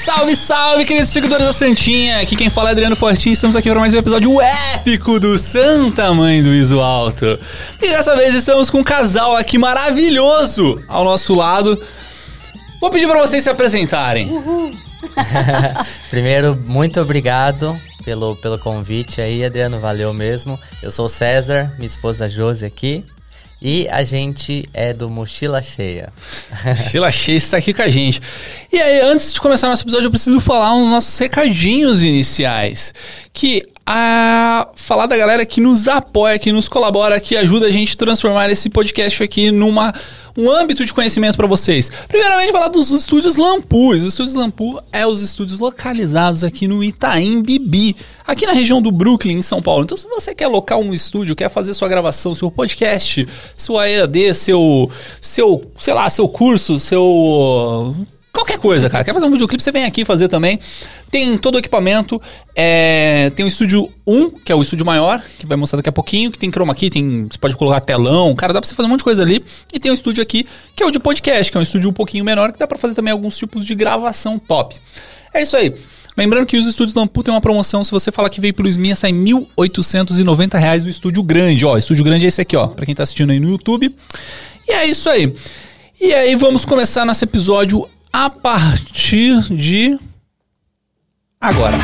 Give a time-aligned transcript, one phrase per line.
[0.00, 2.20] Salve, salve, queridos seguidores da Santinha!
[2.20, 3.32] Aqui quem fala é Adriano Fortin.
[3.32, 7.38] Estamos aqui para mais um episódio épico do Santa Mãe do Iso Alto.
[7.82, 11.78] E dessa vez estamos com um casal aqui maravilhoso ao nosso lado.
[12.80, 14.32] Vou pedir para vocês se apresentarem.
[16.08, 19.80] Primeiro, muito obrigado pelo, pelo convite aí, Adriano.
[19.80, 20.58] Valeu mesmo.
[20.82, 23.04] Eu sou o César, minha esposa Josi aqui.
[23.62, 26.12] E a gente é do Mochila Cheia.
[26.64, 28.20] Mochila Cheia está aqui com a gente.
[28.72, 32.94] E aí, antes de começar nosso episódio, eu preciso falar uns nossos recadinhos iniciais.
[33.32, 37.94] Que a falar da galera que nos apoia, que nos colabora, que ajuda a gente
[37.94, 39.92] a transformar esse podcast aqui numa
[40.38, 41.90] um âmbito de conhecimento para vocês.
[42.06, 43.90] Primeiramente, falar dos estúdios Lampu.
[43.90, 48.92] Os estúdios Lampu é os estúdios localizados aqui no Itaim Bibi, aqui na região do
[48.92, 49.82] Brooklyn, em São Paulo.
[49.82, 53.26] Então, se você quer alocar um estúdio, quer fazer sua gravação, seu podcast,
[53.56, 54.88] sua EAD, seu,
[55.20, 57.92] seu, sei lá, seu curso, seu
[58.40, 59.04] qualquer coisa, cara.
[59.04, 60.58] Quer fazer um videoclipe, você vem aqui fazer também.
[61.10, 62.20] Tem todo o equipamento.
[62.54, 65.92] É, tem o estúdio 1, que é o estúdio maior, que vai mostrar daqui a
[65.92, 68.86] pouquinho, que tem chroma key, tem, você pode colocar telão, cara, dá pra você fazer
[68.86, 69.42] um monte de coisa ali.
[69.72, 71.92] E tem o estúdio aqui, que é o de podcast, que é um estúdio um
[71.92, 74.76] pouquinho menor, que dá pra fazer também alguns tipos de gravação top.
[75.32, 75.74] É isso aí.
[76.16, 78.96] Lembrando que os estúdios Lampu tem uma promoção, se você falar que veio pelo Sminha,
[78.96, 81.64] sai 1.890 reais o estúdio grande.
[81.64, 83.94] Ó, o estúdio grande é esse aqui, ó, pra quem tá assistindo aí no YouTube.
[84.68, 85.32] E é isso aí.
[86.00, 89.98] E aí vamos começar nosso episódio a partir de
[91.40, 91.76] agora.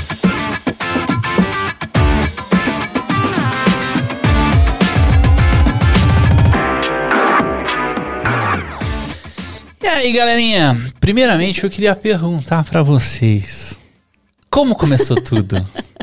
[9.82, 10.92] E aí, galerinha?
[11.00, 13.78] Primeiramente, eu queria perguntar para vocês:
[14.50, 15.66] como começou tudo?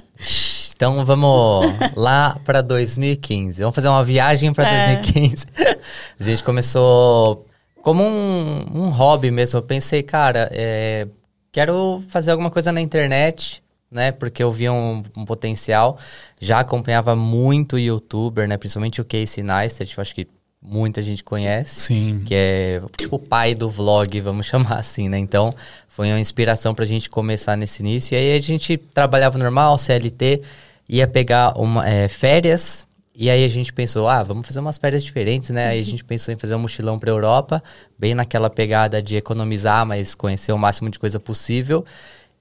[0.75, 3.61] Então vamos lá para 2015.
[3.61, 4.95] Vamos fazer uma viagem para é.
[4.97, 5.45] 2015.
[6.19, 7.45] A gente começou
[7.83, 9.59] como um, um hobby mesmo.
[9.59, 11.05] Eu pensei, cara, é,
[11.51, 14.13] quero fazer alguma coisa na internet, né?
[14.13, 15.99] Porque eu via um, um, potencial.
[16.39, 18.55] Já acompanhava muito youtuber, né?
[18.55, 20.25] Principalmente o Casey Neistat, eu acho que
[20.61, 21.81] muita gente conhece.
[21.81, 22.23] Sim.
[22.25, 25.17] Que é tipo o pai do vlog, vamos chamar assim, né?
[25.17, 25.53] Então,
[25.89, 28.15] foi uma inspiração pra gente começar nesse início.
[28.15, 30.41] E aí a gente trabalhava normal, CLT,
[30.87, 35.03] ia pegar uma, é, férias e aí a gente pensou, ah, vamos fazer umas férias
[35.03, 35.67] diferentes, né?
[35.67, 37.61] Aí a gente pensou em fazer um mochilão para Europa,
[37.97, 41.85] bem naquela pegada de economizar, mas conhecer o máximo de coisa possível.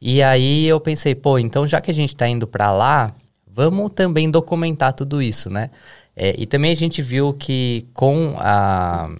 [0.00, 3.14] E aí eu pensei, pô, então já que a gente está indo para lá,
[3.46, 5.70] vamos também documentar tudo isso, né?
[6.16, 9.10] É, e também a gente viu que com a,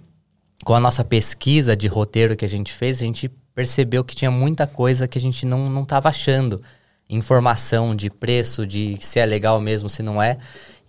[0.63, 4.31] com a nossa pesquisa de roteiro que a gente fez, a gente percebeu que tinha
[4.31, 6.61] muita coisa que a gente não estava achando.
[7.09, 10.37] Informação de preço, de se é legal mesmo, se não é.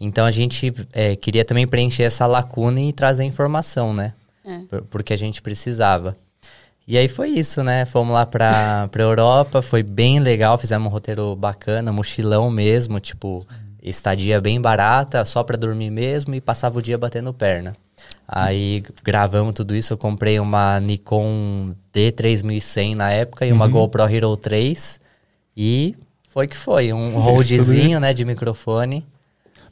[0.00, 4.12] Então a gente é, queria também preencher essa lacuna e trazer informação, né?
[4.44, 4.60] É.
[4.90, 6.16] Porque a gente precisava.
[6.86, 7.86] E aí foi isso, né?
[7.86, 13.46] Fomos lá pra, pra Europa, foi bem legal, fizemos um roteiro bacana, mochilão mesmo, tipo,
[13.82, 17.74] estadia bem barata, só pra dormir mesmo e passava o dia batendo perna.
[18.26, 23.70] Aí gravamos tudo isso, eu comprei uma Nikon D3100 na época e uma uhum.
[23.70, 25.00] GoPro Hero 3
[25.56, 25.94] e
[26.28, 29.06] foi que foi, um holdzinho, né, de microfone.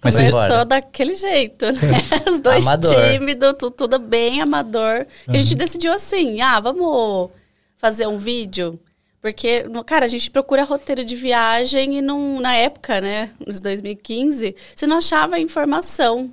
[0.03, 1.99] Mas Começou daquele jeito, né?
[2.29, 5.07] Os dois tímidos, tudo, tudo, bem amador.
[5.29, 5.35] Uhum.
[5.35, 7.31] E a gente decidiu assim, ah, vamos
[7.77, 8.79] fazer um vídeo.
[9.21, 14.57] Porque, cara, a gente procura roteiro de viagem e não, na época, né, nos 2015,
[14.75, 16.33] você não achava informação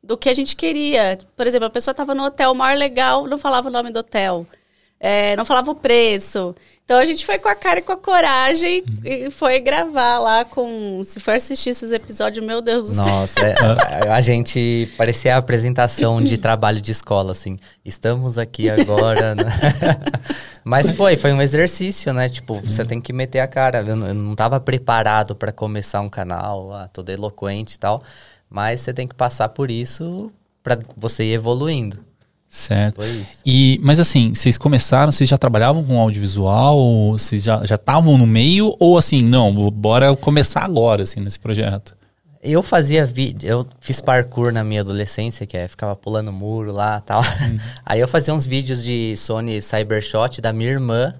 [0.00, 1.18] do que a gente queria.
[1.36, 4.46] Por exemplo, a pessoa estava no hotel maior legal, não falava o nome do hotel,
[5.00, 6.54] é, não falava o preço.
[6.88, 10.42] Então a gente foi com a cara e com a coragem e foi gravar lá
[10.46, 11.02] com.
[11.04, 13.04] Se for assistir esses episódios, meu Deus do céu.
[13.04, 13.54] Nossa, é,
[14.10, 17.58] a gente parecia a apresentação de trabalho de escola, assim.
[17.84, 19.34] Estamos aqui agora.
[19.34, 19.44] Né?
[20.64, 22.26] Mas foi, foi um exercício, né?
[22.26, 22.62] Tipo, Sim.
[22.64, 23.80] você tem que meter a cara.
[23.86, 28.02] Eu não, eu não tava preparado para começar um canal, ah, todo eloquente e tal.
[28.48, 30.32] Mas você tem que passar por isso
[30.62, 32.07] para você ir evoluindo.
[32.48, 33.00] Certo.
[33.44, 37.12] E, mas assim, vocês começaram, vocês já trabalhavam com audiovisual?
[37.12, 38.74] Vocês já estavam no meio?
[38.78, 41.96] Ou assim, não, bora começar agora, assim, nesse projeto?
[42.42, 47.00] Eu fazia vídeo, eu fiz parkour na minha adolescência, que é ficava pulando muro lá
[47.00, 47.20] tal.
[47.20, 47.58] Uhum.
[47.84, 51.14] Aí eu fazia uns vídeos de Sony Cybershot da minha irmã,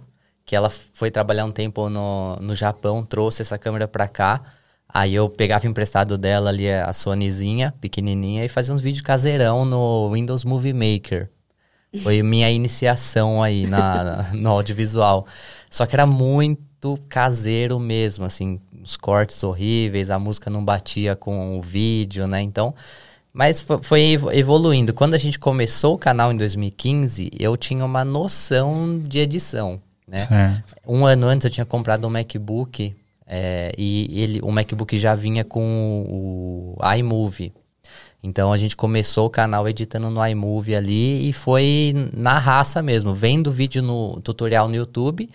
[0.46, 4.40] que ela foi trabalhar um tempo no, no Japão, trouxe essa câmera pra cá.
[4.92, 10.10] Aí eu pegava emprestado dela ali a Sonyzinha, pequenininha, e fazia uns vídeos caseirão no
[10.12, 11.28] Windows Movie Maker.
[12.02, 15.26] Foi minha iniciação aí na, no audiovisual.
[15.70, 21.58] Só que era muito caseiro mesmo, assim, os cortes horríveis, a música não batia com
[21.58, 22.40] o vídeo, né?
[22.40, 22.74] Então,
[23.30, 24.94] mas foi evoluindo.
[24.94, 29.80] Quando a gente começou o canal em 2015, eu tinha uma noção de edição.
[30.06, 30.26] né?
[30.86, 32.96] Um ano antes eu tinha comprado um MacBook
[33.28, 37.52] é, e ele, o MacBook já vinha com o, o iMovie.
[38.22, 43.14] Então a gente começou o canal editando no iMovie ali e foi na raça mesmo,
[43.14, 45.28] vendo vídeo no tutorial no YouTube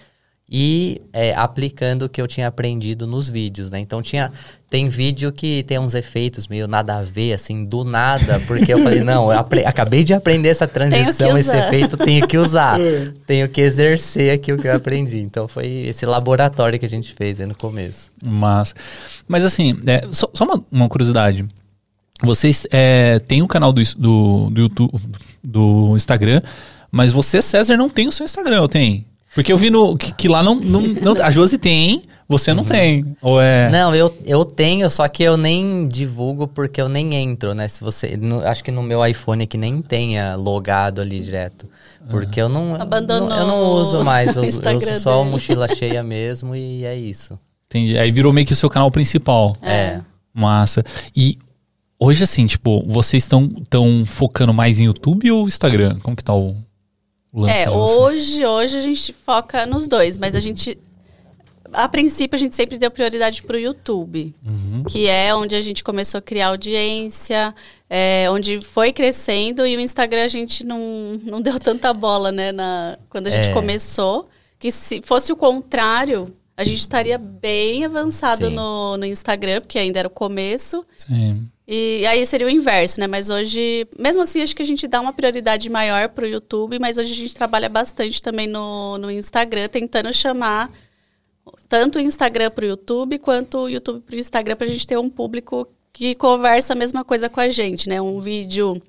[0.55, 3.79] e é, aplicando o que eu tinha aprendido nos vídeos, né?
[3.79, 4.31] Então tinha
[4.69, 8.81] tem vídeo que tem uns efeitos meio nada a ver, assim, do nada, porque eu
[8.83, 13.11] falei, não, eu acabei de aprender essa transição, esse efeito, tenho que usar, é.
[13.25, 15.19] tenho que exercer aqui o que eu aprendi.
[15.19, 18.11] Então foi esse laboratório que a gente fez aí no começo.
[18.23, 18.75] Mas,
[19.27, 21.45] mas assim, é, só, só uma, uma curiosidade.
[22.21, 25.01] Vocês é, têm o um canal do, do, do YouTube,
[25.43, 26.41] do Instagram,
[26.91, 29.03] mas você, César, não tem o seu Instagram, eu tenho?
[29.33, 32.63] Porque eu vi no, que, que lá não, não, não, A Josi tem, você não
[32.63, 32.69] uhum.
[32.69, 33.17] tem.
[33.21, 33.69] Ou é.
[33.69, 37.67] Não, eu, eu tenho, só que eu nem divulgo porque eu nem entro, né?
[37.67, 38.15] Se você.
[38.17, 41.67] No, acho que no meu iPhone aqui nem tenha logado ali direto.
[42.09, 42.75] Porque eu não.
[42.75, 43.29] Abandonou.
[43.29, 44.35] Não, eu não uso mais.
[44.37, 47.39] Eu, eu uso só a mochila cheia mesmo e é isso.
[47.67, 47.97] Entendi.
[47.97, 49.55] Aí virou meio que o seu canal principal.
[49.61, 49.99] É.
[50.33, 50.83] Massa.
[51.15, 51.37] E
[52.05, 55.99] Hoje, assim, tipo, vocês estão tão focando mais em YouTube ou Instagram?
[56.03, 56.53] Como que tá o,
[57.33, 60.77] o lance É, hoje, hoje a gente foca nos dois, mas a gente...
[61.71, 64.83] A princípio, a gente sempre deu prioridade para o YouTube, uhum.
[64.83, 67.53] que é onde a gente começou a criar audiência,
[67.89, 70.79] é, onde foi crescendo, e o Instagram a gente não,
[71.23, 73.53] não deu tanta bola, né, na, quando a gente é.
[73.53, 74.29] começou.
[74.59, 79.99] Que se fosse o contrário, a gente estaria bem avançado no, no Instagram, porque ainda
[79.99, 80.85] era o começo.
[80.97, 81.49] Sim.
[81.67, 83.07] E aí seria o inverso, né?
[83.07, 86.97] Mas hoje, mesmo assim, acho que a gente dá uma prioridade maior pro YouTube, mas
[86.97, 90.69] hoje a gente trabalha bastante também no, no Instagram, tentando chamar
[91.69, 95.67] tanto o Instagram pro YouTube quanto o YouTube pro Instagram pra gente ter um público
[95.91, 98.01] que conversa a mesma coisa com a gente, né?
[98.01, 98.81] Um vídeo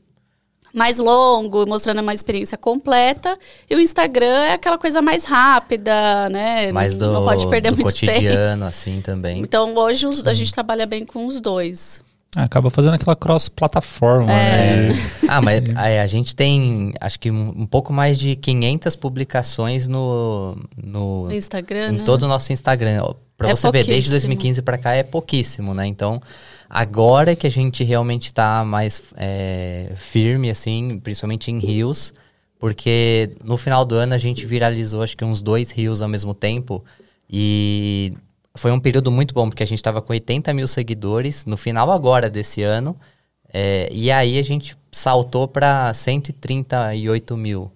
[0.73, 3.38] mais longo, mostrando uma experiência completa.
[3.71, 6.73] E o Instagram é aquela coisa mais rápida, né?
[6.73, 8.65] Mais do, não pode perder do muito cotidiano, tempo.
[8.65, 9.41] assim, também.
[9.41, 12.03] Então, hoje a gente trabalha bem com os dois.
[12.34, 14.88] Acaba fazendo aquela cross-plataforma, é.
[14.88, 14.94] né?
[15.28, 19.86] ah, mas é, a gente tem, acho que um, um, pouco mais de 500 publicações
[19.86, 20.56] no...
[20.76, 22.02] No, Instagram, Em né?
[22.04, 23.02] todo o nosso Instagram.
[23.36, 25.86] Pra é você ver, desde 2015 para cá é pouquíssimo, né?
[25.86, 26.20] Então,
[26.69, 32.14] agora que a gente realmente está mais é, firme, assim, principalmente em rios,
[32.58, 36.34] porque no final do ano a gente viralizou acho que uns dois rios ao mesmo
[36.34, 36.84] tempo.
[37.28, 38.12] E
[38.56, 41.90] foi um período muito bom, porque a gente estava com 80 mil seguidores no final
[41.90, 42.96] agora desse ano.
[43.52, 47.70] É, e aí a gente saltou para 138 mil.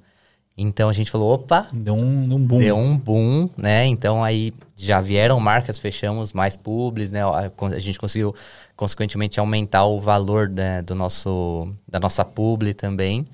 [0.57, 2.59] Então a gente falou, opa, deu um, um, boom.
[2.59, 3.87] Deu um boom, né?
[3.87, 7.23] Então aí já vieram marcas, fechamos mais pubs, né?
[7.23, 8.35] A, a gente conseguiu,
[8.77, 13.25] consequentemente, aumentar o valor né, do nosso, da nossa publi também.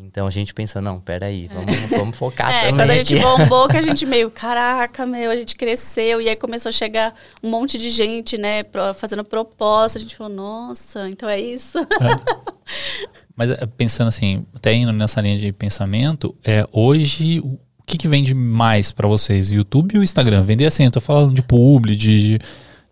[0.00, 1.98] Então a gente pensa, não, peraí, vamos, é.
[1.98, 2.76] vamos focar é, também.
[2.76, 6.36] Quando a gente bombou, que a gente meio, caraca, meu, a gente cresceu, e aí
[6.36, 8.62] começou a chegar um monte de gente, né,
[8.94, 11.78] fazendo proposta, a gente falou, nossa, então é isso.
[11.78, 11.84] É.
[13.34, 18.06] Mas é, pensando assim, até indo nessa linha de pensamento, é, hoje o que, que
[18.06, 19.50] vende mais para vocês?
[19.50, 20.42] YouTube ou Instagram?
[20.42, 22.40] Vender assim, eu tô falando de publi, de, de,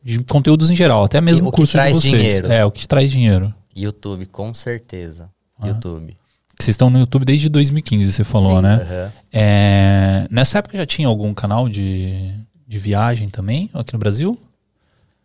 [0.02, 2.02] de conteúdos em geral, até mesmo o curso de vocês.
[2.02, 2.50] Dinheiro.
[2.50, 3.54] É, o que traz dinheiro.
[3.74, 5.30] YouTube, com certeza.
[5.58, 5.68] Ah.
[5.68, 6.16] YouTube.
[6.58, 8.62] Vocês estão no YouTube desde 2015, você falou, Sim.
[8.62, 8.76] né?
[8.76, 9.12] Uhum.
[9.32, 12.32] É, nessa época já tinha algum canal de,
[12.66, 14.40] de viagem também aqui no Brasil?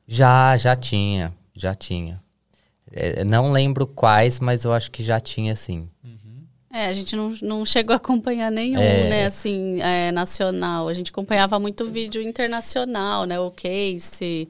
[0.06, 2.20] Já, já tinha, já tinha.
[2.92, 5.88] É, não lembro quais, mas eu acho que já tinha sim.
[6.04, 6.44] Uhum.
[6.74, 9.10] É, a gente não, não chegou a acompanhar nenhum, é...
[9.10, 10.90] né, assim, é, nacional.
[10.90, 14.50] A gente acompanhava muito vídeo internacional, né, o Case.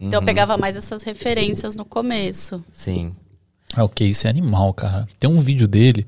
[0.00, 0.22] Então uhum.
[0.22, 2.64] eu pegava mais essas referências no começo.
[2.72, 3.14] Sim.
[3.74, 5.06] Ah, o Case é animal, cara.
[5.18, 6.06] Tem um vídeo dele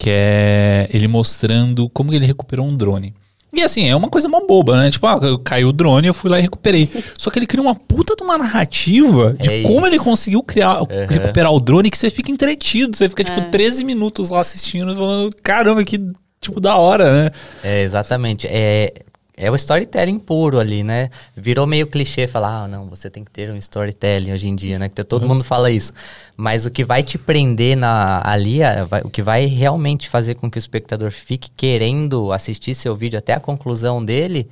[0.00, 3.12] que é ele mostrando como ele recuperou um drone.
[3.52, 4.90] E assim, é uma coisa mó boba, né?
[4.90, 6.88] Tipo, ah, caiu o drone, eu fui lá e recuperei.
[7.18, 10.80] Só que ele cria uma puta de uma narrativa de é como ele conseguiu criar,
[10.80, 10.86] uhum.
[11.06, 12.96] recuperar o drone que você fica entretido.
[12.96, 13.44] Você fica, tipo, é.
[13.44, 16.00] 13 minutos lá assistindo, falando, caramba, que,
[16.40, 17.30] tipo, da hora, né?
[17.62, 18.46] É, exatamente.
[18.48, 18.94] É,
[19.40, 21.08] é o storytelling puro ali, né?
[21.34, 24.78] Virou meio clichê falar, ah, não, você tem que ter um storytelling hoje em dia,
[24.78, 24.90] né?
[24.90, 25.28] Que todo uhum.
[25.28, 25.94] mundo fala isso.
[26.36, 30.50] Mas o que vai te prender na, ali, vai, o que vai realmente fazer com
[30.50, 34.46] que o espectador fique querendo assistir seu vídeo até a conclusão dele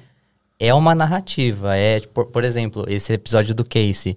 [0.59, 1.77] é uma narrativa.
[1.77, 4.17] É, por, por exemplo, esse episódio do Casey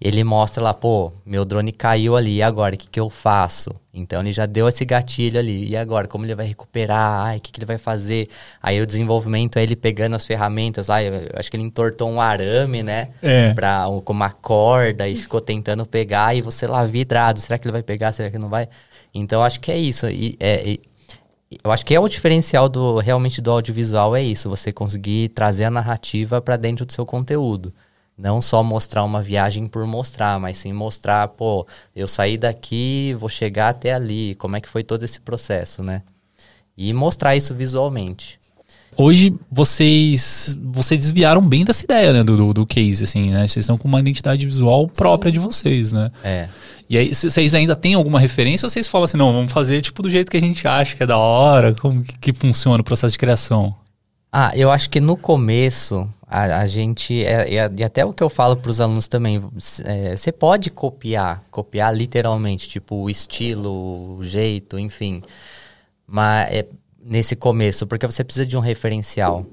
[0.00, 3.70] ele mostra lá, pô, meu drone caiu ali, e agora, o que, que eu faço?
[3.92, 7.26] Então ele já deu esse gatilho ali, e agora, como ele vai recuperar?
[7.26, 8.28] Ai, o que, que ele vai fazer?
[8.62, 12.20] Aí o desenvolvimento é ele pegando as ferramentas lá, eu acho que ele entortou um
[12.20, 13.10] arame, né?
[13.20, 13.52] É.
[13.52, 17.72] Pra, com uma corda e ficou tentando pegar, e você lá vidrado, será que ele
[17.72, 18.68] vai pegar, será que não vai?
[19.12, 20.80] Então acho que é isso, e, é, e
[21.62, 25.64] eu acho que é o diferencial do realmente do audiovisual é isso, você conseguir trazer
[25.64, 27.74] a narrativa para dentro do seu conteúdo.
[28.20, 33.30] Não só mostrar uma viagem por mostrar, mas sim mostrar, pô, eu saí daqui, vou
[33.30, 36.02] chegar até ali, como é que foi todo esse processo, né?
[36.76, 38.38] E mostrar isso visualmente.
[38.94, 43.48] Hoje vocês vocês desviaram bem dessa ideia, né, do, do, do case, assim, né?
[43.48, 45.34] Vocês estão com uma identidade visual própria Sim.
[45.34, 46.10] de vocês, né?
[46.22, 46.48] É.
[46.90, 50.02] E aí, vocês ainda têm alguma referência ou vocês falam assim, não, vamos fazer tipo
[50.02, 51.74] do jeito que a gente acha que é da hora?
[51.74, 53.74] Como que, que funciona o processo de criação?
[54.30, 58.22] Ah, eu acho que no começo a, a gente, é, é, e até o que
[58.22, 64.16] eu falo para os alunos também, você é, pode copiar, copiar literalmente, tipo o estilo,
[64.16, 65.22] o jeito, enfim.
[66.06, 66.68] Mas é,
[67.02, 69.44] nesse começo, porque você precisa de um referencial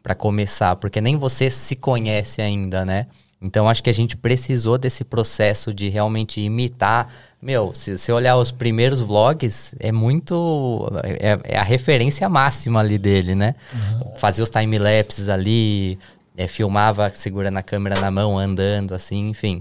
[0.00, 3.08] para começar, porque nem você se conhece ainda, né?
[3.40, 7.12] Então acho que a gente precisou desse processo de realmente imitar.
[7.40, 10.90] Meu, se você olhar os primeiros vlogs, é muito.
[11.04, 13.54] É, é a referência máxima ali dele, né?
[13.72, 14.16] Uhum.
[14.16, 15.98] Fazia os time-lapses ali,
[16.36, 19.60] é, filmava segurando a câmera na mão, andando, assim, enfim.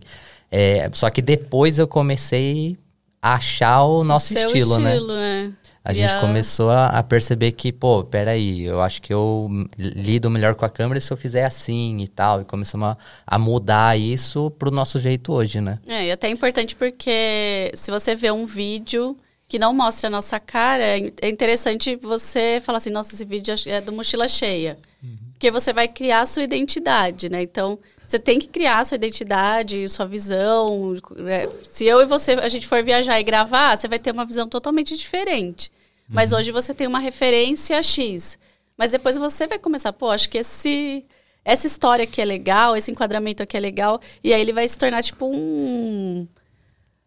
[0.50, 2.78] É, só que depois eu comecei
[3.22, 4.98] a achar o nosso estilo, estilo, né?
[4.98, 6.20] É a gente a...
[6.20, 10.70] começou a, a, perceber que, pô, peraí, eu acho que eu lido melhor com a
[10.70, 12.42] câmera se eu fizer assim e tal.
[12.42, 15.78] E começamos a, a mudar isso pro nosso jeito hoje, né?
[15.88, 19.16] É, e até é importante porque se você vê um vídeo
[19.48, 23.54] que não mostra a nossa cara, é, é interessante você falar assim, nossa, esse vídeo
[23.68, 24.80] é do Mochila Cheia.
[25.04, 25.16] Uhum.
[25.34, 27.44] Porque você vai criar a sua identidade, né?
[27.44, 30.96] Então, você tem que criar a sua identidade, sua visão.
[31.28, 34.26] É, se eu e você, a gente for viajar e gravar, você vai ter uma
[34.26, 35.72] visão totalmente diferente.
[36.08, 36.40] Mas uhum.
[36.40, 38.38] hoje você tem uma referência X.
[38.78, 41.04] Mas depois você vai começar, pô, acho que esse
[41.44, 44.80] essa história aqui é legal, esse enquadramento aqui é legal, e aí ele vai se
[44.80, 46.28] tornar tipo um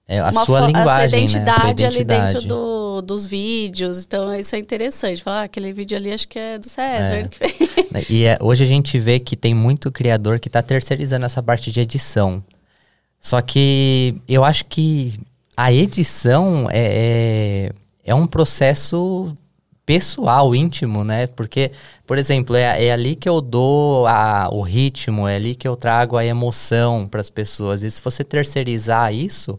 [0.08, 1.52] é, a, sua linguagem, a sua identidade, né?
[1.52, 4.04] a sua identidade ali dentro do, dos vídeos.
[4.04, 5.22] Então, isso é interessante.
[5.22, 7.14] Falar, ah, aquele vídeo ali acho que é do César.
[7.14, 7.22] É.
[7.92, 11.42] Né, e é, hoje a gente vê que tem muito criador que está terceirizando essa
[11.42, 12.42] parte de edição.
[13.20, 15.20] Só que eu acho que
[15.56, 17.72] a edição é, é
[18.08, 19.34] é um processo
[19.84, 21.26] pessoal, íntimo, né?
[21.26, 21.70] Porque,
[22.06, 25.76] por exemplo, é, é ali que eu dou a, o ritmo, é ali que eu
[25.76, 27.82] trago a emoção para as pessoas.
[27.82, 29.58] E se você terceirizar isso,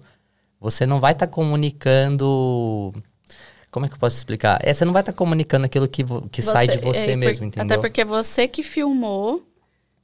[0.59, 2.93] você não vai estar tá comunicando.
[3.71, 4.59] Como é que eu posso explicar?
[4.63, 7.15] É, você não vai estar tá comunicando aquilo que, que você, sai de você é,
[7.15, 7.65] mesmo, por, entendeu?
[7.65, 9.43] Até porque você que filmou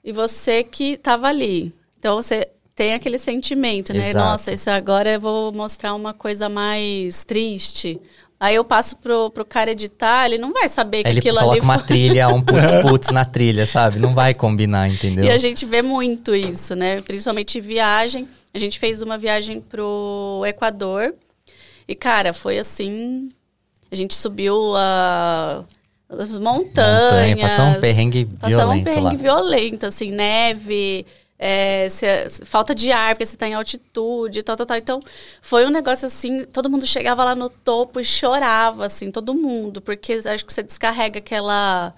[0.03, 1.73] e você que estava ali.
[1.97, 4.09] Então você tem aquele sentimento, né?
[4.09, 4.25] Exato.
[4.25, 7.99] Nossa, isso agora eu vou mostrar uma coisa mais triste
[8.39, 11.47] Aí eu passo pro, pro cara editar, ele não vai saber que ele aquilo ali.
[11.51, 13.97] Ele coloca uma trilha, um putz-putz na trilha, sabe?
[13.97, 15.25] Não vai combinar, entendeu?
[15.25, 17.01] E a gente vê muito isso, né?
[17.01, 18.27] Principalmente viagem.
[18.55, 21.13] A gente fez uma viagem pro Equador.
[21.87, 23.29] E, cara, foi assim.
[23.91, 25.63] A gente subiu a.
[26.07, 27.29] As montanhas.
[27.31, 28.39] Montanha, passou um perrengue violento.
[28.39, 29.13] Passou um perrengue lá.
[29.15, 31.05] violento, assim, neve
[31.37, 32.05] é, se,
[32.45, 34.77] falta de ar, porque você está em altitude, tal, tal, tal.
[34.77, 34.99] Então,
[35.41, 39.81] foi um negócio assim, todo mundo chegava lá no topo e chorava, assim, todo mundo,
[39.81, 41.93] porque acho que você descarrega aquela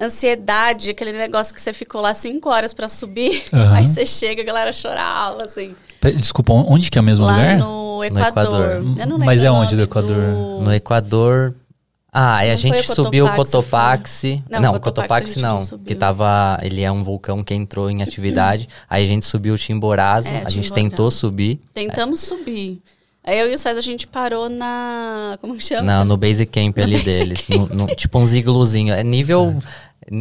[0.00, 3.74] ansiedade, aquele negócio que você ficou lá cinco horas para subir, uhum.
[3.74, 5.74] aí você chega, a galera chorava, assim.
[6.16, 7.58] Desculpa, onde que é o mesmo lá lugar?
[7.58, 8.80] no Equador.
[8.80, 9.18] No Equador.
[9.18, 10.16] Mas é onde do Equador?
[10.16, 10.62] Do...
[10.62, 11.54] No Equador,
[12.12, 14.42] ah, e a gente o subiu o Cotopaxi.
[14.50, 15.64] Não, não o Cotopaxi, não.
[15.86, 16.58] que tava.
[16.62, 18.68] Ele é um vulcão que entrou em atividade.
[18.90, 20.28] aí a gente subiu o Chimborazo.
[20.28, 21.60] É, a gente tentou subir.
[21.72, 22.26] Tentamos é.
[22.26, 22.82] subir.
[23.22, 25.38] Aí eu e o César a gente parou na.
[25.40, 25.82] Como que chama?
[25.82, 27.42] Não, no base camp no ali base deles.
[27.42, 27.70] Camp.
[27.70, 28.98] No, no, tipo uns igluzinhos.
[28.98, 29.56] É nível.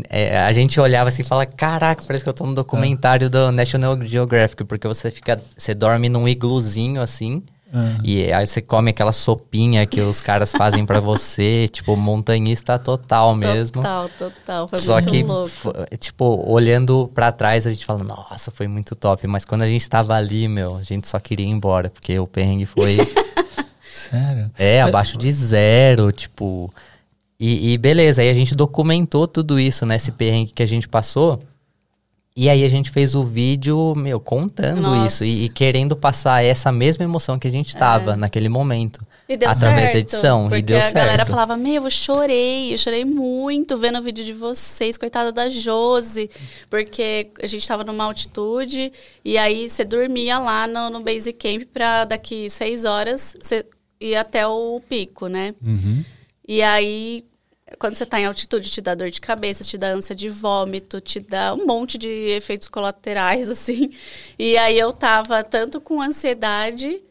[0.10, 3.52] É, a gente olhava assim e fala: Caraca, parece que eu tô no documentário do
[3.52, 5.42] National Geographic, porque você fica.
[5.58, 7.44] Você dorme num igluzinho assim.
[7.72, 7.98] Uhum.
[8.04, 13.36] E aí você come aquela sopinha que os caras fazem para você, tipo, montanhista total
[13.36, 13.82] mesmo.
[13.82, 14.68] Total, total.
[14.68, 15.24] Foi Só que,
[16.00, 19.26] tipo, olhando para trás, a gente fala, nossa, foi muito top.
[19.28, 22.26] Mas quando a gente tava ali, meu, a gente só queria ir embora, porque o
[22.26, 22.98] perrengue foi.
[23.92, 24.50] Sério?
[24.58, 26.74] É, abaixo de zero, tipo.
[27.40, 29.96] E, e beleza, aí a gente documentou tudo isso, né?
[29.96, 31.42] Esse perrengue que a gente passou.
[32.36, 35.08] E aí a gente fez o vídeo, meu, contando Nossa.
[35.08, 38.16] isso e, e, querendo passar essa mesma emoção que a gente tava é.
[38.16, 39.06] naquele momento.
[39.46, 40.44] através certo, da edição.
[40.44, 40.96] Porque e deu a certo.
[40.96, 45.50] galera falava, meu, eu chorei, eu chorei muito vendo o vídeo de vocês, coitada da
[45.50, 46.30] Jose.
[46.70, 48.90] Porque a gente tava numa altitude
[49.26, 53.66] e aí você dormia lá no, no base camp pra daqui seis horas você
[54.00, 55.54] ir até o pico, né?
[55.62, 56.06] Uhum.
[56.50, 57.24] E aí
[57.78, 61.00] quando você está em altitude, te dá dor de cabeça, te dá ânsia de vômito,
[61.00, 63.92] te dá um monte de efeitos colaterais, assim.
[64.38, 67.02] E aí eu tava tanto com ansiedade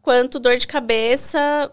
[0.00, 1.72] quanto dor de cabeça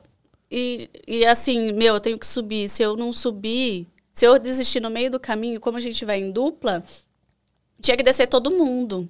[0.50, 2.68] e, e assim, meu, eu tenho que subir.
[2.68, 6.20] Se eu não subir, se eu desistir no meio do caminho, como a gente vai
[6.20, 6.84] em dupla,
[7.80, 9.08] tinha que descer todo mundo.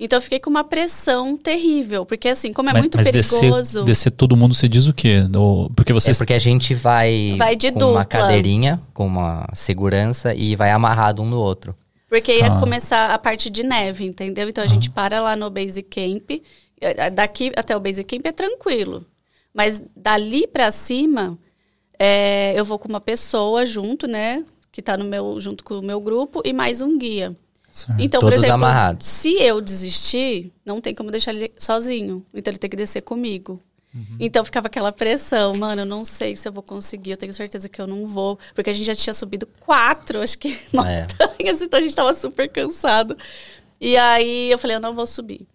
[0.00, 3.80] Então eu fiquei com uma pressão terrível, porque assim, como é mas, muito mas perigoso.
[3.80, 5.22] Descer, descer todo mundo, você diz o quê?
[5.28, 7.94] No, porque você É porque a gente vai, vai de com dupla.
[7.94, 11.74] uma cadeirinha, com uma segurança e vai amarrado um no outro.
[12.08, 12.60] Porque ia ah.
[12.60, 14.48] começar a parte de neve, entendeu?
[14.48, 14.68] Então a ah.
[14.68, 16.30] gente para lá no base camp.
[16.80, 19.04] Eh, daqui até o base camp é tranquilo.
[19.52, 21.36] Mas dali para cima,
[21.98, 24.44] é, eu vou com uma pessoa junto, né?
[24.70, 27.36] Que tá no meu, junto com o meu grupo, e mais um guia.
[27.78, 28.00] Certo.
[28.00, 29.06] Então, Todos por exemplo, amarrados.
[29.06, 32.26] se eu desistir, não tem como deixar ele sozinho.
[32.34, 33.62] Então ele tem que descer comigo.
[33.94, 34.16] Uhum.
[34.18, 37.68] Então ficava aquela pressão, mano, eu não sei se eu vou conseguir, eu tenho certeza
[37.68, 38.36] que eu não vou.
[38.52, 41.06] Porque a gente já tinha subido quatro, acho que, é.
[41.06, 43.16] montanhas, então a gente tava super cansado.
[43.80, 45.46] E aí eu falei, eu não vou subir.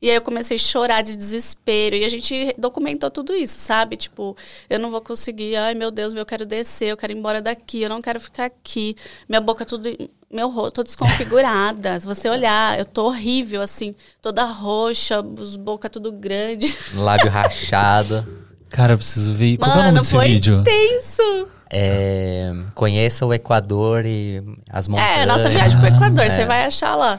[0.00, 1.96] E aí eu comecei a chorar de desespero.
[1.96, 3.96] E a gente documentou tudo isso, sabe?
[3.96, 4.36] Tipo,
[4.68, 5.56] eu não vou conseguir.
[5.56, 8.44] Ai, meu Deus, eu quero descer, eu quero ir embora daqui, eu não quero ficar
[8.46, 8.94] aqui.
[9.28, 9.88] Minha boca tudo.
[10.30, 12.00] Meu rosto, tô desconfigurada.
[12.00, 16.76] Se você olhar, eu tô horrível, assim, toda roxa, os boca tudo grande.
[16.94, 18.26] Lábio rachado.
[18.68, 19.56] Cara, eu preciso ver.
[19.56, 20.56] Qual Mano, é o nome desse foi vídeo?
[20.58, 21.48] Intenso.
[21.70, 25.18] É, conheça o Equador e as montanhas.
[25.18, 26.30] É, nossa viagem pro Equador, é.
[26.30, 27.18] você vai achar lá.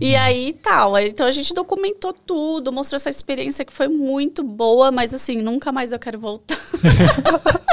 [0.00, 0.96] E aí tal.
[0.98, 5.72] Então a gente documentou tudo, mostrou essa experiência que foi muito boa, mas assim, nunca
[5.72, 6.58] mais eu quero voltar.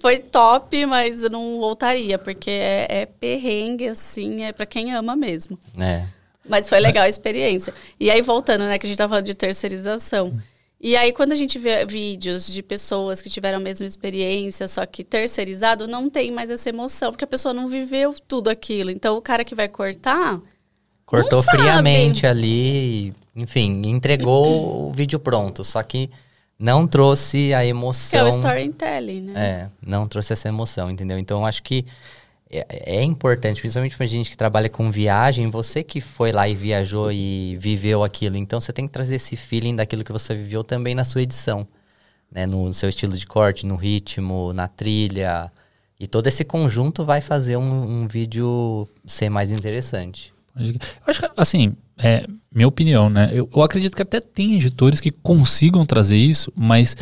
[0.00, 5.16] foi top, mas eu não voltaria, porque é, é perrengue, assim, é para quem ama
[5.16, 5.58] mesmo.
[5.78, 6.06] É.
[6.48, 7.74] Mas foi legal a experiência.
[7.98, 10.40] E aí, voltando, né, que a gente tava falando de terceirização.
[10.80, 14.86] E aí, quando a gente vê vídeos de pessoas que tiveram a mesma experiência, só
[14.86, 18.90] que terceirizado, não tem mais essa emoção, porque a pessoa não viveu tudo aquilo.
[18.90, 20.40] Então, o cara que vai cortar,
[21.08, 26.10] Cortou friamente ali, enfim, entregou o vídeo pronto, só que
[26.58, 28.10] não trouxe a emoção.
[28.10, 29.32] Que é o storytelling, né?
[29.34, 31.18] É, não trouxe essa emoção, entendeu?
[31.18, 31.86] Então acho que
[32.50, 36.54] é, é importante, principalmente pra gente que trabalha com viagem, você que foi lá e
[36.54, 40.62] viajou e viveu aquilo, então você tem que trazer esse feeling daquilo que você viveu
[40.62, 41.66] também na sua edição,
[42.30, 42.44] né?
[42.44, 45.50] No seu estilo de corte, no ritmo, na trilha.
[45.98, 50.36] E todo esse conjunto vai fazer um, um vídeo ser mais interessante.
[50.58, 50.74] Eu
[51.06, 53.30] acho que, assim, é minha opinião, né?
[53.32, 56.96] Eu, eu acredito que até tem editores que consigam trazer isso, mas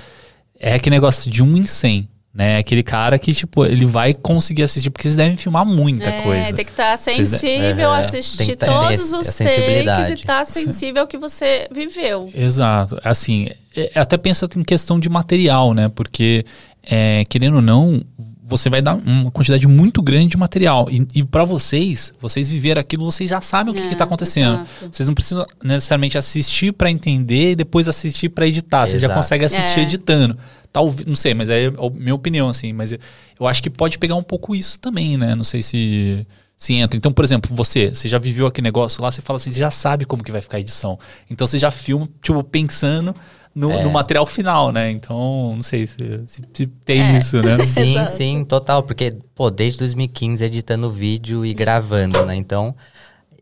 [0.59, 2.09] é aquele negócio de um em cem.
[2.37, 2.59] Né?
[2.59, 6.53] Aquele cara que, tipo, ele vai conseguir assistir, porque vocês devem filmar muita é, coisa.
[6.53, 11.09] Tem que estar tá sensível, é, assistir todos os takes e estar tá sensível ao
[11.09, 12.31] que você viveu.
[12.35, 13.01] Exato.
[13.03, 15.89] Assim, é, até penso em questão de material, né?
[15.89, 16.45] Porque,
[16.83, 18.05] é, querendo ou não,
[18.49, 20.89] você vai dar uma quantidade muito grande de material.
[20.89, 24.55] E, e para vocês, vocês viveram aquilo, vocês já sabem o que é, está acontecendo.
[24.55, 24.89] Exato.
[24.93, 28.87] Vocês não precisam necessariamente assistir para entender e depois assistir para editar.
[28.87, 29.83] Você já consegue assistir é.
[29.83, 30.39] editando.
[30.73, 32.73] Talvez, não sei, mas é a minha opinião, assim.
[32.73, 32.99] Mas eu,
[33.41, 35.35] eu acho que pode pegar um pouco isso também, né?
[35.35, 36.23] Não sei se
[36.57, 36.97] se entra.
[36.97, 39.71] Então, por exemplo, você, você já viveu aquele negócio lá, você fala assim, você já
[39.71, 40.99] sabe como que vai ficar a edição.
[41.29, 43.15] Então você já filma, tipo, pensando
[43.57, 43.83] no, é.
[43.83, 44.91] no, material final, né?
[44.91, 47.19] Então, não sei se, se, se tem é.
[47.19, 47.59] isso, né?
[47.65, 48.83] Sim, sim, total.
[48.83, 52.37] Porque, pô, desde 2015 editando vídeo e gravando, né?
[52.37, 52.77] Então,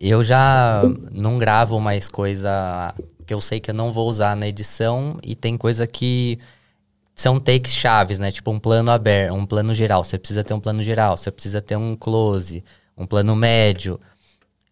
[0.00, 2.94] eu já não gravo mais coisa
[3.26, 6.38] que eu sei que eu não vou usar na edição e tem coisa que
[7.12, 8.30] são takes chaves, né?
[8.30, 10.04] Tipo um plano aberto, um plano geral.
[10.04, 12.62] Você precisa ter um plano geral, você precisa ter um close,
[12.96, 13.98] um plano médio.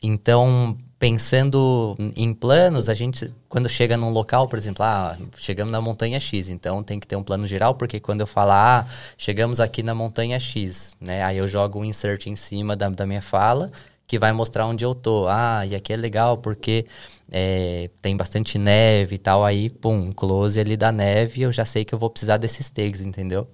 [0.01, 5.81] Então, pensando em planos, a gente, quando chega num local, por exemplo, ah, chegamos na
[5.81, 9.59] montanha X, então tem que ter um plano geral, porque quando eu falar, ah, chegamos
[9.59, 11.25] aqui na montanha X, né?
[11.25, 13.69] Aí eu jogo um insert em cima da, da minha fala,
[14.07, 15.27] que vai mostrar onde eu tô.
[15.27, 16.87] Ah, e aqui é legal porque
[17.33, 21.85] é, tem bastante neve e tal, aí, pum, close ali da neve, eu já sei
[21.85, 23.49] que eu vou precisar desses takes, entendeu?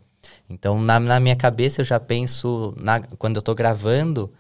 [0.51, 4.31] Então, na, na minha cabeça, eu já penso, na, quando eu tô gravando,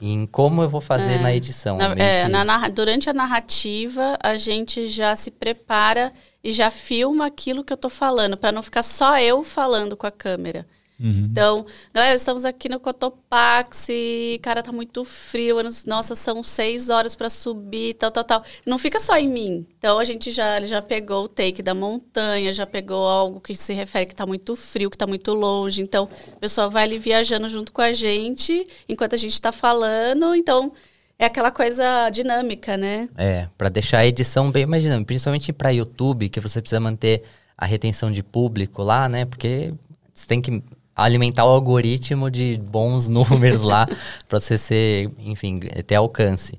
[0.00, 1.18] em como eu vou fazer é.
[1.18, 1.76] na edição.
[1.76, 7.62] Na, é, na, durante a narrativa, a gente já se prepara e já filma aquilo
[7.62, 10.66] que eu tô falando, para não ficar só eu falando com a câmera.
[11.00, 11.28] Uhum.
[11.30, 17.30] Então, galera, estamos aqui no Cotopaxi, cara, tá muito frio, nossa, são seis horas para
[17.30, 18.44] subir, tal, tal, tal.
[18.66, 19.66] Não fica só em mim.
[19.78, 23.72] Então, a gente já, já pegou o take da montanha, já pegou algo que se
[23.72, 25.80] refere que tá muito frio, que tá muito longe.
[25.80, 30.34] Então, a pessoa vai ali viajando junto com a gente, enquanto a gente tá falando.
[30.34, 30.70] Então,
[31.18, 33.08] é aquela coisa dinâmica, né?
[33.16, 37.22] É, para deixar a edição bem mais dinâmica, principalmente para YouTube, que você precisa manter
[37.56, 39.24] a retenção de público lá, né?
[39.24, 39.72] Porque
[40.12, 40.62] você tem que
[41.04, 43.86] alimentar o algoritmo de bons números lá
[44.28, 46.58] para você ser, enfim, ter alcance.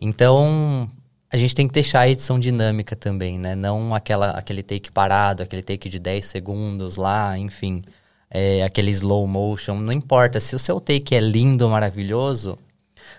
[0.00, 0.90] Então,
[1.32, 3.54] a gente tem que deixar a edição dinâmica também, né?
[3.54, 7.82] Não aquela, aquele take parado, aquele take de 10 segundos lá, enfim.
[8.30, 9.76] É, aquele slow motion.
[9.76, 10.40] Não importa.
[10.40, 12.58] Se o seu take é lindo, maravilhoso,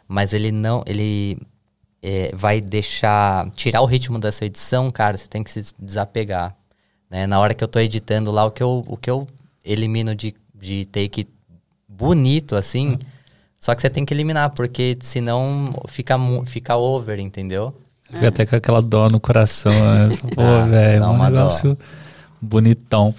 [0.08, 0.84] mas ele não.
[0.86, 1.40] Ele
[2.04, 3.50] é, vai deixar.
[3.52, 6.56] tirar o ritmo dessa edição, cara, você tem que se desapegar.
[7.10, 7.26] Né?
[7.26, 9.28] Na hora que eu tô editando lá, o que eu, o que eu
[9.66, 11.28] elimino de, de take
[11.88, 12.92] bonito, assim.
[12.92, 13.00] Uhum.
[13.60, 17.74] Só que você tem que eliminar, porque senão fica, fica over, entendeu?
[18.10, 19.72] Fica até com aquela dó no coração.
[19.72, 20.18] Né?
[20.34, 21.86] Pô, ah, velho, é um negócio dó.
[22.42, 23.14] bonitão.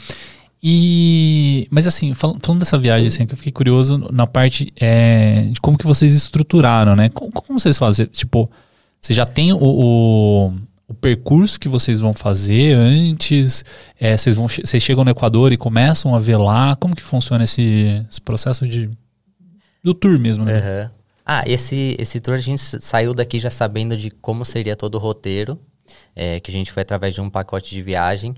[0.63, 5.43] E, mas assim, falando, falando dessa viagem, assim, que eu fiquei curioso na parte é,
[5.53, 7.11] de como que vocês estruturaram, né?
[7.11, 8.07] Como, como vocês fazem?
[8.07, 8.51] Tipo,
[8.99, 10.53] você já tem o, o,
[10.89, 13.65] o, percurso que vocês vão fazer antes?
[13.99, 16.77] É, vocês, vão, vocês chegam no Equador e começam a ver lá?
[16.77, 18.91] Como que funciona esse, esse processo de
[19.83, 20.45] do tour mesmo?
[20.45, 20.59] Né?
[20.59, 20.91] Uhum.
[21.27, 24.99] Ah, esse, esse tour a gente saiu daqui já sabendo de como seria todo o
[24.99, 25.59] roteiro,
[26.15, 28.35] é, que a gente foi através de um pacote de viagem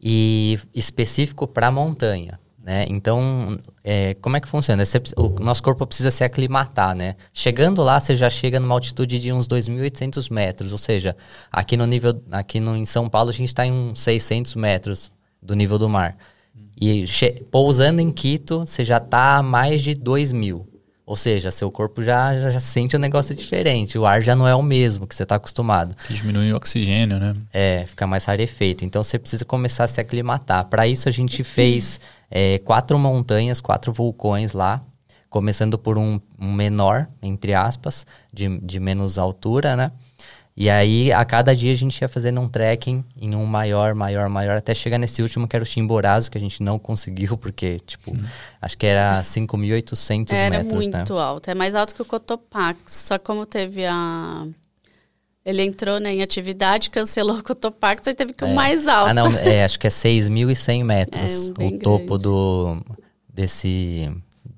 [0.00, 2.38] e específico para montanha.
[2.64, 2.86] Né?
[2.88, 4.86] Então, é, como é que funciona?
[4.86, 7.14] Você, o nosso corpo precisa se aclimatar, né?
[7.30, 11.14] Chegando lá, você já chega numa altitude de uns 2.800 metros, ou seja,
[11.52, 15.12] aqui no nível, aqui no, em São Paulo a gente está em uns 600 metros
[15.42, 16.16] do nível do mar.
[16.80, 17.04] E
[17.50, 20.32] pousando em Quito, você já está a mais de 2.000.
[20.32, 20.74] mil.
[21.06, 23.98] Ou seja, seu corpo já, já, já, sente um negócio diferente.
[23.98, 25.94] O ar já não é o mesmo que você está acostumado.
[26.08, 27.34] Diminui o oxigênio, né?
[27.52, 28.86] É, fica mais rarefeito.
[28.86, 30.64] Então você precisa começar a se aclimatar.
[30.64, 32.00] Para isso a gente fez
[32.30, 34.82] é, quatro montanhas, quatro vulcões lá.
[35.28, 39.90] Começando por um, um menor, entre aspas, de, de menos altura, né?
[40.56, 44.28] E aí, a cada dia a gente ia fazendo um trekking em um maior, maior,
[44.28, 47.80] maior, até chegar nesse último que era o Chimborazo, que a gente não conseguiu, porque,
[47.80, 48.24] tipo, hum.
[48.62, 50.46] acho que era 5.800 metros, né?
[50.46, 54.46] Era muito alto, é mais alto que o Cotopax, só como teve a...
[55.44, 58.52] Ele entrou né, em atividade, cancelou o Cotopax, aí teve que ir é.
[58.52, 59.10] o mais alto.
[59.10, 62.78] Ah, não, é, acho que é 6.100 metros, é, um o topo do,
[63.32, 64.10] desse,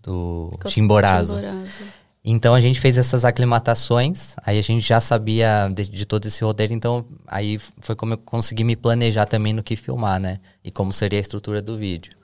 [0.02, 1.36] do Chimborazo.
[1.36, 1.96] Chimborazo.
[2.28, 6.42] Então a gente fez essas aclimatações, aí a gente já sabia de, de, todo esse
[6.42, 10.40] roteiro, então aí foi como eu consegui me planejar também no que filmar, né?
[10.64, 12.16] E como seria a estrutura do vídeo.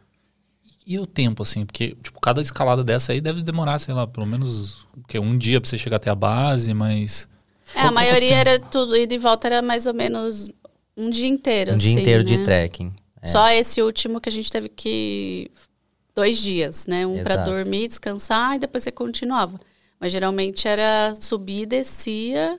[0.84, 4.26] E o tempo, assim, porque tipo, cada escalada dessa aí deve demorar, sei lá, pelo
[4.26, 7.28] menos que, um dia pra você chegar até a base, mas.
[7.74, 10.48] É, a maioria era tudo, e de volta era mais ou menos
[10.96, 11.72] um dia inteiro.
[11.72, 12.36] Um assim, dia inteiro né?
[12.36, 12.92] de trekking.
[13.20, 13.26] É.
[13.26, 15.50] Só esse último que a gente teve que.
[16.14, 17.06] Dois dias, né?
[17.06, 19.58] Um para dormir, descansar e depois você continuava.
[19.98, 22.58] Mas geralmente era subir, descia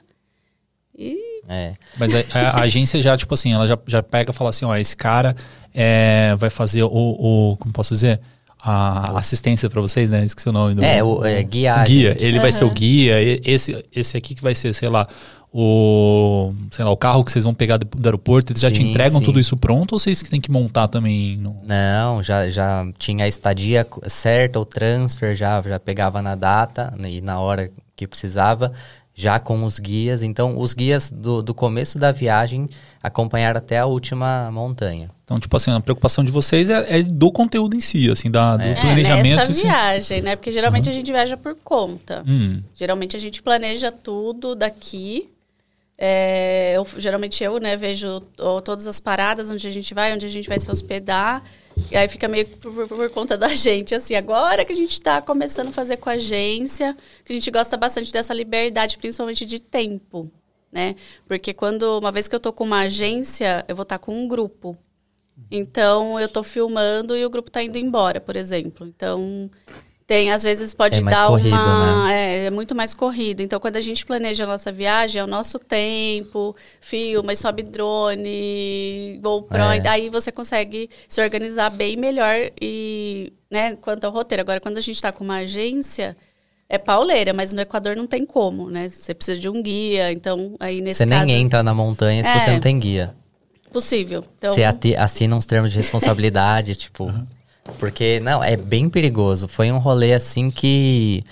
[0.97, 1.41] e.
[1.47, 1.75] É.
[1.97, 4.75] Mas a, a, agência já, tipo assim, ela já, já pega e fala assim: ó,
[4.75, 5.35] esse cara
[5.73, 7.57] é, vai fazer o, o.
[7.57, 8.19] Como posso dizer?
[8.63, 10.23] A assistência para vocês, né?
[10.23, 10.83] Esqueci o nome do.
[10.83, 11.83] É, o é, guia.
[11.83, 12.15] Guia.
[12.17, 12.41] Ele uhum.
[12.41, 13.15] vai ser o guia.
[13.43, 15.05] Esse, esse aqui que vai ser, sei lá,
[15.51, 18.81] o, sei lá, o carro que vocês vão pegar do, aeroporto, eles sim, já te
[18.81, 19.25] entregam sim.
[19.25, 21.35] tudo isso pronto ou vocês que tem que montar também?
[21.37, 21.61] No...
[21.63, 27.19] Não, já, já tinha a estadia certa, o transfer já, já pegava na data e
[27.19, 28.71] na hora que precisava,
[29.15, 30.23] já com os guias.
[30.23, 32.67] Então, os guias do, do começo da viagem
[33.01, 35.09] acompanharam até a última montanha.
[35.23, 38.57] Então, tipo assim, a preocupação de vocês é, é do conteúdo em si, assim, da,
[38.57, 38.75] do é.
[38.75, 39.39] planejamento.
[39.39, 40.35] É, nessa viagem, né?
[40.35, 40.91] Porque geralmente uhum.
[40.91, 42.23] a gente viaja por conta.
[42.27, 42.61] Hum.
[42.73, 45.29] Geralmente a gente planeja tudo daqui
[45.97, 48.19] é, eu, geralmente eu, né, vejo
[48.65, 51.43] todas as paradas onde a gente vai, onde a gente vai se hospedar.
[51.91, 55.21] E aí fica meio por, por, conta da gente, assim, agora que a gente está
[55.21, 59.59] começando a fazer com a agência, que a gente gosta bastante dessa liberdade, principalmente de
[59.59, 60.31] tempo,
[60.71, 60.95] né?
[61.25, 64.15] Porque quando, uma vez que eu tô com uma agência, eu vou estar tá com
[64.15, 64.77] um grupo.
[65.49, 68.87] Então, eu tô filmando e o grupo tá indo embora, por exemplo.
[68.87, 69.49] Então,
[70.13, 72.05] tem, às vezes pode é dar corrido, uma.
[72.05, 72.13] Né?
[72.13, 73.41] É, é, muito mais corrido.
[73.41, 79.19] Então, quando a gente planeja a nossa viagem, é o nosso tempo, filma, sobe drone,
[79.23, 79.79] GoPro, é.
[79.79, 84.41] daí você consegue se organizar bem melhor e, né, quanto ao roteiro.
[84.41, 86.15] Agora, quando a gente está com uma agência,
[86.69, 88.89] é pauleira, mas no Equador não tem como, né?
[88.89, 92.29] Você precisa de um guia, então aí nesse Você caso, nem entra na montanha se
[92.29, 93.15] é, você não tem guia.
[93.71, 94.23] Possível.
[94.37, 94.63] Então, você
[94.95, 97.05] assina uns termos de responsabilidade, tipo.
[97.05, 97.25] Uhum.
[97.79, 99.47] Porque, não, é bem perigoso.
[99.47, 101.23] Foi um rolê assim que.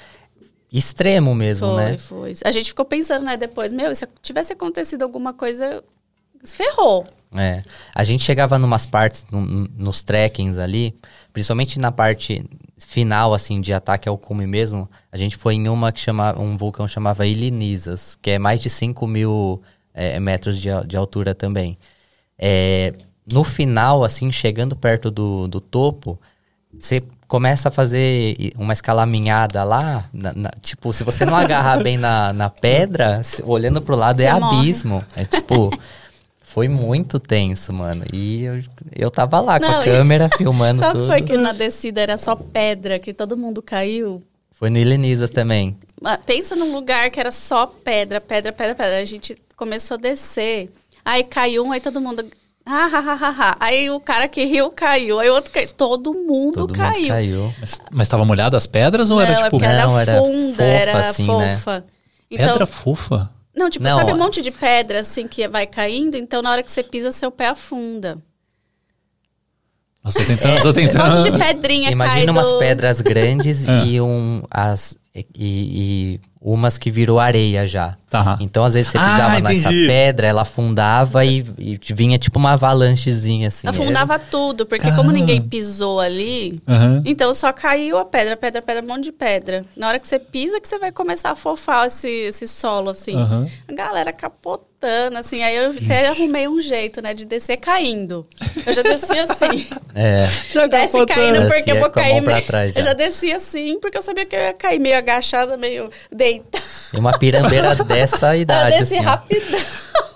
[0.71, 1.97] extremo mesmo, foi, né?
[1.97, 2.49] Foi, foi.
[2.49, 5.83] A gente ficou pensando, né, depois, meu, se tivesse acontecido alguma coisa,
[6.45, 7.05] ferrou.
[7.33, 7.63] É.
[7.95, 10.93] A gente chegava numas partes, no, nos trekkings ali,
[11.31, 12.43] principalmente na parte
[12.77, 16.57] final, assim, de ataque ao cume mesmo, a gente foi em uma que chamava, um
[16.57, 19.61] vulcão chamava Ilinizas, que é mais de 5 mil
[19.93, 21.77] é, metros de, de altura também.
[22.37, 22.93] É,
[23.31, 26.19] no final, assim, chegando perto do, do topo,
[26.79, 31.97] você começa a fazer uma escalaminhada lá, na, na, tipo, se você não agarrar bem
[31.97, 34.57] na, na pedra, se, olhando pro lado você é morre.
[34.57, 35.03] abismo.
[35.15, 35.71] É tipo,
[36.41, 38.03] foi muito tenso, mano.
[38.11, 38.61] E eu,
[38.93, 41.07] eu tava lá não, com a câmera filmando Qual tudo.
[41.07, 44.21] foi que na descida era só pedra, que todo mundo caiu?
[44.51, 45.77] Foi no Helenizas também.
[46.25, 48.99] Pensa num lugar que era só pedra, pedra, pedra, pedra.
[48.99, 50.69] A gente começou a descer.
[51.05, 52.25] Aí caiu um, aí todo mundo
[52.65, 53.57] ah, ha, ha, ha.
[53.59, 55.69] Aí o cara que riu caiu, aí o outro caiu.
[55.69, 57.01] Todo mundo Todo caiu.
[57.01, 57.53] Mundo caiu.
[57.59, 59.63] Mas, mas tava molhado as pedras ou não, era tipo.
[59.63, 61.55] É era não, era funda, fofa, era assim, né?
[61.55, 61.79] fofa.
[61.79, 61.83] Né?
[62.29, 63.29] Então, pedra fofa?
[63.55, 66.63] Não, tipo, não, sabe um monte de pedra assim que vai caindo, então na hora
[66.63, 68.17] que você pisa, seu pé afunda.
[70.03, 71.13] Nossa, tô tentando, tô tentando.
[71.13, 72.57] Um monte de pedrinha Imagina umas do...
[72.57, 73.83] pedras grandes ah.
[73.85, 77.95] e um as e, e umas que virou areia já.
[78.09, 78.37] Tá.
[78.41, 82.51] Então, às vezes, você pisava ah, nessa pedra, ela afundava e, e, vinha tipo uma
[82.51, 83.69] avalanchezinha, assim.
[83.69, 84.23] Afundava era...
[84.29, 85.01] tudo, porque Caramba.
[85.01, 87.01] como ninguém pisou ali, uhum.
[87.05, 89.63] então só caiu a pedra, pedra, pedra, um monte de pedra.
[89.77, 93.15] Na hora que você pisa, que você vai começar a fofar esse, esse solo, assim.
[93.15, 93.49] Uhum.
[93.69, 95.41] A galera capotando, assim.
[95.41, 98.27] Aí eu até arrumei um jeito, né, de descer caindo.
[98.65, 99.67] Eu já desci assim.
[99.93, 100.25] É.
[100.53, 102.21] Já desce caindo porque eu vou cair.
[102.21, 102.41] Meio...
[102.45, 102.79] Trás, já.
[102.79, 105.89] Eu já desci assim, porque eu sabia que eu ia cair meio agachada, meio
[106.33, 106.63] deitada.
[106.93, 108.73] E uma pirambeira dessa idade.
[108.73, 109.03] Eu desci assim.
[109.03, 109.59] rapidão.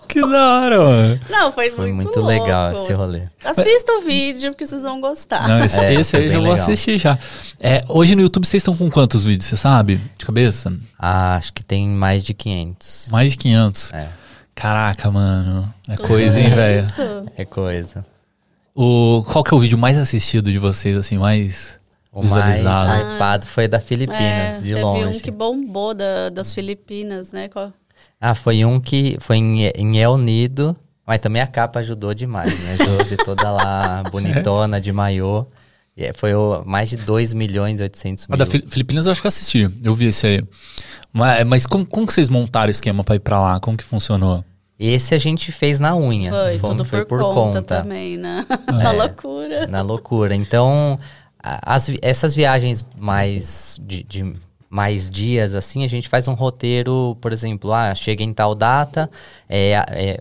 [0.08, 1.20] Que da hora, mano.
[1.30, 3.24] Não, foi, foi muito, muito legal esse rolê.
[3.44, 5.46] Assista o vídeo, porque vocês vão gostar.
[5.46, 7.20] Não, esse, é, esse aí eu já vou assistir já.
[7.60, 10.00] É, hoje no YouTube vocês estão com quantos vídeos, você sabe?
[10.18, 10.72] De cabeça?
[10.98, 13.10] Ah, acho que tem mais de 500.
[13.12, 13.94] Mais de 500?
[13.94, 14.08] É.
[14.56, 15.74] Caraca, mano.
[15.86, 16.88] É Tudo coisa, hein, velho?
[17.36, 18.06] É coisa.
[18.74, 21.78] O, qual que é o vídeo mais assistido de vocês, assim, mais
[22.16, 22.88] o visualizado?
[22.88, 25.04] mais hypado foi da Filipinas, é, de longe.
[25.04, 27.50] Teve um que bombou da, das Filipinas, né?
[27.50, 27.74] Qual?
[28.20, 30.76] Ah, foi um que foi em, em El Nido,
[31.06, 32.78] mas também a capa ajudou demais, né?
[32.86, 35.46] Josi toda lá, bonitona, de maiô.
[35.98, 38.36] E é, foi o, mais de 2 milhões e 800 mil.
[38.36, 40.44] A da Filipinas eu acho que eu assisti, eu vi esse aí.
[41.12, 43.60] Mas, mas como, como que vocês montaram o esquema pra ir pra lá?
[43.60, 44.44] Como que funcionou?
[44.78, 46.32] Esse a gente fez na unha.
[46.32, 48.46] Foi, Fomos, tudo foi por, por conta, conta, também, né?
[48.68, 49.68] É, na loucura.
[49.68, 50.36] Na loucura.
[50.36, 51.00] Então,
[51.46, 54.34] as, essas viagens mais de, de,
[54.70, 59.10] mais dias assim, a gente faz um roteiro, por exemplo, ah, chega em tal data,
[59.48, 60.18] é, é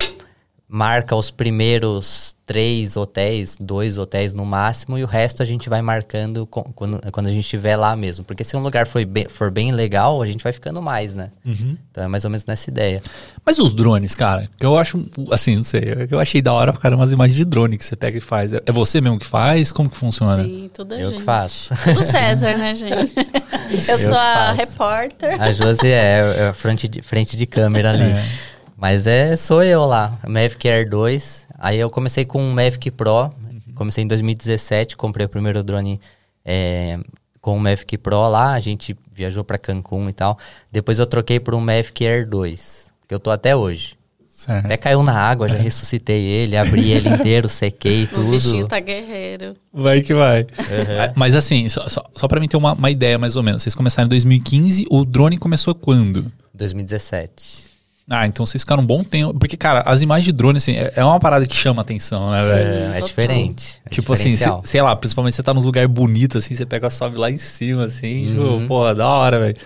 [0.75, 5.81] marca os primeiros três hotéis, dois hotéis no máximo, e o resto a gente vai
[5.81, 8.25] marcando quando, quando a gente estiver lá mesmo.
[8.25, 11.31] Porque se um lugar for bem, for bem legal, a gente vai ficando mais, né?
[11.47, 11.77] Uhum.
[11.93, 13.01] Então é mais ou menos nessa ideia.
[13.47, 16.97] Mas os drones, cara, que eu acho, assim, não sei, eu achei da hora, cara,
[16.97, 18.53] umas imagens de drone que você pega e faz.
[18.53, 19.71] É você mesmo que faz?
[19.71, 20.43] Como que funciona?
[20.43, 21.19] Sim, tudo a Eu gente.
[21.21, 21.73] que faço.
[21.85, 23.15] Tudo César, né, gente?
[23.71, 25.41] eu, eu sou a repórter.
[25.41, 28.11] A Josi é, é frente de, frente de câmera ali.
[28.11, 28.54] É.
[28.85, 31.47] Mas é, sou eu lá, Mavic Air 2.
[31.59, 33.75] Aí eu comecei com um Mavic Pro, uhum.
[33.75, 35.99] comecei em 2017, comprei o primeiro drone
[36.45, 36.99] é,
[37.41, 40.39] com o Mavic Pro lá, a gente viajou para Cancún e tal.
[40.71, 43.97] Depois eu troquei por um Mavic Air 2, que eu tô até hoje.
[44.31, 44.67] Certo.
[44.67, 48.29] Até caiu na água, já ressuscitei ele, abri ele inteiro, sequei tudo.
[48.29, 49.57] O bichinho tá guerreiro.
[49.73, 50.43] Vai que vai.
[50.43, 51.13] Uhum.
[51.17, 53.63] Mas assim, só, só, só pra mim ter uma, uma ideia mais ou menos.
[53.63, 56.31] Vocês começaram em 2015, o drone começou quando?
[56.53, 57.73] 2017.
[58.09, 59.39] Ah, então vocês ficaram um bom tempo.
[59.39, 62.43] Porque, cara, as imagens de drone, assim, é, é uma parada que chama atenção, né,
[62.43, 62.93] velho?
[62.95, 63.81] É, é diferente.
[63.85, 66.89] É tipo assim, cê, sei lá, principalmente você tá nos lugares bonitos, assim, você pega
[66.89, 68.57] a sobe lá em cima, assim, tipo, uhum.
[68.59, 69.57] tipo, porra, da hora, velho.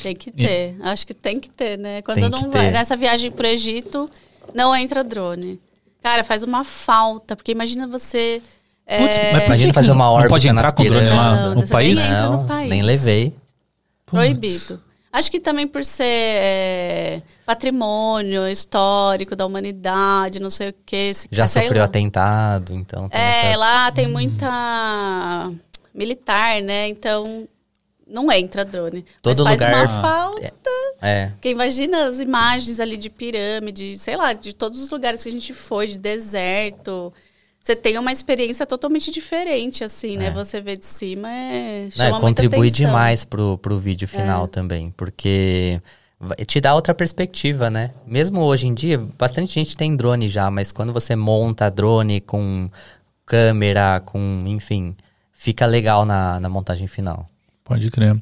[0.00, 0.76] Tem que ter.
[0.78, 0.82] E...
[0.82, 2.00] Acho que tem que ter, né?
[2.02, 2.66] Quando tem não vai.
[2.66, 2.70] Ter.
[2.70, 4.08] Nessa viagem pro Egito,
[4.54, 5.60] não entra drone.
[6.00, 8.40] Cara, faz uma falta, porque imagina você.
[8.86, 9.32] Putz, é...
[9.32, 10.28] mas imagina fazer uma órbita.
[10.28, 11.98] Não pode entrar com drone lá no, país?
[12.10, 12.70] Não, no país?
[12.70, 13.34] nem levei.
[14.06, 14.80] Proibido.
[15.12, 21.12] Acho que também por ser é, patrimônio histórico da humanidade, não sei o que.
[21.32, 23.08] Já sofreu atentado, então.
[23.10, 23.58] é, essas...
[23.58, 25.50] lá tem muita
[25.94, 26.88] militar, né?
[26.88, 27.48] Então
[28.06, 29.02] não entra drone.
[29.22, 30.52] Todo Mas lugar faz uma falta.
[31.00, 31.28] É.
[31.28, 35.32] Porque imagina as imagens ali de pirâmide, sei lá, de todos os lugares que a
[35.32, 37.14] gente foi, de deserto
[37.60, 40.26] você tem uma experiência totalmente diferente, assim, né?
[40.26, 40.30] é.
[40.30, 40.34] né?
[40.34, 41.88] Você vê de cima é.
[41.90, 44.48] Chama é contribui demais pro, pro vídeo final é.
[44.48, 45.80] também, porque
[46.46, 47.90] te dá outra perspectiva, né?
[48.06, 52.68] Mesmo hoje em dia, bastante gente tem drone já, mas quando você monta drone com
[53.24, 54.96] câmera, com, enfim,
[55.32, 57.28] fica legal na, na montagem final.
[57.62, 58.20] Pode crer.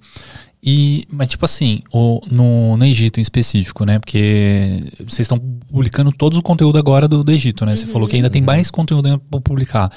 [0.62, 3.98] E, mas tipo assim, o, no, no Egito em específico, né?
[4.00, 7.72] Porque vocês estão publicando todo o conteúdo agora do, do Egito, né?
[7.72, 7.76] Uhum.
[7.76, 8.46] Você falou que ainda tem uhum.
[8.46, 9.92] mais conteúdo pra publicar.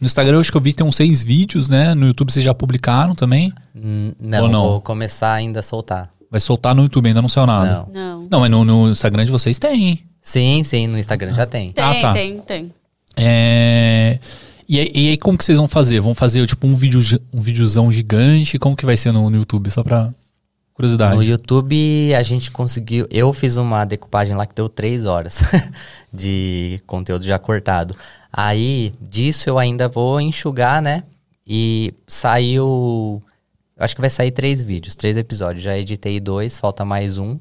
[0.00, 1.94] No Instagram eu acho que eu vi que tem uns seis vídeos, né?
[1.94, 3.52] No YouTube vocês já publicaram também?
[3.72, 4.62] Não, Ou não?
[4.62, 6.10] vou começar ainda a soltar.
[6.30, 7.86] Vai soltar no YouTube, ainda não saiu nada?
[7.92, 8.20] Não.
[8.20, 10.04] Não, não mas no, no Instagram de vocês tem.
[10.20, 11.72] Sim, sim, no Instagram já tem.
[11.72, 12.12] Tem, ah, tá.
[12.12, 12.74] tem, tem.
[13.16, 14.18] É...
[14.68, 16.00] E, e aí, como que vocês vão fazer?
[16.00, 17.00] Vão fazer, tipo, um, vídeo,
[17.32, 18.58] um videozão gigante?
[18.58, 19.70] Como que vai ser no, no YouTube?
[19.70, 20.12] Só pra
[20.74, 21.16] curiosidade.
[21.16, 23.06] No YouTube, a gente conseguiu...
[23.10, 25.40] Eu fiz uma decupagem lá que deu três horas
[26.12, 27.96] de conteúdo já cortado.
[28.30, 31.02] Aí, disso eu ainda vou enxugar, né?
[31.46, 33.22] E saiu...
[33.78, 35.62] Eu acho que vai sair três vídeos, três episódios.
[35.62, 37.38] Já editei dois, falta mais um.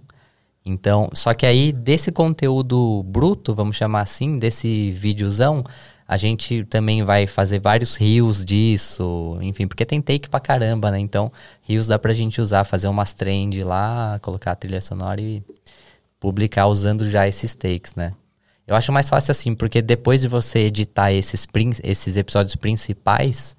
[0.64, 5.64] Então, só que aí, desse conteúdo bruto, vamos chamar assim, desse videozão,
[6.08, 11.00] a gente também vai fazer vários rios disso, enfim, porque tem take pra caramba, né?
[11.00, 11.32] Então,
[11.64, 15.42] rios dá pra gente usar, fazer umas trend lá, colocar a trilha sonora e
[16.20, 18.14] publicar usando já esses takes, né?
[18.68, 21.48] Eu acho mais fácil assim, porque depois de você editar esses,
[21.84, 23.56] esses episódios principais,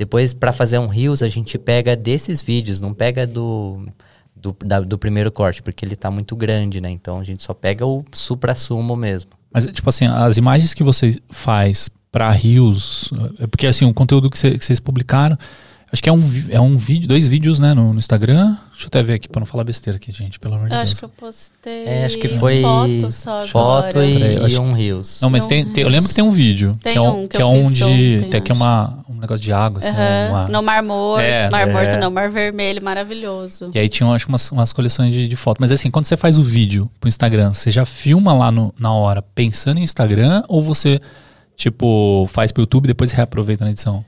[0.00, 3.86] depois para fazer um rios a gente pega desses vídeos, não pega do
[4.34, 6.90] do, da, do primeiro corte, porque ele tá muito grande, né?
[6.90, 9.32] Então a gente só pega o supra-sumo mesmo.
[9.52, 14.30] Mas, tipo assim, as imagens que você faz para rios, é porque assim, o conteúdo
[14.30, 15.36] que, cê, que vocês publicaram,
[15.92, 18.56] acho que é um, é um vídeo, dois vídeos, né, no, no Instagram.
[18.70, 20.82] Deixa eu até ver aqui para não falar besteira aqui, gente, pelo amor de Deus.
[20.82, 21.84] Acho que eu postei.
[21.84, 24.06] É, acho que foi foto só Foto agora.
[24.06, 25.20] e, Peraí, e um rios.
[25.20, 26.72] Não, mas tem, tem, eu lembro que tem um vídeo.
[26.82, 27.84] Tem que é um, que que é eu um fiz de.
[27.84, 29.90] ontem, tem aqui uma, um negócio de água, assim.
[29.90, 30.28] Uhum.
[30.30, 31.22] Uma, No Mar Morto.
[31.22, 31.72] É, mar é.
[31.72, 33.70] Morto não, Mar Vermelho, maravilhoso.
[33.74, 35.60] E aí tinham, acho, umas, umas coleções de, de fotos.
[35.60, 38.92] Mas assim, quando você faz o vídeo pro Instagram, você já filma lá no, na
[38.92, 41.00] hora pensando em Instagram ou você,
[41.56, 44.04] tipo, faz pro YouTube e depois reaproveita na edição?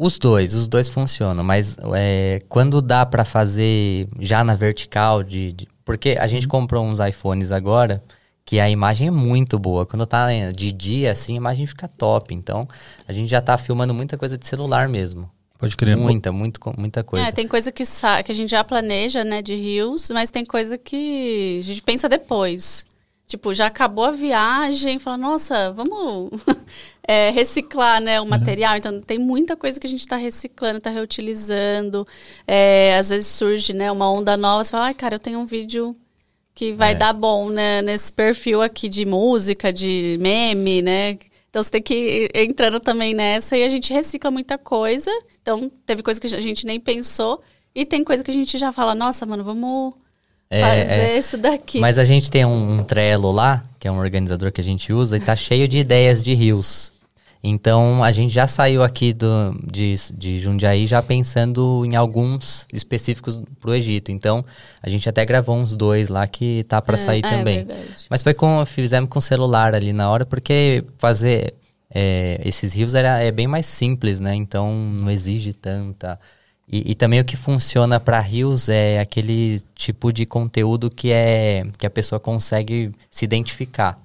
[0.00, 5.50] Os dois, os dois funcionam, mas é, quando dá para fazer já na vertical, de,
[5.50, 8.00] de, porque a gente comprou uns iPhones agora
[8.44, 9.84] que a imagem é muito boa.
[9.84, 12.32] Quando tá de dia, assim, a imagem fica top.
[12.32, 12.66] Então,
[13.06, 15.28] a gente já tá filmando muita coisa de celular mesmo.
[15.58, 15.96] Pode crer.
[15.96, 17.26] Muita, muito, muita coisa.
[17.26, 17.82] É, tem coisa que,
[18.24, 22.08] que a gente já planeja, né, de rios, mas tem coisa que a gente pensa
[22.08, 22.86] depois.
[23.26, 26.30] Tipo, já acabou a viagem, fala, nossa, vamos
[27.10, 28.76] é, reciclar, né, o material.
[28.76, 32.06] Então, tem muita coisa que a gente está reciclando, está reutilizando.
[32.46, 35.46] É, às vezes surge, né, uma onda nova, você fala, ai, cara, eu tenho um
[35.46, 35.96] vídeo
[36.54, 36.94] que vai É.
[36.94, 41.18] dar bom, né, nesse perfil aqui de música, de meme, né?
[41.48, 45.10] Então, você tem que ir entrando também nessa e a gente recicla muita coisa.
[45.40, 47.40] Então, teve coisa que a gente nem pensou.
[47.74, 49.94] E tem coisa que a gente já fala, nossa, mano, vamos
[50.50, 51.18] É, fazer é.
[51.18, 51.78] isso daqui.
[51.80, 54.92] Mas a gente tem um, um Trello lá, que é um organizador que a gente
[54.92, 56.92] usa, e tá cheio de ideias de rios.
[57.42, 63.40] Então a gente já saiu aqui do, de, de Jundiaí já pensando em alguns específicos
[63.60, 64.10] pro Egito.
[64.10, 64.44] Então
[64.82, 67.56] a gente até gravou uns dois lá que tá para É, sair é também.
[67.64, 67.80] verdade.
[68.10, 71.54] Mas foi com fizemos com celular ali na hora porque fazer
[71.94, 74.34] é, esses rios era é bem mais simples, né?
[74.34, 76.18] Então não exige tanta
[76.70, 81.64] e, e também o que funciona para rios é aquele tipo de conteúdo que é
[81.78, 83.96] que a pessoa consegue se identificar.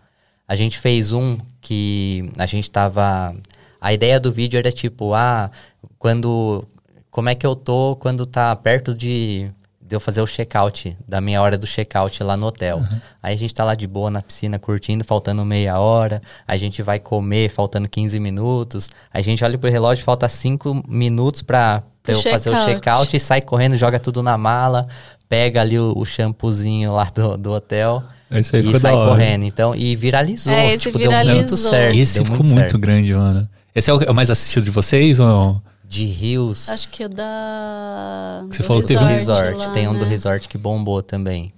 [0.47, 3.33] A gente fez um que a gente tava.
[3.81, 5.49] A ideia do vídeo era tipo, ah,
[5.97, 6.67] quando.
[7.09, 9.49] Como é que eu tô quando tá perto de,
[9.79, 12.81] de eu fazer o check-out, da meia hora do check-out lá no hotel.
[13.21, 16.21] Aí a gente tá lá de boa na piscina, curtindo, faltando meia hora.
[16.47, 18.89] A gente vai comer, faltando 15 minutos.
[19.13, 22.73] A gente olha pro relógio, falta 5 minutos pra, pra eu fazer o check-out.
[22.73, 24.87] check-out e sai correndo, joga tudo na mala,
[25.29, 28.03] pega ali o, o shampoozinho lá do, do hotel.
[28.39, 29.09] Esse aí e sai da hora.
[29.11, 29.43] correndo.
[29.45, 30.53] Então, e viralizou.
[30.53, 31.57] É, esse tipo, deu muito viralizou.
[31.57, 31.95] certo.
[31.95, 32.77] Esse deu ficou muito, certo.
[32.79, 33.47] grande, mano.
[33.75, 35.61] Esse é o, é o mais assistido de vocês ou...
[35.87, 36.69] De rios.
[36.69, 38.43] Acho que o da.
[38.49, 39.57] Você do falou que teve do um resort.
[39.57, 40.09] lá, tem um do né?
[40.09, 41.51] resort que bombou também.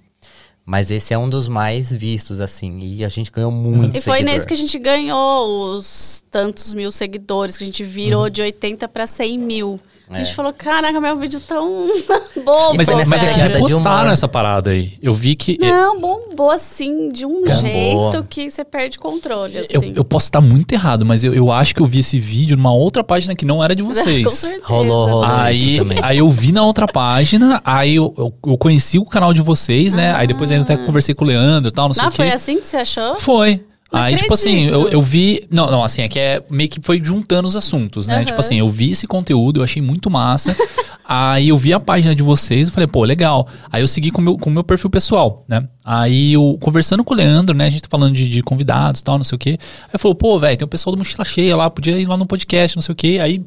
[0.64, 2.78] Mas esse é um dos mais vistos, assim.
[2.80, 4.34] E a gente ganhou muito E foi seguidor.
[4.34, 8.30] nesse que a gente ganhou os tantos mil seguidores, que a gente virou Uhum.
[8.30, 9.80] de 80 para 100 mil.
[10.08, 10.24] A É.
[10.24, 11.88] gente falou, caraca, meu vídeo tão
[12.44, 12.74] bobo.
[12.76, 14.92] Mas, é, mas é que repostaram essa parada aí.
[15.02, 15.58] Eu vi que...
[15.60, 17.54] Não, bombou assim, de um Bombou.
[17.56, 19.68] jeito que você perde controle, assim.
[19.72, 22.56] Eu, eu posso estar muito errado, mas eu, eu acho que eu vi esse vídeo
[22.56, 24.32] numa outra página que não era de Com vocês.
[24.32, 24.62] certeza.
[24.64, 25.24] Rolou, rolou.
[25.24, 25.98] Aí, isso também.
[26.02, 29.94] aí eu vi na outra página, aí eu, eu, eu conheci o canal de vocês,
[29.94, 30.14] né?
[30.14, 32.16] Aí depois ainda até conversei com o Leandro e tal, não sei Ah, o quê.
[32.16, 33.16] foi assim que você achou?
[33.16, 33.64] Foi.
[33.92, 35.46] Não aí, tipo assim, eu, eu vi.
[35.50, 38.16] Não, não, assim, é que é meio que foi juntando os assuntos, né?
[38.16, 38.24] Aham.
[38.24, 40.56] Tipo assim, eu vi esse conteúdo, eu achei muito massa.
[41.08, 43.46] aí eu vi a página de vocês, eu falei, pô, legal.
[43.70, 45.68] Aí eu segui com o meu, com o meu perfil pessoal, né?
[45.84, 47.66] Aí eu, conversando com o Leandro, né?
[47.66, 49.58] A gente tá falando de, de convidados e tal, não sei o quê.
[49.82, 52.16] Aí eu falou, pô, velho, tem o pessoal do Mochila Cheia lá, podia ir lá
[52.16, 53.18] no podcast, não sei o quê.
[53.22, 53.44] Aí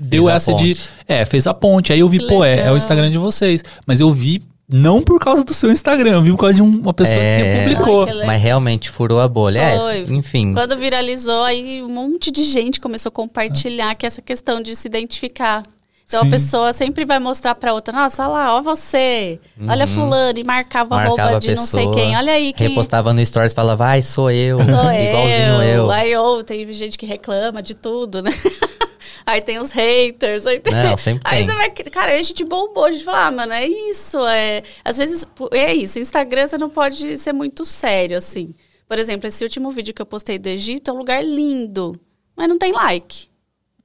[0.00, 0.76] deu a essa de.
[1.06, 1.92] É, fez a ponte.
[1.92, 2.76] Aí eu vi, Que pô, é, é o.
[2.76, 3.62] Instagram de vocês.
[3.86, 4.42] Mas eu vi.
[4.72, 7.42] Não por causa do seu Instagram, eu vi por causa de um- uma pessoa É.
[7.42, 8.04] que publicou.
[8.04, 8.26] Ai, que.
[8.26, 9.60] Mas realmente furou a bolha.
[9.78, 9.96] Foi.
[9.98, 10.52] É, enfim.
[10.54, 14.86] Quando viralizou, aí um monte de gente começou a compartilhar que essa questão de se
[14.88, 15.62] identificar.
[16.06, 16.26] Então Sim.
[16.26, 19.68] a pessoa sempre vai mostrar pra outra, nossa, olha lá, ó você, uhum.
[19.70, 22.66] olha fulano, e marcava, marcava roupa de não sei quem, olha aí quem...
[22.66, 25.84] Repostava no stories, falava, vai, sou eu, sou igualzinho eu.
[25.84, 25.90] eu.
[25.92, 28.30] Aí ou tem gente que reclama de tudo, né?
[29.24, 30.72] aí tem os haters, aí tem...
[30.72, 31.46] Não, sempre aí tem.
[31.46, 31.70] você vai...
[31.70, 34.62] Cara, a gente bombou, a gente fala, ah, mano, é isso, é...
[34.84, 38.54] Às vezes, é isso, Instagram você não pode ser muito sério, assim.
[38.88, 41.92] Por exemplo, esse último vídeo que eu postei do Egito é um lugar lindo,
[42.36, 43.30] mas não tem like.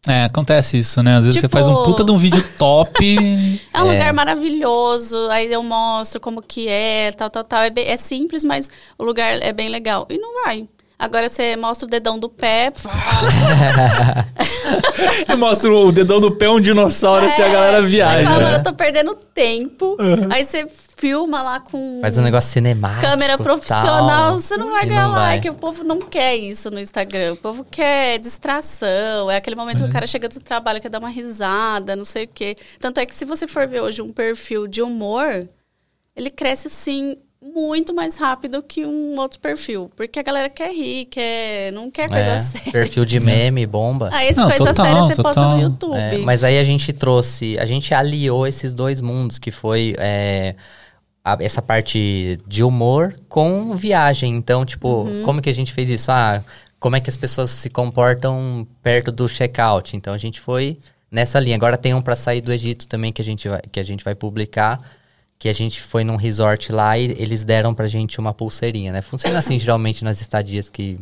[0.08, 1.18] É, acontece isso, né?
[1.18, 3.18] Às vezes tipo, você faz um puta de um vídeo top.
[3.74, 3.94] é um é.
[3.94, 7.62] lugar maravilhoso, aí eu mostro como que é, tal, tal, tal.
[7.62, 10.06] É, bem, é simples, mas o lugar é bem legal.
[10.10, 10.68] E não vai.
[10.98, 12.72] Agora você mostra o dedão do pé.
[15.28, 18.24] eu mostro o dedão do pé um dinossauro, é, assim a galera viaja.
[18.24, 18.58] Mas fala, né?
[18.58, 19.98] eu tô perdendo tempo.
[20.00, 20.30] Uhum.
[20.32, 20.66] Aí você
[20.96, 22.00] filma lá com.
[22.02, 23.02] Faz um negócio cinemático.
[23.02, 25.50] Câmera profissional, tal, você não vai ganhar like.
[25.50, 27.34] O povo não quer isso no Instagram.
[27.34, 29.30] O povo quer distração.
[29.30, 29.86] É aquele momento uhum.
[29.86, 32.56] que o cara chega do trabalho, quer dar uma risada, não sei o quê.
[32.80, 35.48] Tanto é que se você for ver hoje um perfil de humor,
[36.16, 37.18] ele cresce assim
[37.54, 39.92] muito mais rápido que um outro perfil.
[39.96, 42.72] Porque a galera quer rir, quer, não quer coisa é, séria.
[42.72, 44.10] Perfil de meme, bomba.
[44.12, 45.34] Aí esse não, coisa total, séria você total.
[45.34, 45.98] posta no YouTube.
[45.98, 50.56] É, mas aí a gente trouxe, a gente aliou esses dois mundos, que foi é,
[51.24, 54.36] a, essa parte de humor com viagem.
[54.36, 55.24] Então, tipo, uhum.
[55.24, 56.12] como que a gente fez isso?
[56.12, 56.44] Ah,
[56.80, 59.96] como é que as pessoas se comportam perto do checkout?
[59.96, 60.78] Então a gente foi
[61.12, 61.56] nessa linha.
[61.56, 64.04] Agora tem um para sair do Egito também que a gente vai, que a gente
[64.04, 64.82] vai publicar
[65.38, 69.02] que a gente foi num resort lá e eles deram pra gente uma pulseirinha, né?
[69.02, 71.00] Funciona assim geralmente nas estadias que,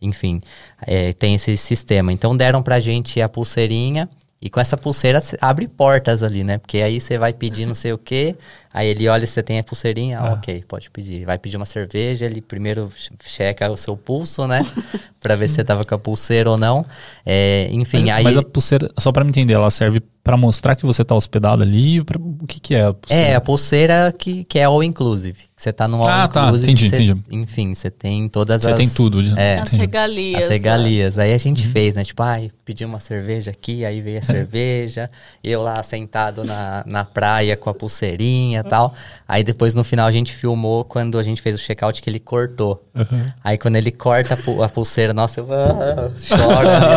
[0.00, 0.40] enfim,
[0.86, 2.12] é, tem esse sistema.
[2.12, 4.08] Então deram pra gente a pulseirinha
[4.40, 6.58] e com essa pulseira abre portas ali, né?
[6.58, 8.36] Porque aí você vai pedir não sei o quê,
[8.76, 10.34] aí ele olha se você tem a pulseirinha, ah.
[10.34, 11.24] ok, pode pedir.
[11.24, 12.92] Vai pedir uma cerveja, ele primeiro
[13.24, 14.60] checa o seu pulso, né?
[15.18, 16.84] pra ver se você tava com a pulseira ou não.
[17.24, 18.24] É, enfim, mas, aí...
[18.24, 21.62] Mas a pulseira, só pra me entender, ela serve para mostrar que você tá hospedado
[21.62, 22.04] ali?
[22.04, 23.28] Pra, o que que é a pulseira?
[23.28, 25.38] É, a pulseira que, que é all inclusive.
[25.56, 26.72] Você tá no all ah, tá, inclusive.
[26.72, 27.22] Entendi, você, entendi.
[27.30, 28.74] Enfim, você tem todas você as...
[28.74, 29.20] Você tem tudo.
[29.38, 30.42] É, as regalias.
[30.42, 31.18] As regalias.
[31.18, 31.22] É.
[31.22, 31.72] Aí a gente uhum.
[31.72, 32.04] fez, né?
[32.04, 35.10] Tipo, ai, pedi uma cerveja aqui, aí veio a cerveja.
[35.42, 38.94] eu lá sentado na, na praia com a pulseirinha tal.
[39.28, 42.20] Aí depois no final a gente filmou quando a gente fez o check-out que ele
[42.20, 42.84] cortou.
[42.94, 43.30] Uhum.
[43.42, 46.44] Aí quando ele corta a, a pulseira, nossa, eu ah, choro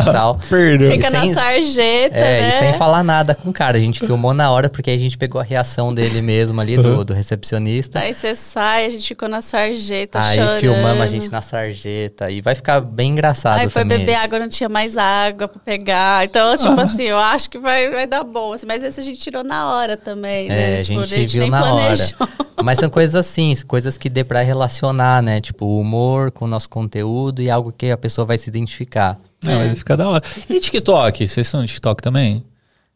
[0.02, 0.40] e tal.
[0.50, 0.92] Perdão.
[0.92, 2.50] Fica sem, na sarjeta, É, né?
[2.50, 3.78] e sem falar nada com o cara.
[3.78, 6.78] A gente filmou na hora, porque aí a gente pegou a reação dele mesmo ali,
[6.78, 8.00] do, do recepcionista.
[8.00, 10.54] Aí você sai, a gente ficou na sarjeta aí chorando.
[10.54, 12.30] Aí filmamos a gente na sarjeta.
[12.30, 16.26] E vai ficar bem engraçado Aí foi beber água, não tinha mais água pra pegar.
[16.26, 18.54] Então, tipo assim, eu acho que vai, vai dar bom.
[18.54, 20.80] Assim, mas esse a gente tirou na hora também, né?
[20.80, 22.16] É, tipo, a gente, a gente viu na planejou.
[22.20, 22.30] hora.
[22.64, 25.40] Mas são coisas assim, coisas que dê pra relacionar, né?
[25.40, 29.18] Tipo, o humor com o nosso conteúdo e algo que a pessoa vai se identificar.
[29.46, 29.56] É, é.
[29.56, 30.24] mas fica da hora.
[30.50, 31.28] E TikTok?
[31.28, 32.44] Vocês são de TikTok também?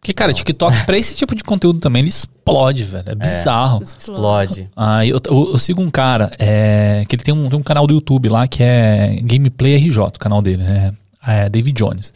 [0.03, 3.05] Porque, cara, TikTok, pra esse tipo de conteúdo também, ele explode, velho.
[3.07, 3.79] É bizarro.
[3.79, 4.69] É, explode.
[4.75, 7.87] Ah, eu, eu, eu, sigo um cara, é, que ele tem um, tem um canal
[7.87, 10.93] do YouTube lá que é Gameplay RJ, o canal dele, né?
[11.25, 12.13] É David Jones.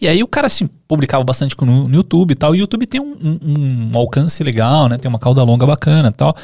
[0.00, 2.54] E aí o cara, assim, publicava bastante no, no YouTube e tal.
[2.54, 4.98] E o YouTube tem um, um, um, alcance legal, né?
[4.98, 6.36] Tem uma cauda longa bacana e tal.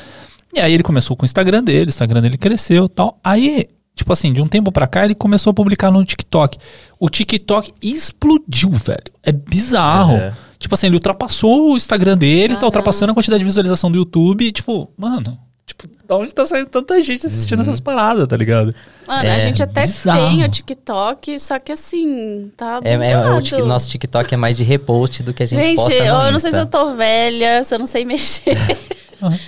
[0.53, 3.19] E aí ele começou com o Instagram dele, o Instagram dele cresceu e tal.
[3.23, 6.59] Aí Tipo assim, de um tempo pra cá ele começou a publicar no TikTok.
[6.99, 9.05] O TikTok explodiu, velho.
[9.23, 10.15] É bizarro.
[10.15, 10.33] Uhum.
[10.59, 14.51] Tipo assim, ele ultrapassou o Instagram dele, tá ultrapassando a quantidade de visualização do YouTube.
[14.51, 17.63] tipo, mano, tipo, da onde tá saindo tanta gente assistindo uhum.
[17.63, 18.75] essas paradas, tá ligado?
[19.07, 20.21] Mano, é, a gente até bizarro.
[20.21, 22.81] tem o TikTok, só que assim, tá.
[22.83, 23.17] É, é,
[23.63, 25.91] o nosso TikTok é mais de repost do que a gente, gente posta.
[25.91, 28.57] Gente, eu não sei se eu tô velha, se eu não sei mexer.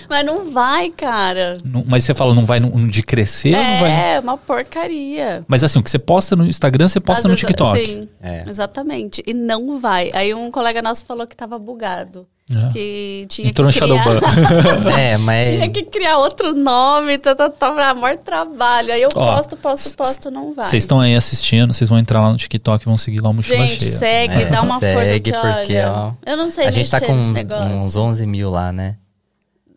[0.09, 1.59] Mas não vai, cara.
[1.63, 4.15] Não, mas você fala, não vai no, de crescer é, não vai?
[4.15, 5.43] É, uma porcaria.
[5.47, 7.85] Mas assim, o que você posta no Instagram, você posta Às no vezes, TikTok.
[7.85, 8.43] Sim, é.
[8.49, 9.23] exatamente.
[9.27, 10.09] E não vai.
[10.13, 12.27] Aí um colega nosso falou que tava bugado.
[12.49, 12.69] É.
[12.71, 14.07] Que tinha Entrou que criar...
[14.97, 15.47] é, mas...
[15.47, 18.93] Tinha que criar outro nome, tá, tá, tá, maior trabalho.
[18.93, 20.63] Aí eu Ó, posto, posto, posto, não vai.
[20.65, 23.33] Vocês estão aí assistindo, vocês vão entrar lá no TikTok e vão seguir lá o
[23.33, 23.97] Mochila Gente, Cheia.
[23.97, 25.57] segue, é, dá uma segue força.
[25.57, 28.95] Porque, ó, Eu não sei A gente tá com uns 11 mil lá, né?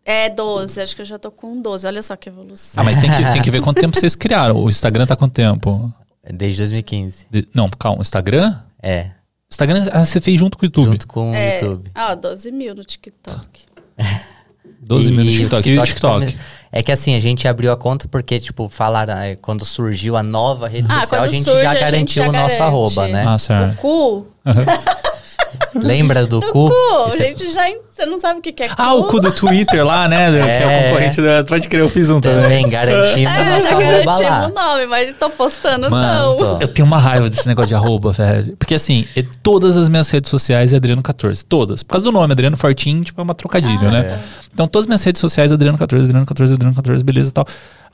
[0.05, 1.85] É 12, acho que eu já tô com 12.
[1.85, 2.81] Olha só que evolução.
[2.81, 4.55] Ah, mas tem que, tem que ver quanto tempo vocês criaram.
[4.55, 5.93] O Instagram tá quanto tempo?
[6.33, 7.27] Desde 2015.
[7.29, 8.57] De, não, calma, o Instagram?
[8.81, 9.11] É.
[9.51, 10.85] Instagram ah, você fez junto com o YouTube?
[10.85, 11.91] Junto com o é, YouTube.
[11.93, 13.65] Ah, 12 mil no TikTok.
[14.81, 15.69] 12 e mil no TikTok.
[15.69, 16.25] E o TikTok?
[16.25, 16.45] TikTok?
[16.71, 20.23] É que assim, a gente abriu a conta porque, tipo, falaram, ah, quando surgiu a
[20.23, 23.25] nova rede ah, social, a gente já garantiu o nosso arroba, né?
[23.27, 23.73] Ah, certo.
[23.73, 24.27] O cu.
[25.73, 26.69] Lembra do, do cu?
[26.69, 27.13] cu.
[27.13, 27.63] A gente já.
[27.91, 28.75] Você não sabe o que é cu.
[28.77, 30.37] Ah, o cu do Twitter lá, né?
[30.37, 30.57] É.
[30.57, 30.83] Que é o é.
[30.83, 31.45] concorrente do.
[31.47, 32.41] Pode crer, eu fiz um também.
[32.41, 36.61] Também, garantimos é, nosso já garantimos o nome, mas tô postando Mano, não.
[36.61, 38.55] Eu tenho uma raiva desse negócio de arroba, velho.
[38.57, 39.05] Porque assim,
[39.41, 41.43] todas as minhas redes sociais é Adriano14.
[41.47, 41.83] Todas.
[41.83, 43.99] Por causa do nome, Adriano Fortinho, tipo, é uma trocadilho, ah, né?
[43.99, 44.19] É.
[44.53, 47.45] Então, todas as minhas redes sociais, Adriano14, Adriano14, Adriano14, beleza e tal.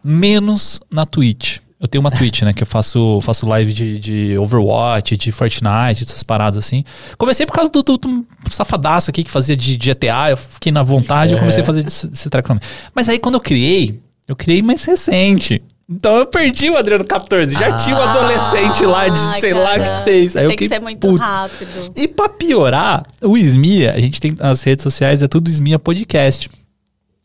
[0.04, 1.60] Menos na Twitch.
[1.80, 2.54] Eu tenho uma Twitch, né?
[2.54, 6.84] Que eu faço, faço live de, de Overwatch, de Fortnite, essas paradas assim.
[7.18, 10.32] Comecei por causa do, do, do safadaço aqui que fazia de, GTA.
[10.32, 11.36] Eu fiquei na vontade, é.
[11.36, 12.68] eu comecei a fazer esse treco também.
[12.96, 15.62] Mas aí quando eu criei, eu criei mais recente.
[15.90, 17.54] Então eu perdi o Adriano 14.
[17.54, 19.64] Já ah, tinha um adolescente lá de sei cara.
[19.64, 20.36] lá que fez.
[20.36, 21.22] Aí tem eu que ser muito puto.
[21.22, 21.94] rápido.
[21.96, 26.50] E pra piorar, o Smia, a gente tem as redes sociais, é tudo Smia Podcast.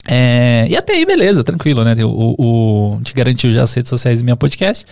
[0.08, 1.94] É, e até aí, beleza, tranquilo, né?
[2.04, 4.84] O, o, te garantiu já as redes sociais do meu podcast.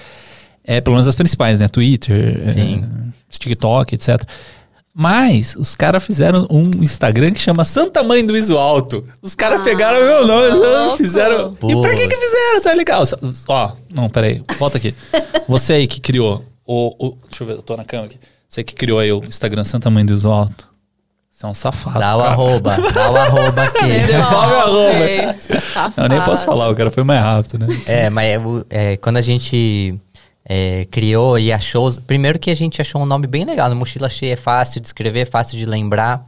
[0.64, 1.68] É, pelo menos as principais, né?
[1.68, 4.22] Twitter, é, TikTok, etc.
[4.94, 9.04] Mas os caras fizeram um Instagram que chama Santa Mãe do Iso Alto.
[9.22, 10.48] Os caras ah, pegaram meu nome
[10.94, 11.54] e fizeram.
[11.54, 11.70] Pô.
[11.70, 12.62] E pra que que fizeram?
[12.62, 13.04] Tá legal.
[13.48, 14.42] Ó, não, peraí.
[14.58, 14.94] Volta aqui.
[15.48, 17.16] Você aí que criou o, o.
[17.28, 18.18] Deixa eu ver, eu tô na câmera aqui.
[18.48, 20.69] Você que criou aí o Instagram Santa Mãe do Iso Alto.
[21.40, 21.98] Você é um safado.
[21.98, 23.86] Dá o arroba, dá o arroba aqui.
[23.86, 25.40] Devolve o arroba.
[25.40, 25.94] Safado.
[25.96, 27.66] Eu nem posso falar, o cara foi mais rápido, né?
[27.86, 28.38] É, mas
[28.68, 29.98] é, quando a gente
[30.44, 31.90] é, criou e achou.
[32.06, 33.70] Primeiro que a gente achou um nome bem legal.
[33.70, 33.78] No né?
[33.78, 36.22] Mochila Cheia é fácil de escrever, fácil de lembrar.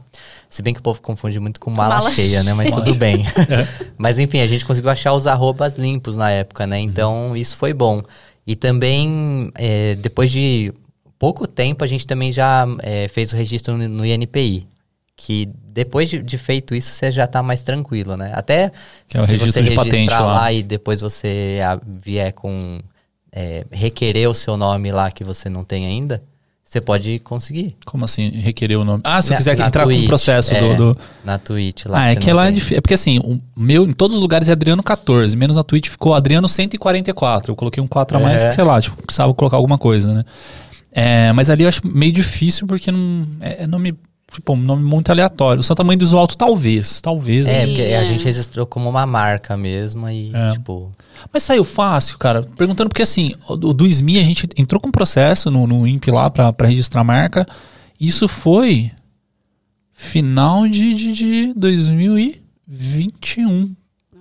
[0.49, 2.55] Se bem que o povo confunde muito com mala, mala cheia, cheia, né?
[2.55, 3.23] Mas tudo bem.
[3.37, 3.67] É.
[3.99, 6.79] Mas enfim, a gente conseguiu achar os arrobas limpos na época, né?
[6.79, 7.35] Então uhum.
[7.35, 8.01] isso foi bom.
[8.47, 10.73] E também, é, depois de
[11.19, 14.72] pouco tempo, a gente também já é, fez o registro no, no INPI
[15.15, 18.31] que depois de, de, feito isso você já está mais tranquilo, né?
[18.33, 18.71] Até
[19.13, 20.33] é se você registrar lá.
[20.33, 20.53] lá.
[20.53, 22.79] e depois você vier com
[23.31, 26.23] é, requerer o seu nome lá que você não tem ainda,
[26.63, 27.77] você pode conseguir.
[27.85, 29.01] Como assim, requerer o nome?
[29.03, 31.85] Ah, se na, eu quiser entrar Twitch, com o processo é, do, do, Na Twitch
[31.85, 32.01] lá.
[32.01, 32.77] Ah, é que lá é difícil.
[32.77, 35.89] É porque assim, o meu, em todos os lugares é Adriano 14, menos na Twitch
[35.89, 37.51] ficou Adriano 144.
[37.51, 38.47] Eu coloquei um 4 a mais, é.
[38.47, 40.23] que, sei lá, tipo, precisava colocar alguma coisa, né?
[40.91, 43.95] É, mas ali eu acho meio difícil porque não, é, é nome
[44.33, 45.61] tipo, um nome muito aleatório.
[45.61, 47.45] O Santa Mãe do Alto, talvez, talvez.
[47.45, 47.67] É, né?
[47.67, 47.97] porque é.
[47.97, 50.51] a gente registrou como uma marca mesmo e, é.
[50.51, 50.91] tipo...
[51.31, 52.41] Mas saiu fácil, cara.
[52.57, 56.11] Perguntando porque, assim, o do SMI a gente entrou com um processo no, no INPE
[56.11, 57.45] lá pra, pra registrar a marca.
[57.99, 58.91] Isso foi
[59.93, 63.75] final de, de, de 2021.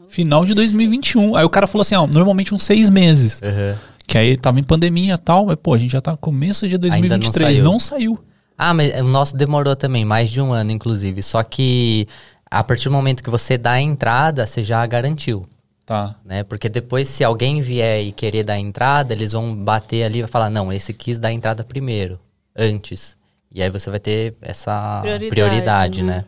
[0.09, 1.35] Final de 2021.
[1.35, 3.41] Aí o cara falou assim, ó, normalmente uns seis meses.
[3.43, 3.77] Uhum.
[4.07, 6.69] Que aí tava em pandemia e tal, mas pô, a gente já tá no começo
[6.69, 8.11] de 2023, não saiu.
[8.11, 8.32] Não saiu.
[8.57, 11.23] Ah, mas o nosso demorou também, mais de um ano, inclusive.
[11.23, 12.07] Só que
[12.51, 15.47] a partir do momento que você dá a entrada, você já garantiu.
[15.85, 16.15] Tá.
[16.25, 16.45] Né?
[16.45, 20.27] Porque depois, se alguém vier e querer dar a entrada, eles vão bater ali e
[20.27, 22.21] falar: não, esse quis dar a entrada primeiro,
[22.57, 23.17] antes.
[23.55, 26.17] E aí você vai ter essa prioridade, prioridade né?
[26.17, 26.25] né?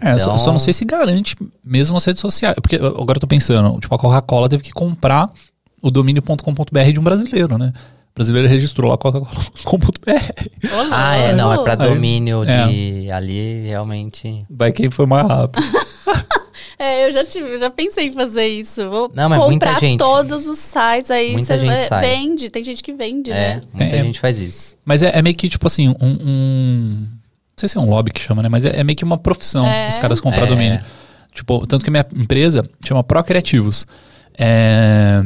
[0.00, 0.18] É, então...
[0.18, 2.56] só, só, não sei se garante mesmo as redes sociais.
[2.60, 5.30] Porque agora eu tô pensando, tipo, a Coca-Cola teve que comprar
[5.80, 7.72] o domínio.com.br de um brasileiro, né?
[8.14, 9.90] Brasileiro registrou lá coca-cola.com.br.
[10.90, 13.12] Ah, é, não, é para domínio Aí, de é.
[13.12, 14.46] ali, realmente.
[14.48, 15.62] Vai quem foi mais rápido.
[16.78, 18.88] é, eu já tive, já pensei em fazer isso.
[18.88, 22.06] Vou não, mas comprar muita gente, todos os sites, aí muita você gente sai.
[22.06, 23.60] vende, tem gente que vende, é, né?
[23.72, 24.76] Muita é, gente faz isso.
[24.84, 28.12] Mas é, é, meio que, tipo assim, um, um, Não sei se é um lobby
[28.12, 28.48] que chama, né?
[28.48, 29.88] Mas é, é meio que uma profissão é.
[29.88, 30.80] os caras comprar domínio.
[31.34, 33.86] Tipo, tanto que a minha empresa chama Procreativos.
[34.38, 35.20] É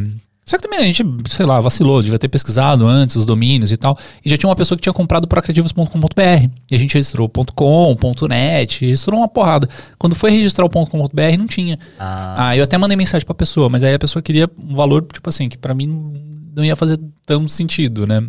[0.48, 3.76] só que também a gente, sei lá, vacilou, devia ter pesquisado antes os domínios e
[3.76, 3.98] tal.
[4.24, 6.50] E já tinha uma pessoa que tinha comprado procreativos.com.br.
[6.70, 7.94] E a gente registrou .com,
[8.26, 9.68] .net, registrou uma porrada.
[9.98, 11.78] Quando foi registrar o .com.br, não tinha.
[11.98, 12.48] Ah.
[12.48, 15.28] ah, eu até mandei mensagem pra pessoa, mas aí a pessoa queria um valor, tipo
[15.28, 18.26] assim, que para mim não ia fazer tanto sentido, né?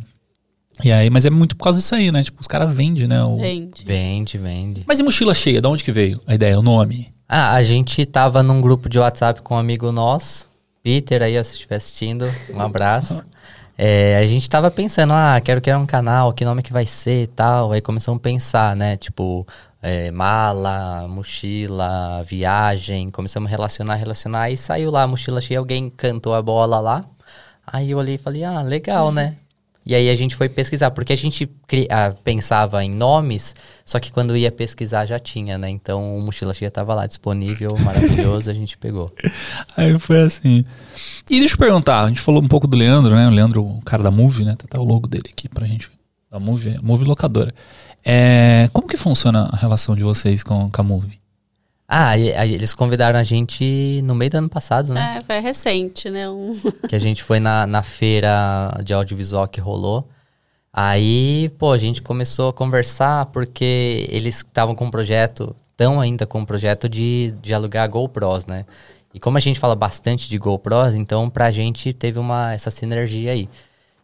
[0.83, 2.21] E aí, mas é muito por causa disso aí, né?
[2.21, 3.23] Tipo, os caras vendem, né?
[3.23, 3.37] O...
[3.37, 3.85] Vende.
[3.85, 4.83] Vende, vende.
[4.85, 5.61] Mas e mochila cheia?
[5.61, 7.13] De onde que veio a ideia, o nome?
[7.27, 10.48] Ah, a gente tava num grupo de WhatsApp com um amigo nosso.
[10.83, 13.23] Peter aí, se estiver assistindo, um abraço.
[13.77, 17.23] É, a gente tava pensando, ah, quero criar um canal, que nome que vai ser
[17.23, 17.71] e tal.
[17.71, 18.97] Aí começamos a pensar, né?
[18.97, 19.47] Tipo,
[19.81, 23.09] é, mala, mochila, viagem.
[23.09, 24.41] Começamos a relacionar, relacionar.
[24.43, 27.05] Aí saiu lá a mochila cheia, alguém cantou a bola lá.
[27.65, 29.37] Aí eu olhei e falei, ah, legal, né?
[29.85, 31.49] E aí a gente foi pesquisar, porque a gente
[31.89, 35.69] ah, pensava em nomes, só que quando ia pesquisar já tinha, né?
[35.69, 39.11] Então o Mochila Cheia estava lá disponível, maravilhoso, a gente pegou.
[39.75, 40.65] Aí foi assim.
[41.29, 43.27] E deixa eu perguntar, a gente falou um pouco do Leandro, né?
[43.27, 44.55] O Leandro, o cara da Move, né?
[44.55, 45.89] Tá, tá o logo dele aqui pra gente.
[46.29, 47.53] Da Move, Move Locadora.
[48.05, 51.18] É, como que funciona a relação de vocês com, com a Move?
[51.91, 55.17] Ah, eles convidaram a gente no meio do ano passado, né?
[55.17, 56.29] É, foi recente, né?
[56.29, 56.55] Um...
[56.87, 60.07] que a gente foi na, na feira de audiovisual que rolou.
[60.71, 66.27] Aí, pô, a gente começou a conversar porque eles estavam com um projeto, estão ainda
[66.27, 68.65] com um projeto de, de alugar GoPros, né?
[69.11, 73.31] E como a gente fala bastante de GoPros, então pra gente teve uma essa sinergia
[73.31, 73.49] aí.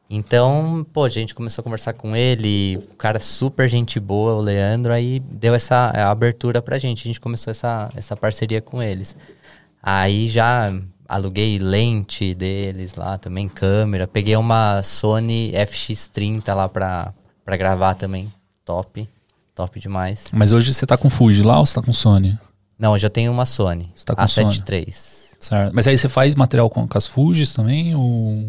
[0.09, 4.41] Então, pô, a gente começou a conversar com ele, o cara super gente boa, o
[4.41, 7.01] Leandro, aí deu essa abertura pra gente.
[7.01, 9.17] A gente começou essa, essa parceria com eles.
[9.81, 10.67] Aí já
[11.07, 14.07] aluguei lente deles lá também, câmera.
[14.07, 18.31] Peguei uma Sony FX30 lá pra, pra gravar também.
[18.63, 19.07] Top.
[19.55, 20.25] Top demais.
[20.33, 22.37] Mas hoje você tá com Fuji lá ou você tá com Sony?
[22.77, 23.91] Não, eu já tenho uma Sony.
[23.95, 24.87] Você tá com A7 III.
[24.91, 25.73] Certo.
[25.73, 27.95] Mas aí você faz material com, com as Fujis também?
[27.95, 28.47] Ou...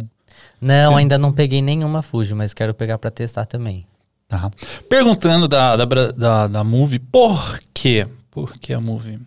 [0.61, 3.87] Não, ainda não peguei nenhuma Fuji, mas quero pegar para testar também.
[4.29, 4.51] Tá.
[4.89, 8.09] Perguntando da, da, da, da Movie, por quê?
[8.31, 9.21] Por que a Movie?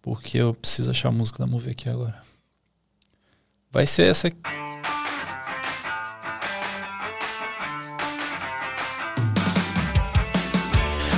[0.00, 2.16] Porque eu preciso achar a música da Movie aqui agora.
[3.70, 4.38] Vai ser essa aqui.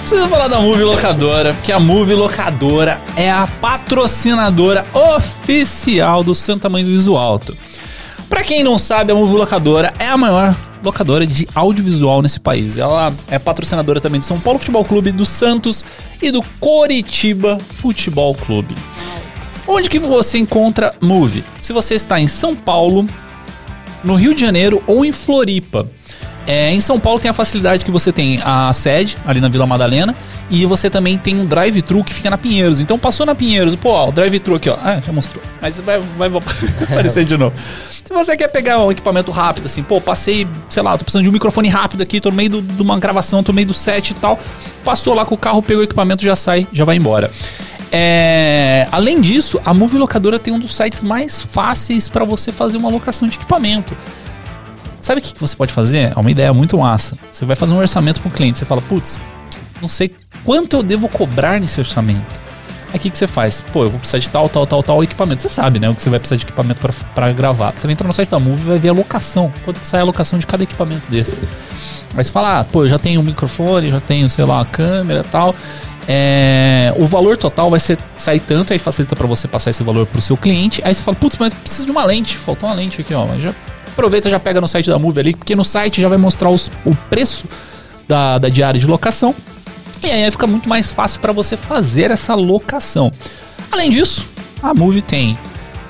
[0.01, 6.69] Preciso falar da Movie Locadora, que a Movie Locadora é a patrocinadora oficial do Santa
[6.69, 7.57] Mãe do Iso Alto.
[8.31, 12.77] Para quem não sabe, a Move Locadora é a maior locadora de audiovisual nesse país.
[12.77, 15.85] Ela é patrocinadora também do São Paulo Futebol Clube, do Santos
[16.23, 18.77] e do Coritiba Futebol Clube.
[19.67, 21.43] Onde que você encontra Move?
[21.59, 23.05] Se você está em São Paulo,
[24.05, 25.89] no Rio de Janeiro ou em Floripa.
[26.47, 29.67] É, em São Paulo tem a facilidade que você tem a sede, ali na Vila
[29.67, 30.15] Madalena,
[30.51, 32.81] e você também tem um drive-thru que fica na Pinheiros.
[32.81, 34.77] Então passou na Pinheiros, pô, ó, o drive-thru aqui, ó.
[34.83, 35.43] Ah, já mostrou.
[35.63, 36.29] Mas vai, vai,
[36.91, 37.55] aparecer de novo.
[38.05, 41.31] Se você quer pegar um equipamento rápido, assim, pô, passei, sei lá, tô precisando de
[41.31, 44.11] um microfone rápido aqui, tô no meio de uma gravação, tô no meio do set
[44.11, 44.39] e tal.
[44.85, 47.31] Passou lá com o carro, pegou o equipamento, já sai, já vai embora.
[47.93, 52.77] É, além disso, a Movie Locadora tem um dos sites mais fáceis para você fazer
[52.77, 53.97] uma locação de equipamento.
[55.01, 56.13] Sabe o que, que você pode fazer?
[56.17, 57.17] É uma ideia muito massa.
[57.33, 58.59] Você vai fazer um orçamento para o cliente.
[58.59, 59.19] Você fala, putz,
[59.81, 60.11] não sei
[60.45, 62.41] quanto eu devo cobrar nesse orçamento.
[62.93, 63.61] Aí o que, que você faz?
[63.73, 65.43] Pô, eu vou precisar de tal, tal, tal, tal equipamento.
[65.43, 65.89] Você sabe, né?
[65.89, 66.81] O que você vai precisar de equipamento
[67.15, 67.73] para gravar.
[67.73, 69.53] Você vai entrar no site da Move e vai ver a locação.
[69.65, 71.41] Quanto que sai a locação de cada equipamento desse.
[72.17, 74.65] Aí você fala, ah, pô, eu já tenho um microfone, já tenho, sei lá, a
[74.65, 75.55] câmera e tal.
[76.09, 80.07] É, o valor total vai ser sair tanto, aí facilita para você passar esse valor
[80.07, 80.83] pro seu cliente.
[80.85, 82.37] Aí você fala, putz, mas preciso de uma lente.
[82.37, 83.27] Faltou uma lente aqui, ó.
[83.27, 83.55] Mas já
[83.87, 86.73] aproveita, já pega no site da Move ali, porque no site já vai mostrar os,
[86.85, 87.45] o preço
[88.09, 89.33] da, da diária de locação.
[90.03, 93.13] E aí fica muito mais fácil para você fazer essa locação.
[93.71, 94.27] Além disso,
[94.63, 95.39] a Move tem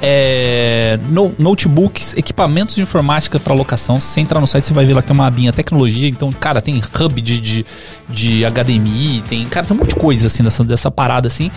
[0.02, 4.00] é, no, notebooks, equipamentos de informática para locação.
[4.00, 6.08] Se você entrar no site, você vai ver lá que tem uma abinha tecnologia.
[6.08, 7.66] Então, cara, tem hub de, de,
[8.08, 11.50] de HDMI, tem, cara, tem um monte de coisa assim dessa, dessa parada assim.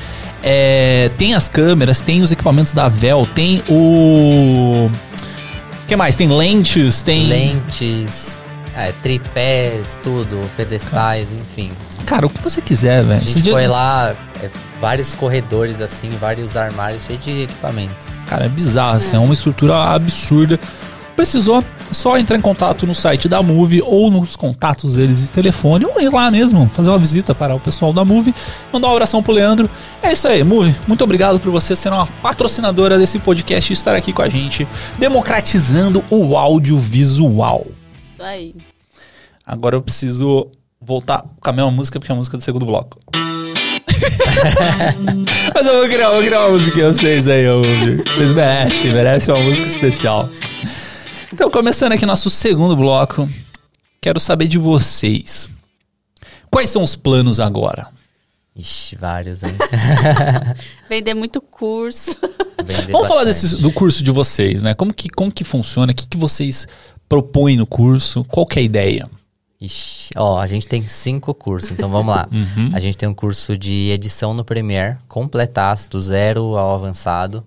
[0.43, 4.89] É, tem as câmeras, tem os equipamentos da Vel, tem o
[5.84, 6.16] o que mais?
[6.16, 7.28] Tem lentes, tem.
[7.28, 8.39] Lentes,
[8.76, 11.72] é, tripés, tudo, pedestais, enfim.
[12.06, 13.22] Cara, o que você quiser, velho.
[13.22, 14.50] A gente foi lá, é,
[14.82, 17.94] vários corredores, assim, vários armários cheios de equipamento.
[18.28, 20.60] Cara, é bizarro, assim, é uma estrutura absurda.
[21.16, 25.86] Precisou só entrar em contato no site da Move ou nos contatos deles de telefone,
[25.86, 28.34] ou ir lá mesmo, fazer uma visita para o pessoal da Move,
[28.72, 29.70] mandar uma oração pro Leandro.
[30.02, 30.74] É isso aí, Move.
[30.88, 34.68] Muito obrigado por você ser uma patrocinadora desse podcast e estar aqui com a gente,
[34.98, 37.68] democratizando o audiovisual.
[38.24, 38.56] Aí.
[39.46, 40.50] Agora eu preciso
[40.80, 43.00] voltar com a mesma música, porque é a música do segundo bloco.
[45.54, 47.46] Mas eu vou criar, vou criar uma música pra vocês aí,
[48.16, 50.30] Vocês merecem, merecem uma música especial.
[51.32, 53.30] Então, começando aqui nosso segundo bloco,
[54.02, 55.50] quero saber de vocês.
[56.50, 57.88] Quais são os planos agora?
[58.56, 59.56] Ixi, vários, hein?
[60.88, 62.16] Vender muito curso.
[62.64, 64.76] Vender Vamos falar desse, do curso de vocês, né?
[64.76, 65.92] Como que, como que funciona?
[65.92, 66.68] O que, que vocês
[67.08, 68.24] propõem no curso?
[68.26, 69.10] Qual que é a ideia?
[69.60, 72.28] Ixi, ó, a gente tem cinco cursos, então vamos lá.
[72.34, 72.72] Uhum.
[72.74, 77.45] A gente tem um curso de edição no Premiere, completaço, do zero ao avançado.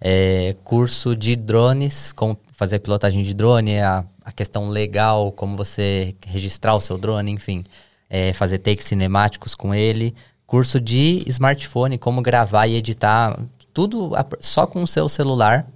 [0.00, 6.14] É, curso de drones, como fazer pilotagem de drone, a, a questão legal, como você
[6.26, 7.64] registrar o seu drone, enfim,
[8.08, 10.14] é, fazer takes cinemáticos com ele,
[10.46, 13.38] curso de smartphone, como gravar e editar,
[13.72, 15.66] tudo só com o seu celular.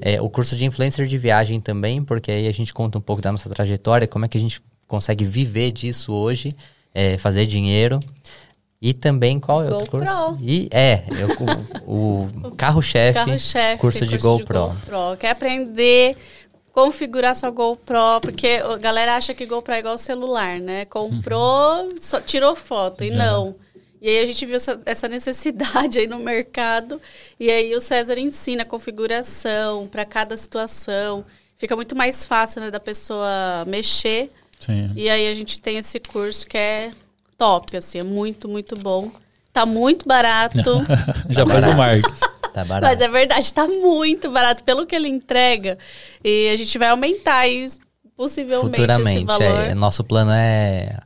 [0.00, 3.22] É, o curso de influencer de viagem também, porque aí a gente conta um pouco
[3.22, 6.50] da nossa trajetória, como é que a gente consegue viver disso hoje,
[6.94, 8.00] é, fazer dinheiro.
[8.80, 10.38] E também, qual é o outro curso?
[10.40, 11.28] E, é, eu,
[11.86, 14.62] o, o carro-chefe, carro curso, curso de GoPro.
[14.62, 15.16] De GoPro.
[15.18, 16.16] Quer aprender
[16.76, 20.84] configurar sua GoPro, porque a galera acha que GoPro é igual celular, né?
[20.84, 23.54] Comprou, só, tirou foto, e não.
[24.00, 27.00] E aí a gente viu essa, necessidade aí no mercado,
[27.40, 31.24] e aí o César ensina a configuração para cada situação.
[31.56, 34.92] Fica muito mais fácil né, da pessoa mexer Sim.
[34.96, 36.90] E aí a gente tem esse curso que é
[37.36, 39.10] top, assim, é muito, muito bom.
[39.52, 40.84] Tá muito barato.
[41.28, 41.72] Já tá faz barato.
[41.72, 42.18] o marketing.
[42.52, 42.92] Tá barato.
[42.92, 45.78] Mas é verdade, tá muito barato pelo que ele entrega.
[46.24, 47.78] E a gente vai aumentar isso,
[48.16, 49.60] possivelmente Futuramente, esse valor.
[49.60, 50.98] É, nosso plano é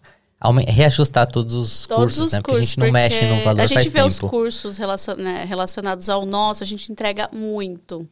[0.68, 2.40] reajustar todos os todos cursos, os né?
[2.40, 4.06] Porque a gente não mexe no valor A gente vê tempo.
[4.06, 8.08] os cursos relacion, né, relacionados ao nosso, a gente entrega muito.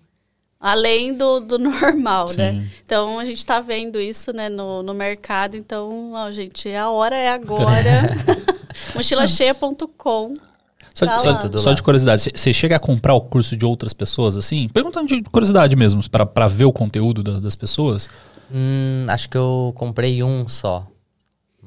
[0.60, 2.52] Além do, do normal, né?
[2.52, 2.58] Sim.
[2.58, 2.68] né?
[2.84, 5.56] Então a gente está vendo isso né, no, no mercado.
[5.56, 8.14] Então, ó, gente, a hora é agora.
[8.94, 10.34] Mochilacheia.com.
[10.94, 14.36] Só, tá só, só de curiosidade, você chega a comprar o curso de outras pessoas
[14.36, 14.68] assim?
[14.68, 18.10] Perguntando de curiosidade mesmo, para ver o conteúdo da, das pessoas?
[18.52, 20.84] Hum, acho que eu comprei um só.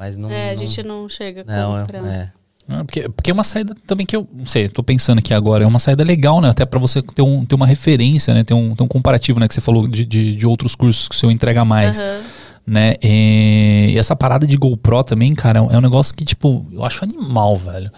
[0.02, 0.32] Mas não.
[0.32, 2.08] É, a gente não chega a não, comprar.
[2.08, 2.32] É.
[2.68, 5.64] Ah, porque, porque é uma saída também que eu não sei, tô pensando aqui agora,
[5.64, 6.50] é uma saída legal, né?
[6.50, 8.44] Até para você ter, um, ter uma referência, né?
[8.44, 9.48] Ter um, ter um comparativo, né?
[9.48, 12.00] Que você falou de, de, de outros cursos que o seu entrega mais.
[12.00, 12.24] Uhum.
[12.66, 12.96] Né?
[13.04, 16.66] E, e, essa parada de GoPro também, cara, é um, é um negócio que, tipo,
[16.72, 17.92] eu acho animal, velho.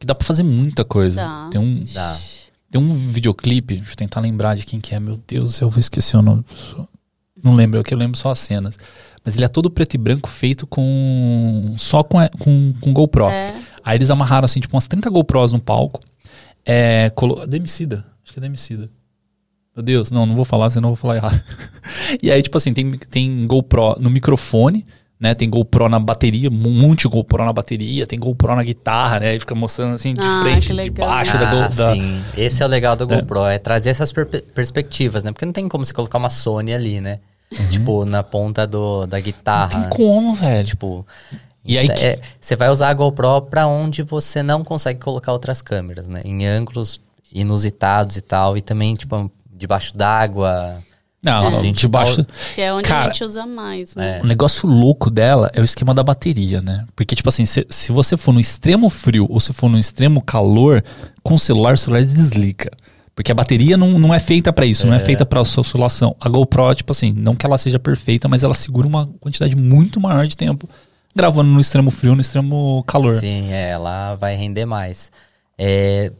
[0.00, 1.20] Que dá pra fazer muita coisa.
[1.20, 1.48] Dá.
[1.52, 1.84] Tem um.
[1.94, 2.16] Dá.
[2.68, 4.98] Tem um videoclipe, deixa eu tentar lembrar de quem que é.
[4.98, 6.88] Meu Deus do céu, eu vou esquecer o nome da pessoa.
[7.44, 8.76] Não lembro, é que eu lembro só as cenas.
[9.24, 11.74] Mas ele é todo preto e branco, feito com.
[11.78, 13.26] só com, com, com GoPro.
[13.26, 13.54] É.
[13.82, 16.00] Aí eles amarraram, assim, tipo, umas 30 GoPros no palco.
[16.64, 17.10] É.
[17.14, 17.46] Colo...
[17.46, 18.04] Demicida.
[18.22, 18.90] Acho que é Demicida.
[19.74, 21.42] Meu Deus, não, não vou falar, senão eu vou falar errado.
[22.22, 24.86] e aí, tipo assim, tem, tem GoPro no microfone,
[25.18, 25.34] né?
[25.34, 29.34] Tem GoPro na bateria, um monte de GoPro na bateria, tem GoPro na guitarra, né?
[29.34, 31.76] E fica mostrando assim de ah, frente, de baixo ah, da GoPro.
[31.76, 31.94] Da...
[31.94, 33.16] Sim, esse é o legal do é.
[33.16, 35.32] GoPro, é, é trazer essas per perspectivas, né?
[35.32, 37.18] Porque não tem como você colocar uma Sony ali, né?
[37.58, 37.68] Uhum.
[37.68, 39.78] Tipo, na ponta do, da guitarra.
[39.78, 40.64] Não tem como, velho.
[40.64, 41.06] Tipo,
[41.64, 45.62] e aí é, você vai usar a GoPro para onde você não consegue colocar outras
[45.62, 46.20] câmeras, né?
[46.24, 47.00] Em ângulos
[47.32, 50.82] inusitados e tal, e também tipo debaixo d'água.
[51.24, 51.72] Não, é.
[51.72, 52.22] debaixo.
[52.54, 54.18] Que é onde Cara, a gente usa mais, né?
[54.18, 54.22] É.
[54.22, 56.86] O negócio louco dela é o esquema da bateria, né?
[56.94, 60.20] Porque, tipo assim, se, se você for no extremo frio ou se for no extremo
[60.20, 60.84] calor,
[61.22, 62.70] com o celular, o celular desliga.
[63.14, 64.90] Porque a bateria não, não é feita para isso, é.
[64.90, 66.16] não é feita para oscilação.
[66.20, 70.00] A GoPro, tipo assim, não que ela seja perfeita, mas ela segura uma quantidade muito
[70.00, 70.68] maior de tempo
[71.14, 73.14] gravando no extremo frio, no extremo calor.
[73.14, 75.12] Sim, é, ela vai render mais.
[75.56, 76.10] É,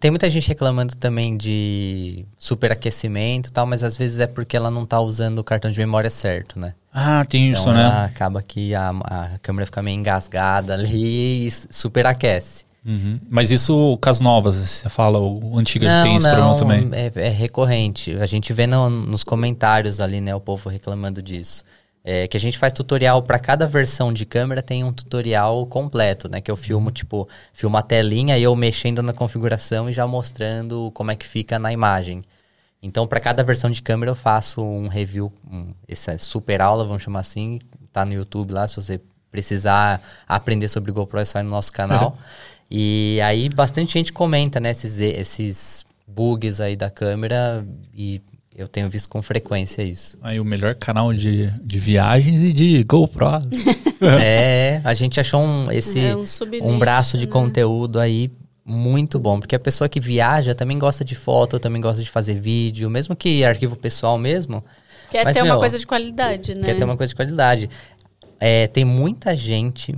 [0.00, 4.70] tem muita gente reclamando também de superaquecimento e tal, mas às vezes é porque ela
[4.70, 6.74] não tá usando o cartão de memória certo, né?
[6.92, 7.86] Ah, tem então isso, né?
[8.04, 12.64] Acaba que a, a câmera fica meio engasgada ali e superaquece.
[12.84, 13.18] Uhum.
[13.30, 16.90] Mas isso, com as novas, você fala, o antigo não, tem esse não, problema também?
[16.92, 18.14] É, é recorrente.
[18.16, 21.64] A gente vê no, nos comentários ali, né, o povo reclamando disso.
[22.06, 26.28] É, que a gente faz tutorial para cada versão de câmera tem um tutorial completo,
[26.28, 26.38] né?
[26.38, 30.90] Que eu filmo, tipo, filmo a telinha e eu mexendo na configuração e já mostrando
[30.92, 32.22] como é que fica na imagem.
[32.82, 36.84] Então, para cada versão de câmera eu faço um review, um, essa é super aula,
[36.84, 37.58] vamos chamar assim,
[37.90, 41.72] tá no YouTube lá, se você precisar aprender sobre GoPro é só ir no nosso
[41.72, 42.18] canal.
[42.70, 48.20] e aí bastante gente comenta, né, esses, esses bugs aí da câmera e
[48.56, 50.16] eu tenho visto com frequência isso.
[50.22, 53.26] Aí o melhor canal de, de viagens e de GoPro.
[54.22, 56.24] é, a gente achou um, esse, é um,
[56.62, 57.32] um, braço de né?
[57.32, 58.30] conteúdo aí
[58.64, 59.40] muito bom.
[59.40, 63.16] Porque a pessoa que viaja também gosta de foto, também gosta de fazer vídeo, mesmo
[63.16, 64.64] que arquivo pessoal mesmo.
[65.10, 66.62] Quer mas, ter meu, uma coisa de qualidade, né?
[66.62, 67.68] Quer ter uma coisa de qualidade.
[68.38, 69.96] É, tem muita gente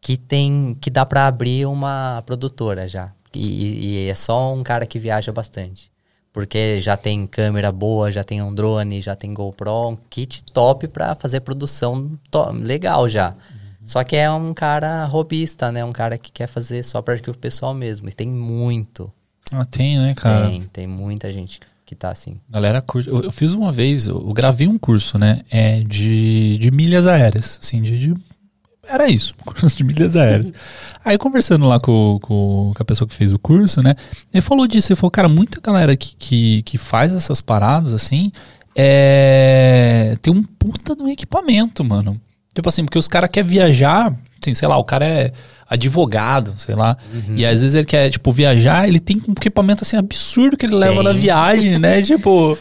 [0.00, 3.12] que tem que dá para abrir uma produtora já.
[3.34, 5.90] E, e é só um cara que viaja bastante
[6.32, 10.86] porque já tem câmera boa, já tem um drone, já tem GoPro, um kit top
[10.88, 12.18] para fazer produção
[12.62, 13.30] legal já.
[13.30, 13.36] Uhum.
[13.84, 15.84] Só que é um cara robista, né?
[15.84, 18.08] Um cara que quer fazer só para arquivo pessoal mesmo.
[18.08, 19.12] E tem muito.
[19.50, 20.48] Ah, tem, né, cara?
[20.48, 22.40] Tem, tem muita gente que tá assim.
[22.48, 25.40] Galera, eu, eu fiz uma vez, eu, eu, gravei um curso, né?
[25.50, 28.14] É de, de milhas aéreas, assim, de, de
[28.90, 30.52] era isso, curso de milhas aéreas.
[31.04, 33.94] Aí conversando lá com, com, com, a pessoa que fez o curso, né?
[34.32, 38.32] Ele falou disso, ele falou, cara, muita galera que, que, que faz essas paradas assim
[38.74, 42.20] é, tem um puta do equipamento, mano.
[42.54, 45.32] Tipo assim, porque os caras querem viajar, assim, sei lá, o cara é
[45.68, 46.96] advogado, sei lá.
[47.12, 47.36] Uhum.
[47.36, 50.74] E às vezes ele quer, tipo, viajar, ele tem um equipamento assim absurdo que ele
[50.74, 51.04] leva tem.
[51.04, 52.02] na viagem, né?
[52.02, 52.58] tipo.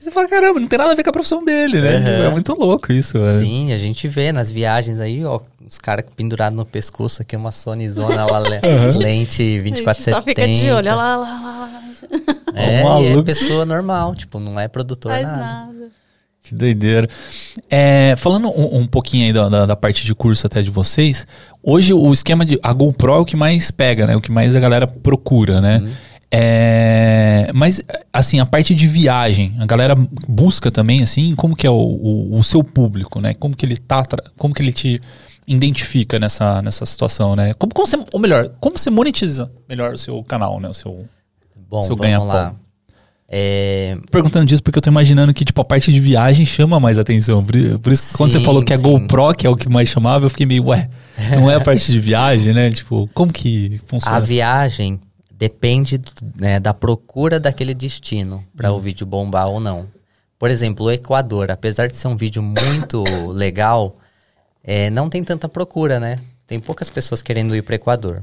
[0.00, 1.98] Você fala, caramba, não tem nada a ver com a profissão dele, né?
[1.98, 2.24] Uhum.
[2.24, 3.38] É muito louco isso, velho.
[3.38, 7.52] Sim, a gente vê nas viagens aí, ó, os caras pendurados no pescoço aqui, uma
[7.52, 8.96] Sonyzona, uma uhum.
[8.96, 10.16] lente 2470.
[10.16, 11.82] Só fica de olho, lá, lá, lá.
[12.54, 15.38] É, e é pessoa normal, tipo, não é produtor Faz nada.
[15.38, 15.90] nada.
[16.42, 17.06] Que doideira.
[17.68, 21.26] É, falando um, um, pouquinho aí da, da, da, parte de curso até de vocês,
[21.62, 22.58] hoje o esquema de.
[22.62, 24.16] A GoPro é o que mais pega, né?
[24.16, 25.78] O que mais a galera procura, né?
[25.78, 25.92] Uhum.
[26.32, 29.96] É, mas assim, a parte de viagem, a galera
[30.28, 33.34] busca também, assim, como que é o, o, o seu público, né?
[33.34, 34.04] Como que ele tá,
[34.38, 35.00] como que ele te
[35.46, 37.52] identifica nessa, nessa situação, né?
[37.54, 40.68] Como, como você, ou melhor, como você monetiza melhor o seu canal, né?
[40.68, 41.04] O seu,
[41.68, 42.54] Bom, seu vamos lá.
[43.32, 43.96] É...
[44.10, 47.44] Perguntando disso porque eu tô imaginando que, tipo, a parte de viagem chama mais atenção.
[47.44, 48.82] Por, por isso, sim, quando você falou que a sim.
[48.82, 50.88] GoPro, que é o que mais chamava, eu fiquei meio, ué,
[51.30, 52.70] não é a parte de viagem, né?
[52.70, 54.16] Tipo, como que funciona?
[54.16, 55.00] A viagem
[55.40, 55.98] depende
[56.36, 58.76] né, da procura daquele destino para hum.
[58.76, 59.88] o vídeo bombar ou não.
[60.38, 63.96] Por exemplo, o Equador, apesar de ser um vídeo muito legal,
[64.62, 66.18] é, não tem tanta procura, né?
[66.46, 68.22] Tem poucas pessoas querendo ir para o Equador.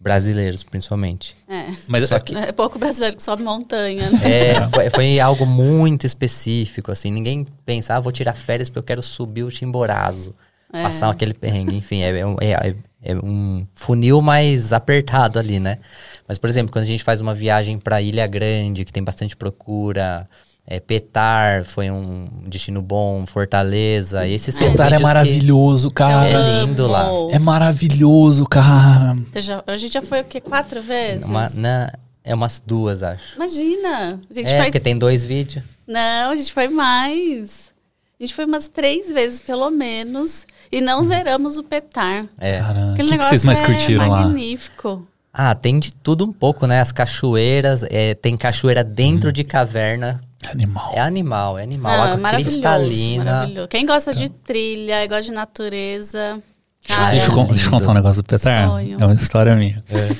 [0.00, 1.36] Brasileiros, principalmente.
[1.48, 1.66] É.
[1.88, 4.20] Mas Só que, é pouco brasileiro que sobe montanha, né?
[4.30, 7.10] É, foi, foi, algo muito específico, assim.
[7.10, 10.34] Ninguém pensa, ah, vou tirar férias porque eu quero subir o Chimborazo.
[10.72, 10.82] É.
[10.82, 11.76] Passar aquele perrengue.
[11.76, 15.78] Enfim, é, é, é, é, um funil mais apertado ali, né?
[16.26, 19.36] Mas, por exemplo, quando a gente faz uma viagem para Ilha Grande, que tem bastante
[19.36, 20.28] procura,
[20.66, 24.26] é, Petar foi um destino bom, Fortaleza.
[24.26, 26.28] Esses Petar é maravilhoso, cara.
[26.28, 27.08] É lindo lá.
[27.30, 29.16] É maravilhoso, cara.
[29.36, 30.40] Já, a gente já foi o quê?
[30.40, 31.24] Quatro vezes?
[31.24, 31.92] Uma, na,
[32.24, 33.36] é umas duas, acho.
[33.36, 34.20] Imagina.
[34.28, 34.66] A gente é, foi...
[34.66, 35.64] porque tem dois vídeos.
[35.86, 37.72] Não, a gente foi mais.
[38.18, 40.44] A gente foi umas três vezes, pelo menos.
[40.76, 42.26] E não zeramos o Petar.
[42.38, 42.58] É.
[42.58, 44.20] Caramba, o que, que vocês mais curtiram é lá?
[44.20, 45.06] Magnífico.
[45.32, 46.80] Ah, tem de tudo um pouco, né?
[46.80, 49.32] As cachoeiras, é, tem cachoeira dentro hum.
[49.32, 50.20] de caverna,
[50.50, 50.92] Animal.
[50.94, 52.02] É animal, é animal.
[52.02, 53.24] Ah, maravilhoso, cristalina.
[53.24, 53.68] Maravilhoso.
[53.68, 56.42] Quem gosta de trilha, gosta de natureza.
[56.86, 58.68] Cara, deixa, eu, deixa eu contar um negócio do Petar.
[58.78, 59.82] É uma história minha.
[59.88, 60.14] É.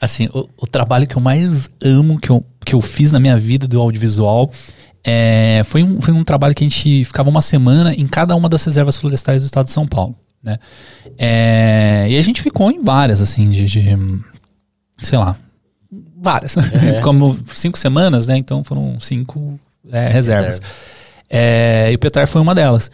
[0.00, 3.36] Assim, o, o, trabalho que eu mais amo, que eu, que eu fiz na minha
[3.36, 4.50] vida do audiovisual,
[5.04, 8.48] é, foi, um, foi um trabalho que a gente ficava uma semana em cada uma
[8.48, 10.16] das reservas florestais do estado de São Paulo.
[10.42, 10.58] Né?
[11.18, 13.98] É, e a gente ficou em várias, assim, de, de
[15.02, 15.36] sei lá,
[16.16, 16.56] várias.
[16.56, 16.94] É.
[16.96, 18.36] Ficamos cinco semanas, né?
[18.36, 19.58] Então foram cinco
[19.90, 20.60] é, reservas.
[20.60, 20.74] Reserva.
[21.28, 22.90] É, e o Petar foi uma delas.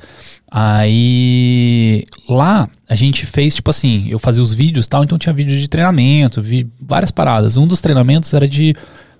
[0.51, 5.61] Aí lá a gente fez tipo assim, eu fazia os vídeos tal, então tinha vídeos
[5.61, 7.57] de treinamento, vi várias paradas.
[7.57, 8.75] Um dos treinamentos era de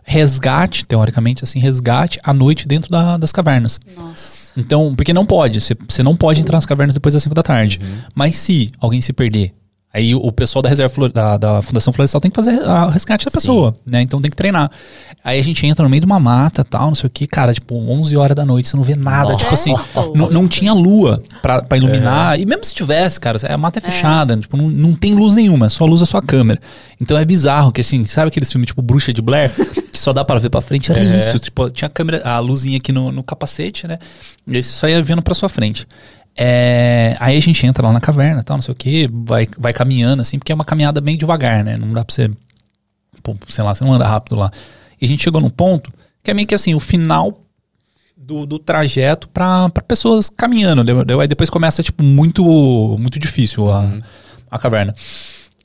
[0.09, 3.79] resgate, teoricamente assim, resgate à noite dentro da, das cavernas.
[3.95, 4.55] Nossa.
[4.57, 7.79] Então, porque não pode, você não pode entrar nas cavernas depois das 5 da tarde.
[7.83, 7.99] Uhum.
[8.15, 9.53] Mas se alguém se perder,
[9.93, 13.31] Aí o pessoal da reserva da, da Fundação Florestal tem que fazer a resgate da
[13.31, 13.91] pessoa, Sim.
[13.91, 14.03] né?
[14.03, 14.71] Então tem que treinar.
[15.25, 17.55] Aí a gente entra no meio de uma mata tal, não sei o que, cara,
[17.55, 19.33] tipo, 11 horas da noite, você não vê nada.
[19.33, 19.39] Nossa.
[19.39, 19.75] Tipo assim,
[20.31, 22.39] não tinha lua pra, pra iluminar.
[22.39, 22.43] É.
[22.43, 23.91] E mesmo se tivesse, cara, a mata é, é.
[23.91, 24.37] fechada, é.
[24.37, 26.61] tipo, não, não tem luz nenhuma, é só luz da sua câmera.
[27.01, 29.51] Então é bizarro que assim, sabe aquele filme tipo Bruxa de Blair?
[29.91, 30.93] que só dá para ver para frente?
[30.93, 31.17] Era é.
[31.17, 31.39] isso.
[31.39, 33.99] Tipo, tinha a câmera, a luzinha aqui no, no capacete, né?
[34.47, 35.87] E aí você só ia vendo pra sua frente.
[36.41, 39.73] É, aí a gente entra lá na caverna, tal, não sei o que, vai, vai
[39.73, 41.77] caminhando assim, porque é uma caminhada bem devagar, né?
[41.77, 42.31] Não dá pra você,
[43.49, 44.49] sei lá, você não anda rápido lá.
[45.01, 47.41] E a gente chegou num ponto que é meio que assim, o final
[48.17, 50.85] do, do trajeto para pessoas caminhando.
[51.21, 52.45] Aí depois começa, tipo, muito,
[52.99, 54.03] muito difícil a, uhum.
[54.49, 54.95] a caverna.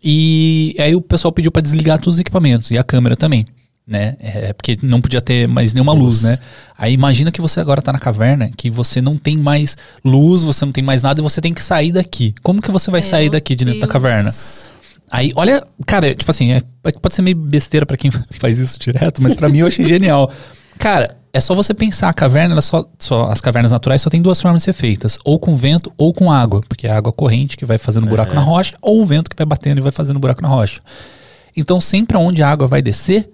[0.03, 3.45] E aí o pessoal pediu para desligar todos os equipamentos e a câmera também
[3.86, 4.15] né?
[4.19, 6.38] É porque não podia ter mais nenhuma luz, luz, né?
[6.77, 10.65] Aí imagina que você agora tá na caverna, que você não tem mais luz, você
[10.65, 12.34] não tem mais nada e você tem que sair daqui.
[12.41, 13.88] Como que você vai Meu sair daqui de dentro Deus.
[13.88, 14.31] da caverna?
[15.11, 18.09] Aí, olha, cara, tipo assim, é, é pode ser meio besteira para quem
[18.39, 20.31] faz isso direto, mas para mim eu achei genial.
[20.79, 24.41] Cara, é só você pensar, a caverna, só, só, as cavernas naturais só tem duas
[24.41, 27.57] formas de ser feitas, ou com vento ou com água, porque é a água corrente
[27.57, 28.36] que vai fazendo buraco é.
[28.36, 30.79] na rocha, ou o vento que vai batendo e vai fazendo buraco na rocha.
[31.55, 33.29] Então, sempre onde a água vai descer,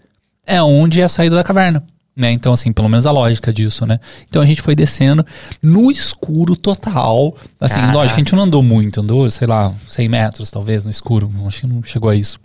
[0.46, 1.84] é onde é a saída da caverna.
[2.16, 2.32] Né?
[2.32, 3.98] Então, assim, pelo menos a lógica disso, né?
[4.28, 5.26] Então a gente foi descendo
[5.62, 7.34] no escuro total.
[7.62, 7.94] Assim, Caraca.
[7.94, 11.32] lógico, a gente não andou muito, andou, sei lá, 100 metros talvez no escuro.
[11.48, 12.38] Acho que não chegou a isso.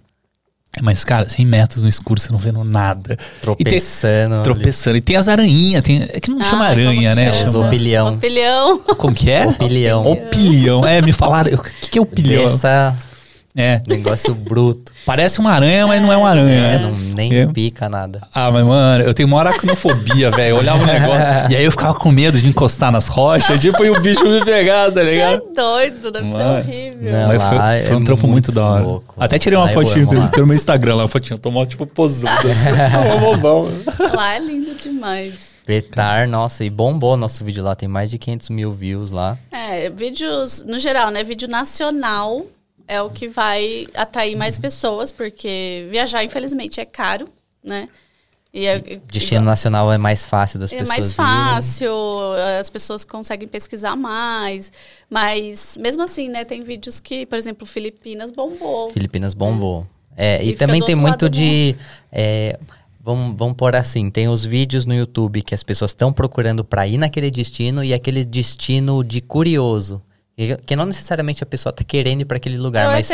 [0.80, 3.16] Mas, cara, 100 metros no escuro, você não vendo nada.
[3.40, 4.34] Tropeçando.
[4.34, 4.96] E tem, tropeçando.
[4.96, 7.32] E tem as aranhinhas, tem, é que não ah, chama aranha, né?
[7.32, 7.66] Chama...
[7.66, 8.14] Opilhão.
[8.14, 8.78] Opilhão.
[8.78, 9.46] Como que é?
[9.46, 10.06] Opilhão.
[10.06, 10.86] Opilhão.
[10.86, 11.54] É, me falaram.
[11.54, 12.44] O que, que é opilhão?
[12.44, 12.96] Essa
[13.56, 13.80] é.
[13.86, 14.92] Negócio bruto.
[15.06, 16.52] Parece uma aranha, mas não é uma aranha.
[16.52, 17.46] É, não, nem é.
[17.46, 18.26] pica nada.
[18.34, 20.50] Ah, mas mano, eu tenho uma aracnofobia, velho.
[20.50, 23.84] Eu olhava o negócio e aí eu ficava com medo de encostar nas rochas, tipo,
[23.84, 25.40] e o bicho me pegar, tá ligado?
[25.40, 26.38] Você é doido, deve mano.
[26.38, 27.12] ser horrível.
[27.12, 28.82] Não, mas foi, é foi um trampo muito, muito da hora.
[28.82, 29.14] Louco.
[29.18, 31.36] Até tirei uma fotinha do, no meu Instagram lá, uma fotinha.
[31.36, 32.34] Eu tô mal, tipo, posando.
[32.50, 33.68] Assim, bobão.
[34.14, 35.54] Lá é lindo demais.
[35.64, 39.38] Petar, nossa, e bombou nosso vídeo lá, tem mais de 500 mil views lá.
[39.50, 41.24] É, vídeos, no geral, né?
[41.24, 42.44] Vídeo nacional
[42.86, 47.28] é o que vai atrair mais pessoas, porque viajar, infelizmente, é caro,
[47.62, 47.88] né?
[48.52, 50.96] E é, Destino igual, nacional é mais fácil das é pessoas.
[50.96, 51.92] É mais fácil,
[52.34, 52.58] irem.
[52.60, 54.72] as pessoas conseguem pesquisar mais.
[55.10, 58.90] Mas mesmo assim, né, tem vídeos que, por exemplo, Filipinas bombou.
[58.90, 59.84] Filipinas bombou.
[60.16, 61.74] É, é e, e também tem muito de.
[62.12, 62.58] É,
[63.04, 66.86] Vamos, vamos pôr assim, tem os vídeos no YouTube que as pessoas estão procurando para
[66.86, 70.00] ir naquele destino e aquele destino de curioso.
[70.66, 73.08] Que não necessariamente a pessoa está querendo ir para aquele lugar, é mas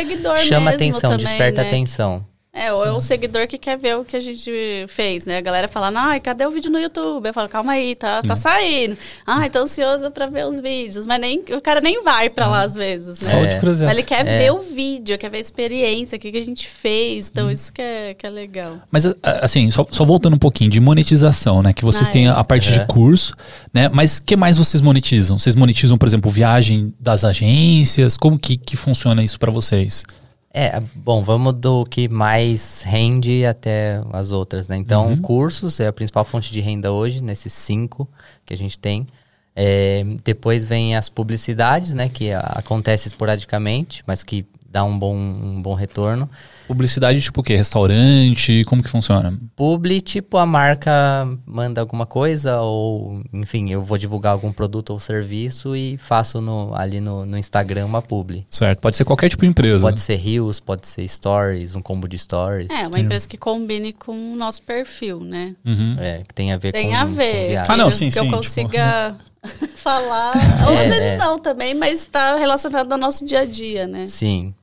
[0.46, 1.68] chama atenção, também, desperta né?
[1.68, 2.26] atenção.
[2.52, 4.50] É, ou é o seguidor que quer ver o que a gente
[4.88, 5.38] fez, né?
[5.38, 7.26] A galera falando, ai, cadê o vídeo no YouTube?
[7.26, 8.36] Eu falo, calma aí, tá, tá hum.
[8.36, 8.96] saindo.
[9.24, 11.06] Ai, tô ansioso pra ver os vídeos.
[11.06, 13.54] Mas nem, o cara nem vai pra lá às vezes, né?
[13.54, 13.60] É.
[13.62, 14.38] Mas ele quer é.
[14.38, 17.30] ver o vídeo, quer ver a experiência, o que, que a gente fez.
[17.30, 17.50] Então, hum.
[17.52, 18.80] isso que é, que é legal.
[18.90, 21.72] Mas, assim, só, só voltando um pouquinho de monetização, né?
[21.72, 22.30] Que vocês ah, têm é.
[22.30, 22.84] a parte de é.
[22.84, 23.32] curso,
[23.72, 23.88] né?
[23.88, 25.38] Mas o que mais vocês monetizam?
[25.38, 28.16] Vocês monetizam, por exemplo, viagem das agências?
[28.16, 30.04] Como que, que funciona isso para vocês?
[30.52, 34.76] É, bom, vamos do que mais rende até as outras, né?
[34.76, 35.22] Então, uhum.
[35.22, 38.08] cursos é a principal fonte de renda hoje, nesses cinco
[38.44, 39.06] que a gente tem.
[39.54, 42.08] É, depois vem as publicidades, né?
[42.08, 46.28] Que acontece esporadicamente, mas que dá um bom, um bom retorno.
[46.70, 47.56] Publicidade tipo o quê?
[47.56, 48.64] Restaurante?
[48.64, 49.36] Como que funciona?
[49.56, 55.00] Publi, tipo a marca manda alguma coisa ou, enfim, eu vou divulgar algum produto ou
[55.00, 58.46] serviço e faço no, ali no, no Instagram uma publi.
[58.48, 59.80] Certo, pode ser qualquer tipo de empresa.
[59.80, 62.70] Pode ser Reels, pode ser Stories, um combo de Stories.
[62.70, 63.02] É, uma sim.
[63.02, 65.56] empresa que combine com o nosso perfil, né?
[65.66, 65.96] Uhum.
[65.98, 67.66] É, que tem a ver tem com Tem a ver.
[67.66, 68.20] Com ah, não, sim, que sim.
[68.20, 69.16] Que eu consiga...
[69.18, 69.30] Tipo...
[69.74, 70.34] falar,
[70.68, 71.16] ou às é, vezes é.
[71.16, 74.06] não também, mas está relacionado ao nosso dia a dia, né?
[74.06, 74.54] Sim,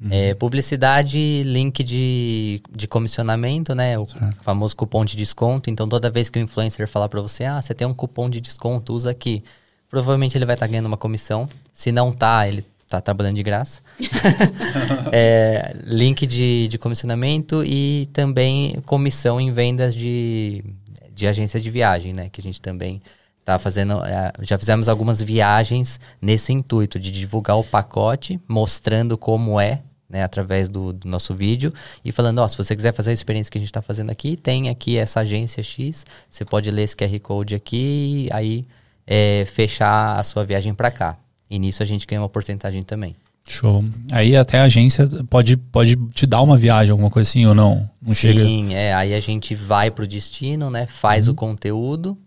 [0.00, 0.08] Uhum.
[0.10, 3.98] É, publicidade, link de, de comissionamento, né?
[3.98, 4.42] O certo.
[4.42, 5.70] famoso cupom de desconto.
[5.70, 8.40] Então, toda vez que o influencer falar para você, ah, você tem um cupom de
[8.40, 9.42] desconto, usa aqui.
[9.88, 11.48] Provavelmente ele vai estar tá ganhando uma comissão.
[11.72, 13.80] Se não tá, ele tá trabalhando de graça.
[15.12, 20.64] é, link de, de comissionamento e também comissão em vendas de,
[21.12, 22.28] de agência de viagem, né?
[22.30, 23.00] Que a gente também
[23.44, 24.04] tá fazendo.
[24.04, 29.82] É, já fizemos algumas viagens nesse intuito de divulgar o pacote, mostrando como é.
[30.06, 31.72] Né, através do, do nosso vídeo
[32.04, 34.36] e falando, ó, se você quiser fazer a experiência que a gente está fazendo aqui,
[34.36, 38.66] tem aqui essa agência X, você pode ler esse QR Code aqui e aí
[39.06, 41.16] é, fechar a sua viagem para cá.
[41.50, 43.16] E nisso a gente ganha uma porcentagem também.
[43.48, 43.84] Show.
[44.12, 47.88] Aí até a agência pode, pode te dar uma viagem, alguma coisa assim ou não?
[48.00, 48.74] não Sim, chega...
[48.74, 48.94] é.
[48.94, 50.86] Aí a gente vai pro destino, né?
[50.86, 51.32] Faz uhum.
[51.32, 52.18] o conteúdo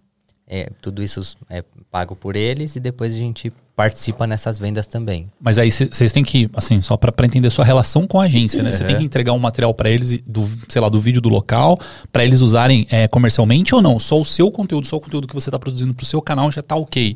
[0.48, 5.30] é, tudo isso é pago por eles e depois a gente participa nessas vendas também.
[5.40, 8.72] Mas aí vocês têm que, assim, só para entender sua relação com a agência, né?
[8.72, 8.88] Você uhum.
[8.88, 11.78] tem que entregar um material para eles do, sei lá, do vídeo do local,
[12.12, 14.00] para eles usarem é, comercialmente ou não?
[14.00, 16.64] Só o seu conteúdo, só o conteúdo que você está produzindo pro seu canal já
[16.64, 17.16] tá ok.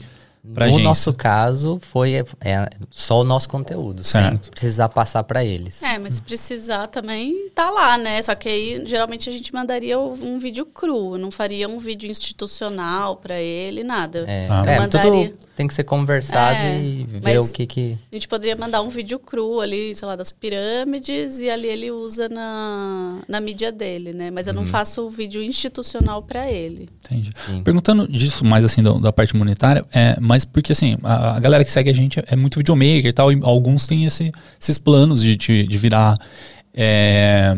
[0.53, 0.83] Pra no agência.
[0.83, 4.45] nosso caso, foi é, só o nosso conteúdo, certo.
[4.45, 5.83] sem precisar passar para eles.
[5.83, 8.19] É, mas se precisar também tá lá, né?
[8.23, 13.17] Só que aí geralmente a gente mandaria um vídeo cru, não faria um vídeo institucional
[13.17, 14.25] para ele, nada.
[14.27, 14.63] É, ah.
[14.65, 15.29] é mandaria...
[15.29, 17.97] tudo tem que ser conversado é, e ver o que que...
[18.11, 21.91] A gente poderia mandar um vídeo cru ali, sei lá, das pirâmides e ali ele
[21.91, 24.31] usa na, na mídia dele, né?
[24.31, 24.67] Mas eu não uhum.
[24.67, 26.89] faço o vídeo institucional para ele.
[27.05, 27.31] Entendi.
[27.45, 27.61] Sim.
[27.63, 31.63] Perguntando disso mais assim da, da parte monetária, é, mas porque assim, a, a, galera
[31.63, 35.21] que segue a gente é muito videomaker e tal, e alguns têm esse, esses planos
[35.21, 36.17] de, de, de virar...
[36.73, 37.55] É,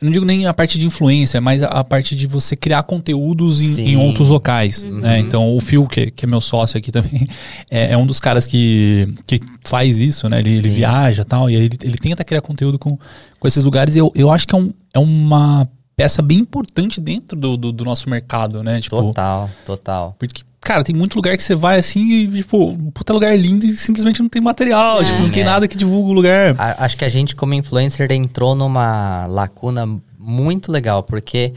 [0.00, 2.82] eu não digo nem a parte de influência, mas a, a parte de você criar
[2.82, 4.82] conteúdos em, em outros locais.
[4.82, 5.00] Uhum.
[5.00, 5.18] Né?
[5.20, 7.26] Então, o Phil, que, que, é meu sócio aqui também,
[7.70, 10.38] é, é, um dos caras que, que faz isso, né?
[10.38, 12.98] Ele, ele viaja e tal, e ele, ele tenta criar conteúdo com,
[13.38, 13.96] com esses lugares.
[13.96, 17.72] E eu, eu acho que é, um, é uma peça bem importante dentro do, do,
[17.72, 18.80] do nosso mercado, né?
[18.80, 20.16] Tipo, total, total.
[20.18, 23.76] Porque Cara, tem muito lugar que você vai assim e, tipo, puta lugar lindo e
[23.76, 25.46] simplesmente não tem material, é, tipo, não tem é.
[25.46, 26.54] nada que divulga o lugar.
[26.58, 29.86] A, acho que a gente, como influencer, entrou numa lacuna
[30.18, 31.52] muito legal, porque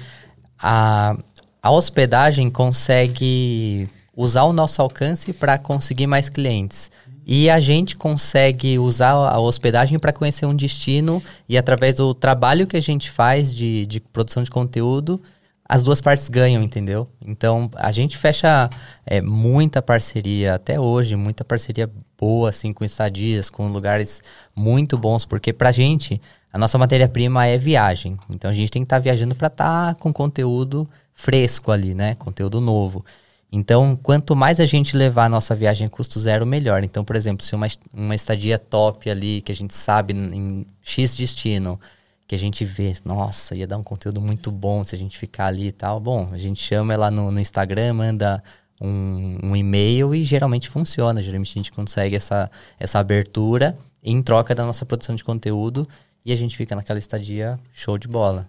[0.60, 1.16] a,
[1.64, 6.92] a hospedagem consegue usar o nosso alcance para conseguir mais clientes.
[7.26, 12.68] E a gente consegue usar a hospedagem para conhecer um destino e através do trabalho
[12.68, 15.22] que a gente faz de, de produção de conteúdo,
[15.68, 17.08] as duas partes ganham, entendeu?
[17.26, 18.70] Então a gente fecha
[19.06, 24.24] é, muita parceria até hoje, muita parceria boa, assim, com estadias, com lugares
[24.56, 28.18] muito bons, porque pra gente, a nossa matéria-prima é viagem.
[28.30, 31.94] Então a gente tem que estar tá viajando para estar tá com conteúdo fresco ali,
[31.94, 32.16] né?
[32.16, 33.04] Conteúdo novo.
[33.52, 36.84] Então, quanto mais a gente levar a nossa viagem a custo zero, melhor.
[36.84, 41.16] Então, por exemplo, se uma, uma estadia top ali, que a gente sabe em X
[41.16, 41.80] destino,
[42.28, 45.46] que a gente vê, nossa, ia dar um conteúdo muito bom se a gente ficar
[45.46, 46.00] ali e tal.
[46.00, 48.44] Bom, a gente chama ela no, no Instagram, manda
[48.82, 51.24] um, um, e-mail e geralmente funciona.
[51.24, 55.88] Geralmente a gente consegue essa, essa abertura em troca da nossa produção de conteúdo
[56.26, 58.46] e a gente fica naquela estadia show de bola.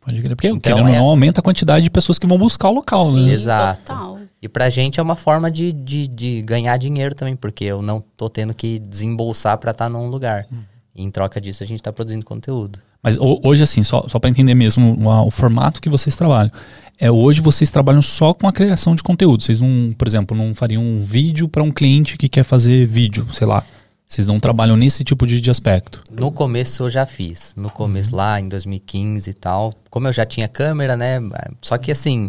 [0.00, 0.98] Pode crer, porque então, querendo, é...
[0.98, 3.32] não aumenta a quantidade de pessoas que vão buscar o local, Sim, né?
[3.32, 3.80] Exato.
[3.80, 4.20] Total.
[4.40, 8.00] E pra gente é uma forma de, de, de, ganhar dinheiro também, porque eu não
[8.16, 10.46] tô tendo que desembolsar para estar tá num lugar.
[10.52, 10.62] Hum.
[10.94, 12.78] E em troca disso a gente está produzindo conteúdo.
[13.06, 16.50] Mas hoje, assim, só, só para entender mesmo o, o, formato que vocês trabalham.
[16.98, 19.44] É, hoje vocês trabalham só com a criação de conteúdo.
[19.44, 23.24] Vocês não, por exemplo, não fariam um vídeo para um cliente que quer fazer vídeo,
[23.32, 23.62] sei lá.
[24.08, 26.02] Vocês não trabalham nesse tipo de, de aspecto?
[26.10, 27.54] No começo eu já fiz.
[27.56, 28.16] No começo, uhum.
[28.16, 29.72] lá em 2015 e tal.
[29.88, 31.20] Como eu já tinha câmera, né?
[31.62, 32.28] Só que assim,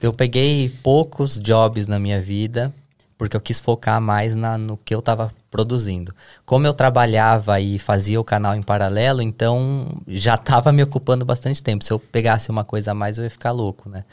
[0.00, 2.72] eu peguei poucos jobs na minha vida
[3.18, 6.14] porque eu quis focar mais na, no que eu estava produzindo.
[6.44, 11.62] Como eu trabalhava e fazia o canal em paralelo, então já estava me ocupando bastante
[11.62, 11.84] tempo.
[11.84, 14.04] Se eu pegasse uma coisa a mais, eu ia ficar louco, né?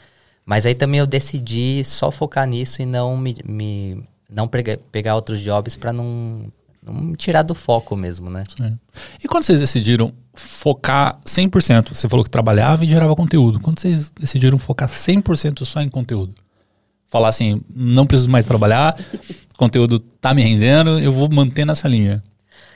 [0.46, 5.40] Mas aí também eu decidi só focar nisso e não me, me não pegar, outros
[5.40, 6.52] jobs para não,
[6.82, 8.44] não me tirar do foco mesmo, né?
[8.56, 8.78] Sim.
[9.22, 13.58] E quando vocês decidiram focar 100%, você falou que trabalhava e gerava conteúdo.
[13.60, 16.34] Quando vocês decidiram focar 100% só em conteúdo?
[17.14, 18.98] Falar assim, não preciso mais trabalhar,
[19.54, 22.20] o conteúdo tá me rendendo, eu vou manter nessa linha.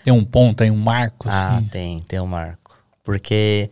[0.04, 1.28] Tem um ponto, tem um marco?
[1.28, 1.64] Ah, assim.
[1.64, 2.78] tem, tem um marco.
[3.02, 3.68] Porque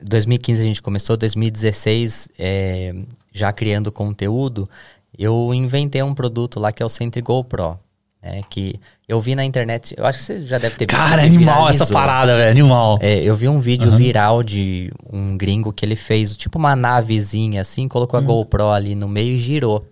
[0.00, 2.94] 2015 a gente começou, 2016 é,
[3.32, 4.70] já criando conteúdo,
[5.18, 7.76] eu inventei um produto lá que é o Sentry GoPro.
[8.22, 10.96] É, que eu vi na internet, eu acho que você já deve ter visto.
[10.96, 12.98] Cara, animal essa parada, velho, animal.
[13.00, 13.96] É, eu vi um vídeo uhum.
[13.96, 18.24] viral de um gringo que ele fez tipo uma navezinha assim, colocou uhum.
[18.24, 19.84] a GoPro ali no meio e girou.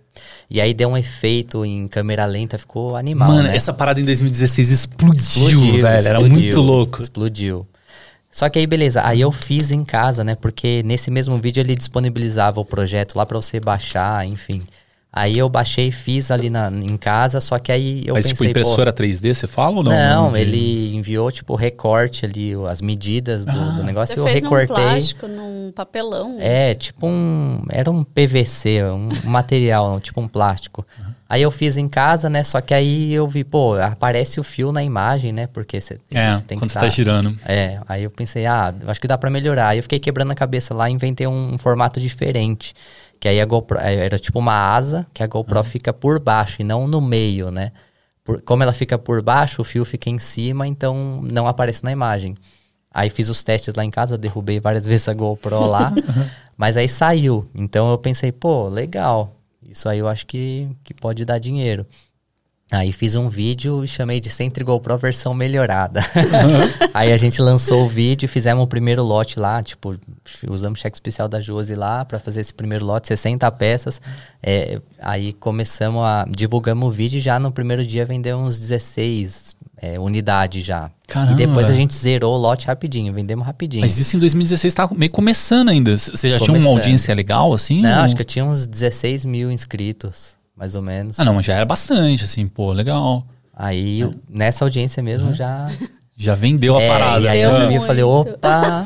[0.49, 3.29] E aí deu um efeito em câmera lenta, ficou animal.
[3.29, 3.55] Mano, né?
[3.55, 5.97] essa parada em 2016 explodiu, explodiu velho.
[5.97, 7.01] Explodiu, era muito louco.
[7.01, 7.67] Explodiu.
[8.35, 9.01] Só que aí, beleza.
[9.05, 10.35] Aí eu fiz em casa, né?
[10.35, 14.61] Porque nesse mesmo vídeo ele disponibilizava o projeto lá para você baixar, enfim.
[15.15, 18.39] Aí eu baixei e fiz ali na, em casa, só que aí eu Mas, tipo,
[18.43, 18.53] pensei...
[18.53, 19.93] Mas tipo, impressora 3D, você fala ou não?
[19.93, 23.75] Não, ele enviou, tipo, recorte ali, as medidas do, ah.
[23.77, 24.13] do negócio.
[24.13, 24.75] Você eu fez recortei.
[24.75, 26.35] um plástico num papelão?
[26.37, 27.63] É, tipo um...
[27.69, 30.85] Era um PVC, um material, tipo um plástico.
[30.99, 31.14] Uhum.
[31.35, 32.45] Aí eu fiz em casa, né?
[32.45, 35.47] Só que aí eu vi, pô, aparece o fio na imagem, né?
[35.47, 37.37] Porque você é, tem quando que você tá girando.
[37.45, 39.67] É, aí eu pensei, ah, acho que dá para melhorar.
[39.67, 42.73] Aí eu fiquei quebrando a cabeça lá e inventei um, um formato diferente.
[43.19, 45.63] Que aí a GoPro é, era tipo uma asa que a GoPro uhum.
[45.65, 47.73] fica por baixo e não no meio, né?
[48.23, 51.91] Por, como ela fica por baixo, o fio fica em cima, então não aparece na
[51.91, 52.37] imagem.
[52.93, 55.93] Aí fiz os testes lá em casa, derrubei várias vezes a GoPro lá,
[56.55, 57.45] mas aí saiu.
[57.53, 59.34] Então eu pensei, pô, legal.
[59.69, 61.85] Isso aí eu acho que, que pode dar dinheiro.
[62.71, 65.99] Aí fiz um vídeo e chamei de Centre GoPro versão melhorada.
[65.99, 66.89] Uhum.
[66.95, 69.95] aí a gente lançou o vídeo e fizemos o primeiro lote lá, tipo,
[70.49, 74.01] usamos cheque especial da Josi lá para fazer esse primeiro lote, 60 peças.
[74.41, 76.25] É, aí começamos a.
[76.27, 80.89] divulgamos o vídeo e já no primeiro dia vendeu uns 16 é, unidades já.
[81.07, 81.33] Caramba.
[81.33, 83.81] E depois a gente zerou o lote rapidinho, vendemos rapidinho.
[83.81, 85.97] Mas isso em 2016 estava meio começando ainda.
[85.97, 86.57] Você já começando.
[86.57, 87.81] tinha uma audiência legal assim?
[87.81, 88.03] Não, ou...
[88.05, 91.19] acho que eu tinha uns 16 mil inscritos mais ou menos.
[91.19, 93.25] Ah, não, mas já era bastante, assim, pô, legal.
[93.53, 94.09] Aí, é.
[94.29, 95.33] nessa audiência mesmo, uhum.
[95.33, 95.67] já...
[96.17, 97.25] Já vendeu a é, parada.
[97.25, 98.83] E aí eu já vi e falei, opa...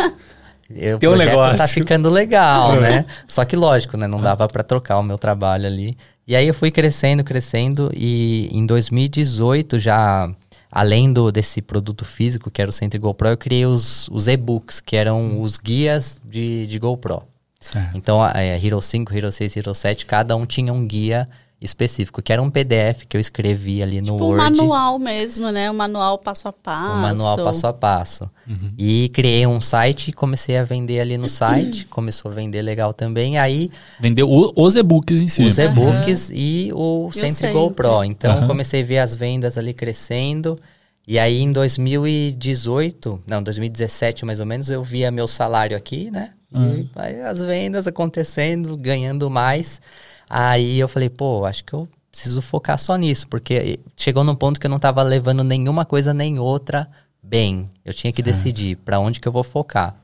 [0.95, 1.57] o Tem um negócio.
[1.57, 2.79] tá ficando legal, é.
[2.79, 3.05] né?
[3.27, 4.07] Só que lógico, né?
[4.07, 5.95] Não dava para trocar o meu trabalho ali.
[6.27, 10.29] E aí eu fui crescendo, crescendo e em 2018 já
[10.71, 14.79] além do desse produto físico que era o Centro GoPro, eu criei os, os e-books,
[14.79, 17.23] que eram os guias de, de GoPro.
[17.59, 17.97] Certo.
[17.97, 21.27] Então, a, a Hero 5, Hero 6, Hero 7, cada um tinha um guia
[21.61, 24.39] específico, que era um PDF que eu escrevi ali no tipo Word.
[24.39, 25.69] um manual mesmo, né?
[25.69, 26.93] Um manual passo a passo.
[26.93, 28.31] Um manual passo a passo.
[28.47, 28.71] Uhum.
[28.77, 31.85] E criei um site e comecei a vender ali no site.
[31.85, 33.37] Começou a vender legal também.
[33.37, 33.69] Aí...
[33.99, 35.43] Vendeu os e-books em si.
[35.43, 36.35] Os e-books uhum.
[36.35, 38.05] e o Centre GoPro.
[38.05, 38.47] Então, uhum.
[38.47, 40.57] comecei a ver as vendas ali crescendo.
[41.05, 46.31] E aí, em 2018, não, 2017 mais ou menos, eu via meu salário aqui, né?
[46.57, 49.81] E aí, as vendas acontecendo, ganhando mais.
[50.29, 54.59] Aí eu falei, pô, acho que eu preciso focar só nisso, porque chegou num ponto
[54.59, 56.87] que eu não estava levando nenhuma coisa nem outra
[57.21, 57.69] bem.
[57.83, 58.35] Eu tinha que certo.
[58.35, 59.95] decidir para onde que eu vou focar.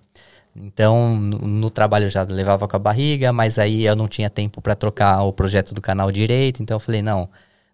[0.56, 4.30] Então, no, no, trabalho eu já levava com a barriga, mas aí eu não tinha
[4.30, 7.28] tempo para trocar o projeto do canal direito, então eu falei, não,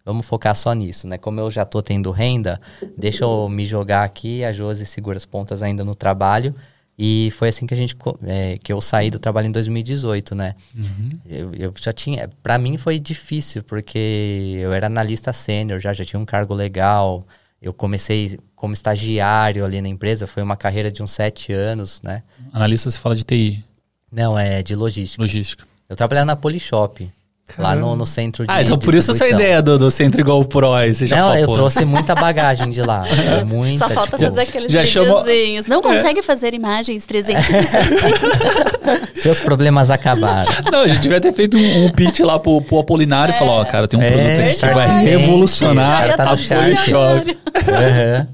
[0.03, 1.17] vamos focar só nisso, né?
[1.17, 2.59] Como eu já tô tendo renda,
[2.97, 6.55] deixa eu me jogar aqui, a Josi segura as pontas ainda no trabalho
[7.03, 7.97] e foi assim que a gente
[8.27, 10.53] é, que eu saí do trabalho em 2018, né?
[10.75, 11.09] Uhum.
[11.25, 16.05] Eu, eu, já tinha, para mim foi difícil porque eu era analista sênior, já já
[16.05, 17.25] tinha um cargo legal.
[17.59, 22.21] Eu comecei como estagiário ali na empresa, foi uma carreira de uns sete anos, né?
[22.53, 23.65] Analista se fala de TI?
[24.11, 25.23] Não, é de logística.
[25.23, 25.65] Logística.
[25.89, 27.11] Eu trabalhava na Polishop.
[27.57, 30.43] Lá no, no centro de Ah, então por isso essa ideia do, do centro igual
[30.45, 33.03] pro aí, você já Não, eu trouxe muita bagagem de lá.
[33.45, 35.67] Muita, Só falta tipo, fazer aqueles já videozinhos.
[35.67, 35.82] Não é.
[35.82, 36.23] consegue é.
[36.23, 39.15] fazer imagens 360.
[39.15, 40.51] Seus problemas acabaram.
[40.71, 43.36] Não, a gente devia ter feito um, um pitch lá pro, pro Apolinário é.
[43.36, 46.93] e falar, ó, cara, tem um é, produto aqui que vai revolucionar tá no chat.
[46.93, 48.28] Uhum.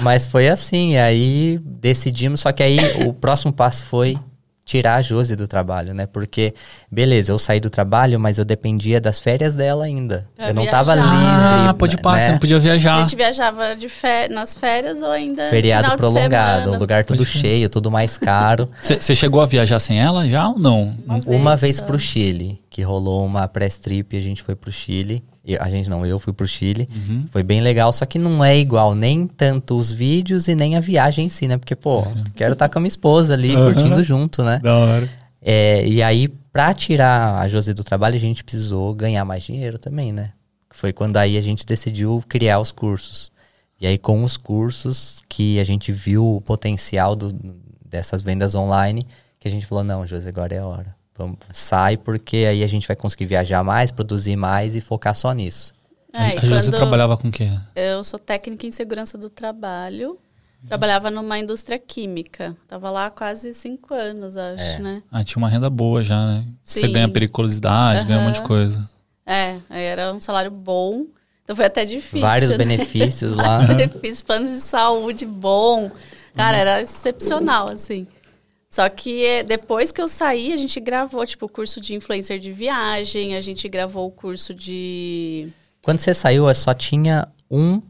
[0.00, 4.18] Mas foi assim, aí decidimos, só que aí o próximo passo foi
[4.64, 6.06] tirar a Josi do trabalho, né?
[6.06, 6.54] Porque,
[6.90, 10.28] beleza, eu saí do trabalho, mas eu dependia das férias dela ainda.
[10.36, 10.78] Pra eu não viajar.
[10.78, 11.08] tava livre.
[11.10, 12.24] Ah, pode passar, né?
[12.24, 12.96] você não podia viajar.
[12.96, 13.88] A gente viajava de
[14.30, 15.48] nas férias ou ainda.
[15.50, 18.70] Feriado prolongado, um lugar tudo cheio, tudo mais caro.
[18.80, 20.96] Você chegou a viajar sem ela já ou não?
[21.04, 24.54] Uma, uma vez, vez pro Chile, que rolou uma press trip e a gente foi
[24.54, 25.22] pro Chile
[25.58, 26.88] a gente não, eu fui pro Chile.
[26.94, 27.26] Uhum.
[27.30, 30.80] Foi bem legal, só que não é igual nem tanto os vídeos e nem a
[30.80, 31.56] viagem em si, né?
[31.56, 32.24] Porque, pô, uhum.
[32.34, 33.72] quero estar com a minha esposa ali, uhum.
[33.72, 34.60] curtindo junto, né?
[34.62, 35.08] Da hora.
[35.40, 39.78] É, e aí, pra tirar a José do trabalho, a gente precisou ganhar mais dinheiro
[39.78, 40.32] também, né?
[40.70, 43.32] Foi quando aí a gente decidiu criar os cursos.
[43.80, 47.32] E aí, com os cursos, que a gente viu o potencial do,
[47.84, 49.06] dessas vendas online,
[49.38, 50.99] que a gente falou, não, José, agora é a hora.
[51.52, 55.74] Sai porque aí a gente vai conseguir viajar mais, produzir mais e focar só nisso.
[56.12, 57.50] É, a você trabalhava com o quê?
[57.74, 60.18] Eu sou técnica em segurança do trabalho.
[60.66, 62.54] Trabalhava numa indústria química.
[62.68, 64.78] Tava lá quase cinco anos, acho, é.
[64.78, 65.02] né?
[65.10, 66.44] Ah, tinha uma renda boa já, né?
[66.62, 66.80] Sim.
[66.80, 68.06] Você ganha periculosidade, uhum.
[68.06, 68.90] ganha um monte de coisa.
[69.24, 71.06] É, era um salário bom.
[71.44, 72.20] Então foi até difícil.
[72.20, 72.58] Vários né?
[72.58, 73.58] benefícios lá.
[73.58, 75.90] Vários benefícios, planos de saúde bom.
[76.34, 76.60] Cara, uhum.
[76.60, 78.06] era excepcional, assim.
[78.72, 82.38] Só que é, depois que eu saí, a gente gravou, tipo, o curso de influencer
[82.38, 85.48] de viagem, a gente gravou o curso de.
[85.82, 87.82] Quando você saiu, só tinha um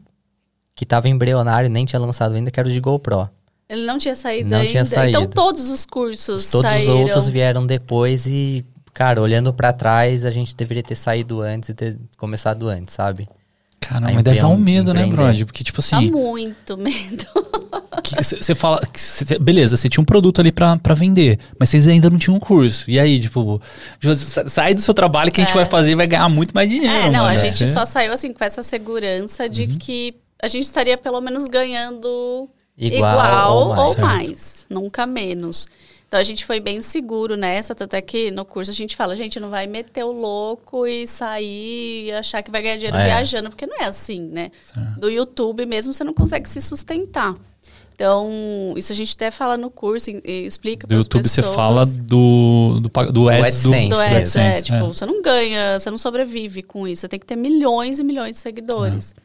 [0.73, 3.29] que estava embrionário, nem tinha lançado ainda, que era o de GoPro.
[3.69, 4.69] Ele não tinha saído não ainda.
[4.69, 5.17] Tinha então, saído.
[5.19, 6.93] Então todos os cursos Todos saíram.
[6.93, 11.69] os outros vieram depois e, cara, olhando para trás, a gente deveria ter saído antes
[11.69, 13.29] e ter começado antes, sabe?
[13.91, 15.43] Caramba, mas deve dar um medo, né, Brody?
[15.43, 16.07] Porque, tipo assim.
[16.09, 17.25] Dá muito medo.
[18.23, 18.81] Você fala.
[18.93, 22.35] Cê, beleza, você tinha um produto ali pra, pra vender, mas vocês ainda não tinham
[22.35, 22.89] um curso.
[22.89, 23.61] E aí, tipo,
[24.47, 25.55] sai do seu trabalho que a gente é.
[25.55, 26.93] vai fazer e vai ganhar muito mais dinheiro.
[26.93, 27.27] É, não, mano.
[27.27, 29.77] a gente só saiu assim com essa segurança de uhum.
[29.77, 33.95] que a gente estaria pelo menos ganhando igual, igual ou mais.
[33.97, 35.67] Ou mais nunca menos.
[36.11, 39.15] Então a gente foi bem seguro nessa, tanto é que no curso a gente fala,
[39.15, 43.05] gente, não vai meter o louco e sair e achar que vai ganhar dinheiro é.
[43.05, 44.51] viajando, porque não é assim, né?
[44.61, 44.99] Certo.
[44.99, 47.33] Do YouTube mesmo você não consegue se sustentar.
[47.95, 48.29] Então,
[48.75, 51.47] isso a gente até fala no curso e, explica para Do YouTube pessoas.
[51.47, 53.87] você fala do, do, do AdSense.
[53.87, 54.81] Do, do AdSense, é, tipo, é.
[54.81, 57.03] você não ganha, você não sobrevive com isso.
[57.03, 59.15] Você tem que ter milhões e milhões de seguidores.
[59.17, 59.21] É.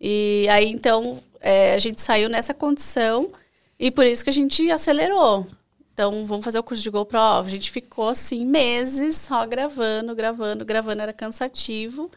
[0.00, 3.32] E aí, então, é, a gente saiu nessa condição
[3.80, 5.44] e por isso que a gente acelerou.
[6.00, 7.18] Então, vamos fazer o curso de GoPro.
[7.18, 12.10] A gente ficou assim meses só gravando, gravando, gravando, era cansativo.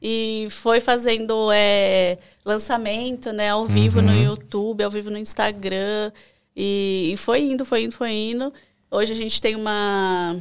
[0.00, 4.06] E foi fazendo é, lançamento, né, ao vivo uhum.
[4.06, 6.12] no YouTube, ao vivo no Instagram.
[6.54, 8.52] E, e, foi indo, foi indo, foi indo.
[8.88, 10.36] Hoje a gente tem uma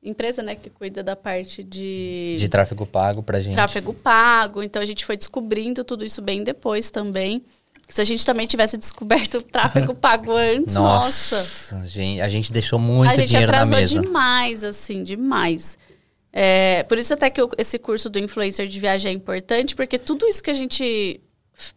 [0.00, 2.36] empresa, né, que cuida da parte de...
[2.38, 3.54] De tráfego pago pra gente.
[3.54, 4.62] Tráfego pago.
[4.62, 7.42] Então, a gente foi descobrindo tudo isso bem depois também.
[7.88, 11.36] Se a gente também tivesse descoberto o tráfego pago antes, nossa.
[11.36, 11.76] nossa.
[11.76, 13.76] A, gente, a gente deixou muito dinheiro na mesa.
[13.76, 15.78] A gente atrasou demais, assim, demais.
[16.30, 19.98] É, por isso até que eu, esse curso do influencer de viagem é importante, porque
[19.98, 21.20] tudo isso que a gente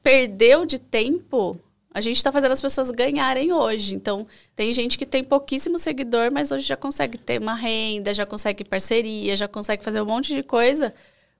[0.03, 1.57] perdeu de tempo,
[1.93, 3.95] a gente está fazendo as pessoas ganharem hoje.
[3.95, 8.25] Então, tem gente que tem pouquíssimo seguidor, mas hoje já consegue ter uma renda, já
[8.25, 10.93] consegue parceria, já consegue fazer um monte de coisa,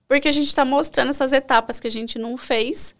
[0.08, 2.94] porque a gente está mostrando essas etapas que a gente não fez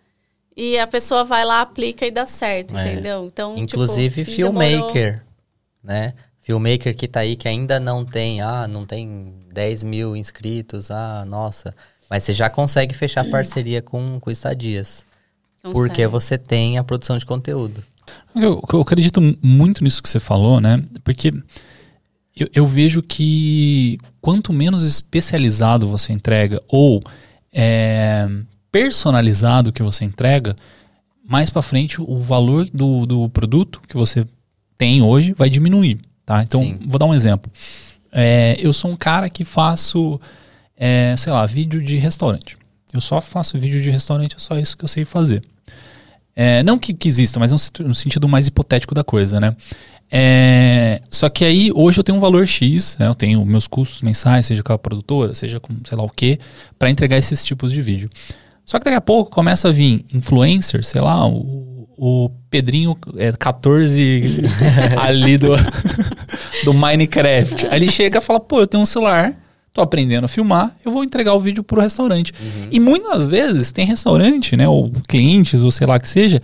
[0.56, 2.92] e a pessoa vai lá, aplica e dá certo, é.
[2.92, 3.26] entendeu?
[3.26, 5.22] Então, Inclusive, tipo, filmmaker, demorou...
[5.82, 6.14] né?
[6.40, 11.24] Filmmaker que tá aí, que ainda não tem, ah, não tem 10 mil inscritos, ah,
[11.26, 11.74] nossa.
[12.10, 15.06] Mas você já consegue fechar parceria com, com estadias.
[15.62, 15.74] Consegue.
[15.78, 17.82] Porque você tem a produção de conteúdo.
[18.34, 20.82] Eu, eu acredito muito nisso que você falou, né?
[21.04, 21.32] Porque
[22.36, 27.00] eu, eu vejo que quanto menos especializado você entrega, ou
[27.52, 28.28] é,
[28.72, 30.56] personalizado que você entrega,
[31.24, 34.26] mais para frente o valor do, do produto que você
[34.76, 36.42] tem hoje vai diminuir, tá?
[36.42, 36.80] Então, Sim.
[36.88, 37.52] vou dar um exemplo.
[38.10, 40.20] É, eu sou um cara que faço,
[40.76, 42.56] é, sei lá, vídeo de restaurante.
[42.92, 45.42] Eu só faço vídeo de restaurante, é só isso que eu sei fazer.
[46.34, 49.54] É, não que, que exista, mas no, no sentido mais hipotético da coisa, né?
[50.10, 53.06] É, só que aí, hoje eu tenho um valor X, né?
[53.06, 56.38] eu tenho meus custos mensais, seja com a produtora, seja com sei lá o que,
[56.78, 58.10] para entregar esses tipos de vídeo.
[58.72, 63.30] Só que daqui a pouco começa a vir influencer, sei lá, o, o Pedrinho é
[63.30, 64.40] 14
[64.98, 65.50] ali do,
[66.64, 67.66] do Minecraft.
[67.66, 69.34] Aí ele chega e fala: pô, eu tenho um celular,
[69.74, 72.32] tô aprendendo a filmar, eu vou entregar o vídeo pro restaurante.
[72.40, 72.68] Uhum.
[72.72, 76.40] E muitas vezes tem restaurante, né, ou clientes, ou sei lá que seja,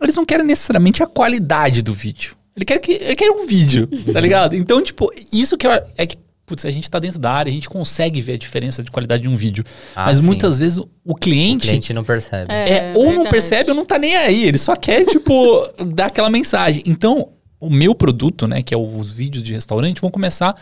[0.00, 2.36] eles não querem necessariamente a qualidade do vídeo.
[2.54, 4.54] Ele quer, que, ele quer um vídeo, tá ligado?
[4.54, 6.16] Então, tipo, isso que eu, é que
[6.46, 9.22] putz, a gente está dentro da área, a gente consegue ver a diferença de qualidade
[9.22, 9.64] de um vídeo.
[9.94, 10.26] Ah, Mas sim.
[10.26, 11.66] muitas vezes o cliente.
[11.66, 12.52] O cliente não percebe.
[12.52, 13.16] É, é ou verdade.
[13.16, 14.44] não percebe ou não tá nem aí.
[14.44, 15.34] Ele só quer, tipo,
[15.94, 16.82] dar aquela mensagem.
[16.86, 20.54] Então, o meu produto, né, que é os vídeos de restaurante, vão começar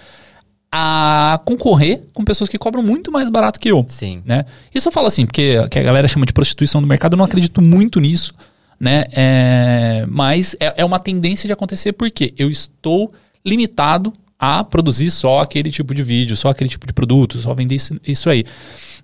[0.74, 3.84] a concorrer com pessoas que cobram muito mais barato que eu.
[3.88, 4.22] Sim.
[4.24, 4.46] Né?
[4.74, 7.26] Isso eu falo assim, porque que a galera chama de prostituição do mercado, eu não
[7.26, 8.32] acredito muito nisso,
[8.80, 9.04] né?
[9.12, 13.12] É, mas é, é uma tendência de acontecer porque eu estou
[13.44, 17.76] limitado a produzir só aquele tipo de vídeo, só aquele tipo de produto, só vender
[17.76, 18.44] isso, isso aí.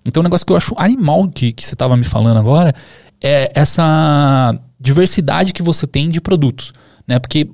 [0.04, 2.74] Então, um negócio que eu acho animal que, que você estava me falando agora
[3.22, 6.72] é essa diversidade que você tem de produtos,
[7.06, 7.20] né?
[7.20, 7.48] Porque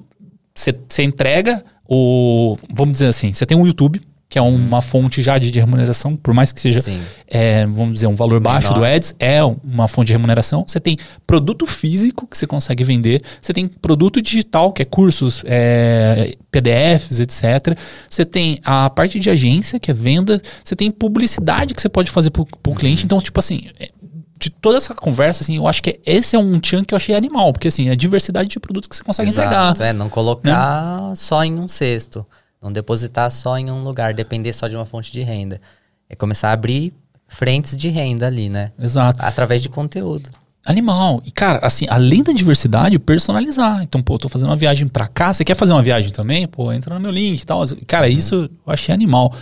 [0.55, 2.56] você entrega o.
[2.73, 6.17] Vamos dizer assim, você tem um YouTube, que é uma fonte já de, de remuneração,
[6.17, 6.83] por mais que seja,
[7.29, 8.81] é, vamos dizer, um valor baixo Menor.
[8.81, 10.65] do Ads, é uma fonte de remuneração.
[10.67, 10.97] Você tem
[11.27, 17.21] produto físico que você consegue vender, você tem produto digital, que é cursos, é, PDFs,
[17.21, 17.79] etc.
[18.09, 22.11] Você tem a parte de agência, que é venda, você tem publicidade que você pode
[22.11, 22.75] fazer para o uhum.
[22.75, 23.05] cliente.
[23.05, 23.91] Então, tipo assim, é,
[24.39, 27.15] de toda essa conversa, assim, eu acho que esse é um chunk que eu achei
[27.15, 29.89] animal, porque assim, a diversidade de produtos que você consegue Exato, entregar.
[29.89, 31.15] É, não colocar né?
[31.15, 32.27] só em um cesto.
[32.65, 35.61] Não depositar só em um lugar, depender só de uma fonte de renda.
[36.09, 36.95] É começar a abrir
[37.28, 38.73] frentes de renda ali, né?
[38.78, 39.20] Exato.
[39.23, 40.31] Através de conteúdo.
[40.65, 41.23] Animal.
[41.27, 43.82] E, cara, assim, além da diversidade, personalizar.
[43.82, 45.31] Então, pô, tô fazendo uma viagem pra cá.
[45.31, 46.49] Você quer fazer uma viagem também?
[46.49, 47.62] Pô, entra no meu link e tal.
[47.86, 48.12] Cara, uhum.
[48.12, 49.35] isso eu achei animal.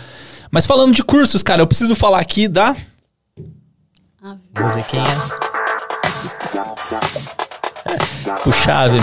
[0.51, 2.75] Mas falando de cursos, cara, eu preciso falar aqui da.
[4.59, 5.03] Musiquinha.
[8.45, 8.99] O Chave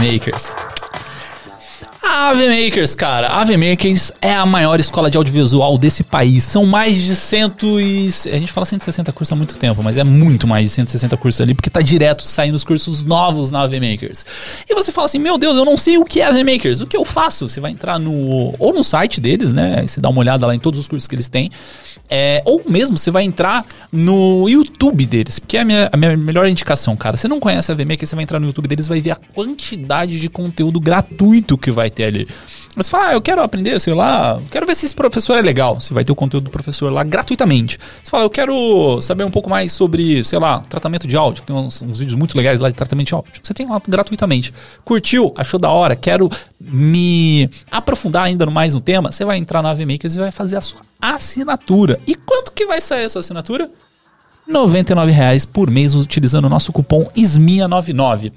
[2.02, 2.20] Makers.
[2.30, 3.28] Ave Makers, cara.
[3.28, 6.44] Ave Makers é a maior escola de audiovisual desse país.
[6.44, 8.08] São mais de cento e...
[8.26, 11.40] A gente fala 160 cursos há muito tempo, mas é muito mais de 160 cursos
[11.40, 14.24] ali, porque tá direto saindo os cursos novos na Ave Makers.
[14.68, 16.80] E você fala assim, meu Deus, eu não sei o que é Ave Makers.
[16.80, 17.48] O que eu faço?
[17.48, 18.54] Você vai entrar no...
[18.58, 19.84] Ou no site deles, né?
[19.86, 21.50] Você dá uma olhada lá em todos os cursos que eles têm.
[22.10, 22.42] É...
[22.44, 26.46] Ou mesmo você vai entrar no YouTube deles, porque é a minha, a minha melhor
[26.48, 27.16] indicação, cara.
[27.16, 29.16] Você não conhece a Ave Makers, você vai entrar no YouTube deles, vai ver a
[29.16, 32.28] quantidade de conteúdo gratuito que vai ter ali.
[32.76, 35.80] Você fala, ah, eu quero aprender, sei lá, quero ver se esse professor é legal.
[35.80, 37.78] Você vai ter o conteúdo do professor lá gratuitamente.
[38.02, 41.42] Você fala, eu quero saber um pouco mais sobre, sei lá, tratamento de áudio.
[41.42, 43.32] Tem uns, uns vídeos muito legais lá de tratamento de áudio.
[43.42, 44.54] Você tem lá gratuitamente.
[44.84, 45.32] Curtiu?
[45.36, 45.96] Achou da hora?
[45.96, 46.30] Quero
[46.60, 49.10] me aprofundar ainda mais no tema?
[49.10, 51.98] Você vai entrar na AVMakers e vai fazer a sua assinatura.
[52.06, 53.70] E quanto que vai sair essa assinatura?
[54.46, 58.32] R$ 99,00 por mês utilizando o nosso cupom SMIA99.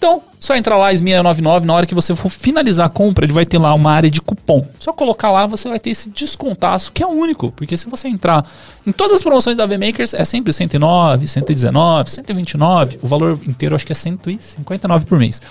[0.00, 3.44] Então, só entrar lá, SMIA99, na hora que você for finalizar a compra, ele vai
[3.44, 4.66] ter lá uma área de cupom.
[4.78, 8.50] Só colocar lá, você vai ter esse descontaço, que é único, porque se você entrar
[8.86, 13.84] em todas as promoções da VMakers, é sempre 109, 119, 129, o valor inteiro acho
[13.84, 15.42] que é 159 por mês.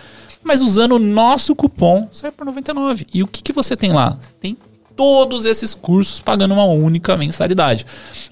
[0.44, 3.06] Mas usando o nosso cupom, sai por 99.
[3.14, 4.18] E o que, que você tem lá?
[4.41, 4.57] Tem
[4.99, 7.85] todos esses cursos pagando uma única mensalidade.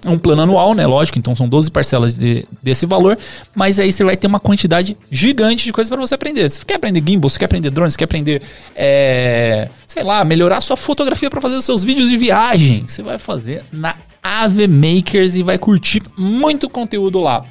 [0.06, 0.86] É um plano anual, né?
[0.86, 3.18] Lógico, então são 12 parcelas de, desse valor,
[3.56, 6.50] mas aí você vai ter uma quantidade gigante de coisas para você aprender.
[6.50, 8.42] Você quer aprender gimbal, você quer aprender drones, você quer aprender,
[8.76, 12.84] é, sei lá, melhorar sua fotografia para fazer os seus vídeos de viagem.
[12.86, 17.46] Você vai fazer na Ave Makers e vai curtir muito conteúdo lá.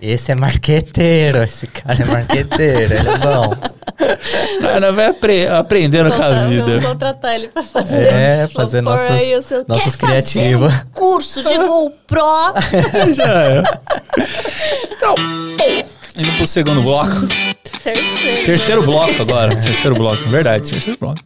[0.00, 3.54] Esse é marqueteiro, esse cara é marqueteiro, ele é bom.
[4.80, 6.64] Não vai apre aprendendo com a vida.
[6.64, 8.06] Vamos contratar ele pra fazer.
[8.06, 9.64] É, fazer nossas, seu...
[9.66, 10.72] nossos criativos.
[10.72, 12.22] Um curso de GoPro.
[13.14, 13.62] Já é.
[14.98, 15.14] Então,
[16.18, 17.26] indo pro segundo bloco.
[17.82, 18.44] Terceiro.
[18.44, 19.54] Terceiro bloco agora.
[19.60, 21.20] terceiro bloco, verdade, terceiro bloco.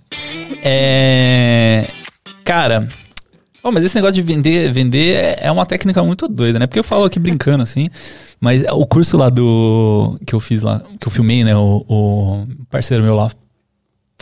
[0.62, 1.88] É.
[2.44, 2.88] Cara.
[3.64, 6.66] Oh, mas esse negócio de vender, vender é, é uma técnica muito doida, né?
[6.66, 7.88] Porque eu falo aqui brincando assim,
[8.40, 10.18] mas o curso lá do.
[10.26, 11.56] que eu fiz lá, que eu filmei, né?
[11.56, 13.30] O, o parceiro meu lá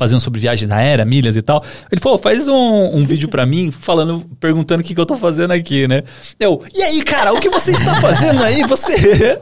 [0.01, 1.63] fazendo sobre viagens aérea, milhas e tal.
[1.93, 5.15] Ele falou, faz um, um vídeo para mim falando, perguntando o que, que eu tô
[5.15, 6.03] fazendo aqui, né?
[6.39, 8.63] Eu, e aí, cara, o que você está fazendo aí?
[8.63, 8.95] Você.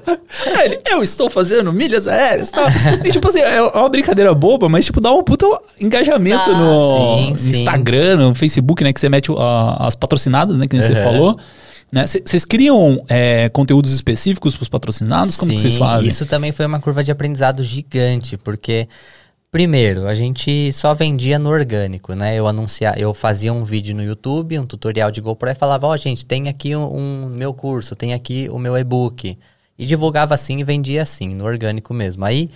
[0.64, 2.66] ele, eu estou fazendo milhas aéreas tal.
[3.05, 5.47] E, tipo assim, é uma brincadeira boba, mas tipo, dá um puta
[5.80, 8.22] engajamento ah, no sim, Instagram, sim.
[8.24, 8.93] no Facebook, né?
[8.93, 9.36] Que você mete uh,
[9.78, 10.66] as patrocinadas, né?
[10.66, 10.82] Que uhum.
[10.82, 11.39] você falou.
[11.90, 12.48] Vocês né?
[12.48, 15.36] criam é, conteúdos específicos para os patrocinados?
[15.36, 16.09] Como Sim, vocês fazem?
[16.09, 18.86] Isso também foi uma curva de aprendizado gigante, porque
[19.51, 22.35] Primeiro, a gente só vendia no orgânico, né?
[22.37, 25.93] Eu anuncia, eu fazia um vídeo no YouTube, um tutorial de GoPro e falava, ó,
[25.95, 29.39] oh, gente, tem aqui um, um, meu curso, tem aqui o meu e-book.
[29.79, 32.27] E divulgava assim e vendia assim, no orgânico mesmo.
[32.27, 32.51] Aí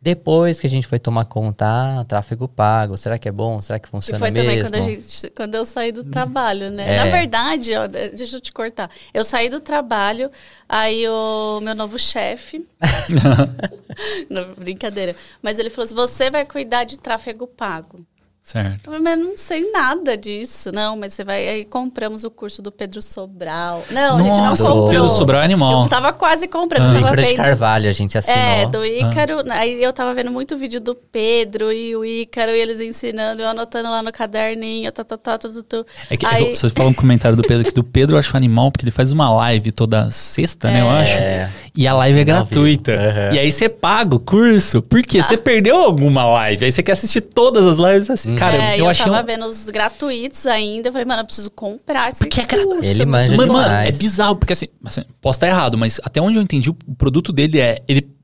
[0.00, 3.60] Depois que a gente foi tomar conta, ah, tráfego pago, será que é bom?
[3.60, 4.36] Será que funciona mesmo?
[4.36, 4.70] E foi mesmo?
[4.70, 6.94] também quando, gente, quando, eu saí do trabalho, né?
[6.94, 7.04] É.
[7.04, 8.88] Na verdade, ó, deixa eu te cortar.
[9.12, 10.30] Eu saí do trabalho,
[10.68, 12.64] aí o meu novo chefe...
[14.30, 15.16] não, brincadeira.
[15.42, 18.06] Mas ele falou assim, você vai cuidar de tráfego pago.
[18.48, 18.90] Certo.
[18.90, 20.72] Mas não sei nada disso.
[20.72, 21.46] Não, mas você vai.
[21.46, 23.84] Aí compramos o curso do Pedro Sobral.
[23.90, 24.88] Não, Nossa, a gente não comprou.
[24.88, 25.82] Pedro Sobral é animal.
[25.82, 26.84] Eu tava quase comprando.
[26.84, 26.88] Ah.
[26.88, 27.28] Do Ícaro vendo...
[27.28, 28.38] de Carvalho, a gente assinou.
[28.38, 29.40] É, do Ícaro.
[29.40, 29.58] Ah.
[29.58, 33.48] Aí eu tava vendo muito vídeo do Pedro e o Ícaro, e eles ensinando, eu
[33.48, 35.84] anotando lá no caderninho, tá, tá, tá, tá, tá, tá.
[36.08, 36.54] É que aí...
[36.54, 39.12] você falou um comentário do Pedro que do Pedro eu acho animal, porque ele faz
[39.12, 40.72] uma live toda sexta, é.
[40.72, 41.02] né, eu é.
[41.02, 41.18] acho.
[41.18, 41.50] É.
[41.76, 42.92] E a live Sim, é gratuita.
[42.92, 43.34] Uhum.
[43.34, 44.80] E aí você paga o curso.
[44.82, 45.18] Por quê?
[45.18, 45.22] Ah.
[45.22, 46.64] Você perdeu alguma live.
[46.64, 48.37] Aí você quer assistir todas as lives assim.
[48.38, 48.50] Hum.
[48.50, 50.88] Cara, é, eu, eu achei tava vendo os gratuitos ainda.
[50.88, 52.84] Eu falei, mano, eu preciso comprar esse Porque é gratuito.
[52.84, 53.68] Ele manja mano, demais.
[53.68, 56.74] Mano, é bizarro, porque assim, assim, posso estar errado, mas até onde eu entendi, o
[56.96, 57.82] produto dele é.
[57.88, 58.18] Ele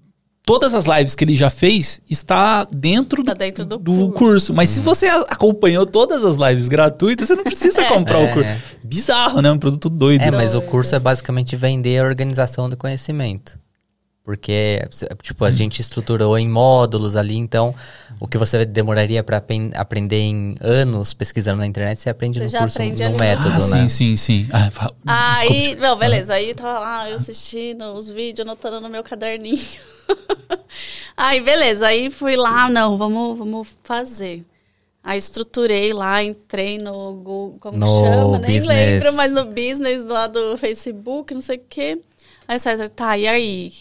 [0.47, 4.13] todas as lives que ele já fez está dentro, tá dentro do, do, curso.
[4.13, 4.55] curso.
[4.55, 7.89] Mas se você acompanhou todas as lives gratuitas, você não precisa é.
[7.89, 8.31] comprar é.
[8.31, 8.51] o curso.
[8.83, 9.51] Bizarro, né?
[9.51, 10.23] Um produto doido.
[10.23, 13.59] É, mas o curso é basicamente vender a organização do conhecimento.
[14.25, 14.81] Porque,
[15.21, 17.75] tipo, a gente estruturou em módulos ali, então
[18.19, 19.37] o que você demoraria para
[19.75, 23.19] aprender em anos pesquisando na internet, você aprende você no curso, no ali.
[23.19, 23.61] método, ah, né?
[23.61, 24.49] Sim, sim, sim.
[25.07, 26.33] Ah, aí, não, beleza.
[26.33, 29.61] Aí eu tava lá, eu assistindo os vídeos, anotando no meu caderninho.
[31.15, 31.89] aí, beleza.
[31.89, 34.43] Aí fui lá, não, vamos, vamos fazer.
[35.03, 38.39] Aí estruturei lá, entrei no Google, como no chama?
[38.39, 38.65] Business.
[38.65, 42.01] Nem lembro, mas no business lá do Facebook, não sei o quê.
[42.49, 43.73] Aí o César, tá, e aí?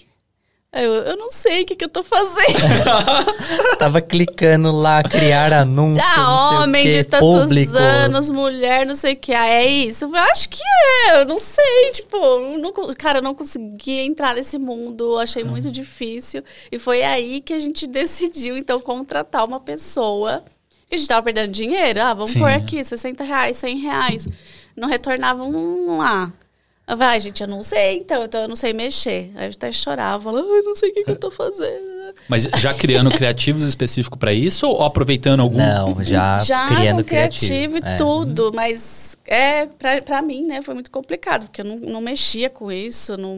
[0.75, 2.33] Eu, eu não sei o que, que eu tô fazendo.
[3.77, 6.01] Tava clicando lá, criar anúncio.
[6.01, 7.77] Já, homem de tantos público.
[7.77, 9.33] anos, mulher, não sei o que.
[9.33, 10.05] Ah, é isso?
[10.05, 10.63] Eu acho que
[11.07, 11.91] é, eu não sei.
[11.93, 12.17] Tipo,
[12.57, 16.43] não, cara, eu não consegui entrar nesse mundo, achei muito difícil.
[16.71, 20.43] E foi aí que a gente decidiu, então, contratar uma pessoa.
[20.91, 22.01] A gente tava perdendo dinheiro.
[22.01, 22.39] Ah, vamos Sim.
[22.39, 24.27] pôr aqui 60 reais, 100 reais.
[24.75, 25.43] Não retornava
[26.87, 29.31] Vai, gente, eu não sei, então, então eu não sei mexer.
[29.35, 31.92] Aí eu até chorava, falava, eu não sei o que, que eu tô fazendo.
[32.27, 35.57] Mas já criando criativos específicos para isso ou aproveitando algum?
[35.57, 37.47] Não, já, já criando criativo.
[37.47, 37.95] criativo e é.
[37.95, 42.71] tudo, mas é para mim, né, foi muito complicado, porque eu não, não mexia com
[42.71, 43.35] isso, não,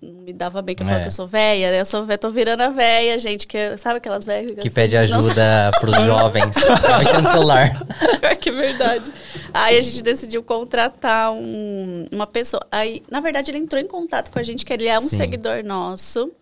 [0.00, 1.00] não me dava bem que eu é.
[1.00, 1.80] que eu sou velha, né?
[1.80, 4.96] Eu sou velha, tô virando a velha, gente, que sabe aquelas velhas que assim, pede
[4.96, 6.54] ajuda pros jovens,
[6.98, 7.70] mexendo no celular.
[8.40, 9.12] que verdade.
[9.52, 12.64] Aí a gente decidiu contratar um, uma pessoa.
[12.70, 15.16] Aí, na verdade, ele entrou em contato com a gente, que ele é um Sim.
[15.16, 16.32] seguidor nosso.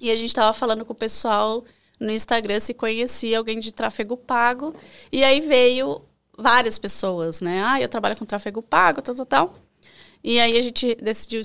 [0.00, 1.64] E a gente estava falando com o pessoal
[2.00, 4.74] no Instagram se conhecia alguém de tráfego pago.
[5.12, 6.00] E aí veio
[6.36, 7.62] várias pessoas, né?
[7.62, 9.54] Ah, eu trabalho com tráfego pago, tal, tal, tal.
[10.24, 11.42] E aí a gente decidiu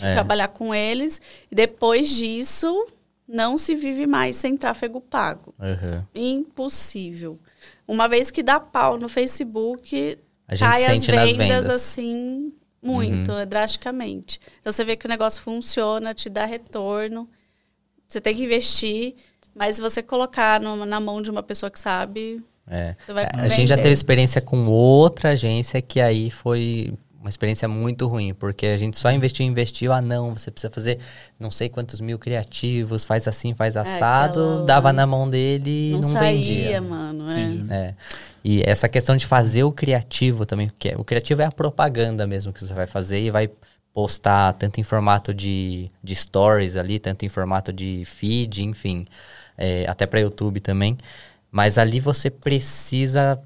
[0.00, 0.12] é.
[0.12, 1.20] trabalhar com eles.
[1.50, 2.86] E depois disso,
[3.26, 5.52] não se vive mais sem tráfego pago.
[5.58, 6.04] Uhum.
[6.14, 7.38] Impossível.
[7.86, 11.66] Uma vez que dá pau no Facebook, a gente cai sente as vendas, vendas.
[11.66, 13.46] assim muito, uhum.
[13.46, 14.40] drasticamente.
[14.60, 17.28] Então você vê que o negócio funciona, te dá retorno.
[18.10, 19.14] Você tem que investir,
[19.54, 22.96] mas se você colocar no, na mão de uma pessoa que sabe, é.
[23.06, 27.68] você vai A gente já teve experiência com outra agência que aí foi uma experiência
[27.68, 30.98] muito ruim, porque a gente só investiu, investiu, ah não, você precisa fazer
[31.38, 34.64] não sei quantos mil criativos, faz assim, faz é, assado, é, aquela...
[34.64, 36.80] dava na mão dele e não, não saía, vendia.
[36.80, 37.74] mano, é.
[37.74, 37.94] é.
[38.42, 42.52] E essa questão de fazer o criativo também, porque o criativo é a propaganda mesmo
[42.52, 43.48] que você vai fazer e vai
[43.92, 49.06] postar tanto em formato de, de stories ali, tanto em formato de feed, enfim,
[49.56, 50.96] é, até para YouTube também.
[51.50, 53.40] Mas ali você precisa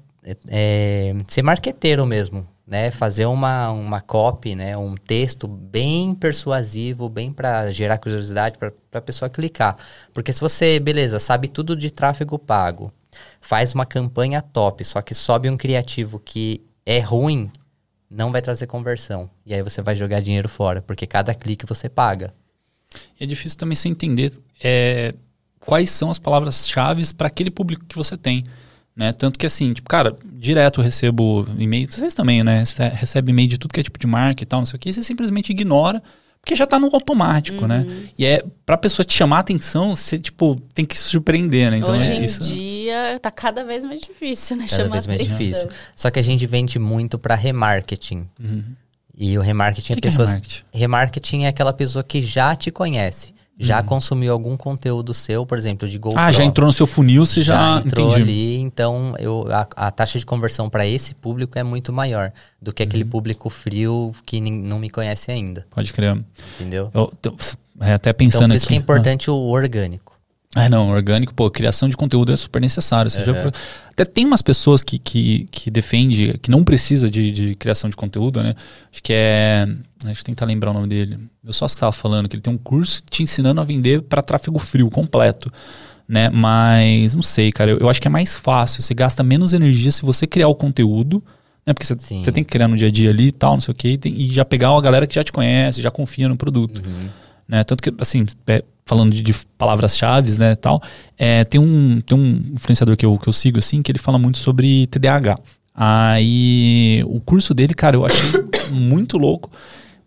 [0.47, 2.91] é, ser marqueteiro mesmo, né?
[2.91, 4.77] Fazer uma, uma copy, né?
[4.77, 9.75] Um texto bem persuasivo, bem para gerar curiosidade para a pessoa clicar.
[10.13, 12.91] Porque se você, beleza, sabe tudo de tráfego pago,
[13.41, 17.51] faz uma campanha top, só que sobe um criativo que é ruim,
[18.09, 19.29] não vai trazer conversão.
[19.45, 22.33] E aí você vai jogar dinheiro fora, porque cada clique você paga.
[23.19, 24.31] É difícil também você entender
[24.63, 25.13] é,
[25.59, 28.43] quais são as palavras-chave para aquele público que você tem.
[28.95, 29.11] Né?
[29.11, 32.63] Tanto que assim, tipo, cara, direto eu recebo e-mail, vocês também, né?
[32.63, 34.79] Você recebe e-mail de tudo que é tipo de marca e tal, não sei o
[34.79, 36.01] que, você simplesmente ignora,
[36.45, 37.79] porque já está no automático, né?
[37.79, 37.85] uhum.
[37.85, 38.09] né?
[38.15, 41.79] E é pra pessoa te chamar a atenção, você, tipo, tem que se surpreender, né?
[41.79, 42.43] Então, Hoje é, em isso...
[42.43, 44.65] dia tá cada vez mais difícil, né?
[44.69, 45.37] Cada chamar vez mais atenção.
[45.39, 45.69] difícil.
[45.95, 48.29] Só que a gente vende muito para remarketing.
[48.39, 48.63] Uhum.
[49.17, 50.29] E o remarketing é pessoas.
[50.29, 50.63] É remarketing?
[50.71, 53.85] remarketing é aquela pessoa que já te conhece já uhum.
[53.85, 56.19] consumiu algum conteúdo seu, por exemplo, de GoPro.
[56.19, 58.21] Ah, já entrou no seu funil, você já, já entrou entendi.
[58.21, 62.73] ali, então eu, a, a, taxa de conversão para esse público é muito maior do
[62.73, 63.09] que aquele uhum.
[63.09, 65.65] público frio que não me conhece ainda.
[65.71, 66.17] Pode crer.
[66.55, 66.91] Entendeu?
[66.93, 67.13] Eu,
[67.79, 68.73] é, até pensando então, por isso aqui.
[68.73, 69.33] que é importante ah.
[69.33, 70.14] o orgânico.
[70.55, 73.11] É, não, orgânico, pô, criação de conteúdo é super necessário.
[73.11, 73.51] Seja, uhum.
[73.91, 77.95] Até tem umas pessoas que, que, que defende, que não precisa de, de criação de
[77.95, 78.55] conteúdo, né?
[78.91, 79.67] Acho que é.
[80.03, 81.19] Deixa eu tentar lembrar o nome dele.
[81.45, 84.21] Eu só que estava falando que ele tem um curso te ensinando a vender para
[84.21, 85.51] tráfego frio completo.
[86.07, 86.29] Né?
[86.29, 87.71] Mas não sei, cara.
[87.71, 88.81] Eu, eu acho que é mais fácil.
[88.81, 91.21] Você gasta menos energia se você criar o conteúdo
[91.65, 91.73] né?
[91.73, 93.71] Porque você, você tem que criar no dia a dia ali e tal, não sei
[93.71, 96.29] o quê, e, tem, e, já pegar uma galera que já te conhece, já confia
[96.29, 96.81] no produto.
[96.85, 97.09] Uhum.
[97.47, 97.63] Né?
[97.63, 100.81] Tanto que, assim, é, falando de, de palavras-chave, né, tal,
[101.17, 104.19] é, tem, um, tem um influenciador que eu, que eu sigo, assim, que ele fala
[104.19, 105.39] muito sobre TDAH.
[105.73, 108.29] Aí, o curso dele, cara, eu achei
[108.71, 109.49] muito louco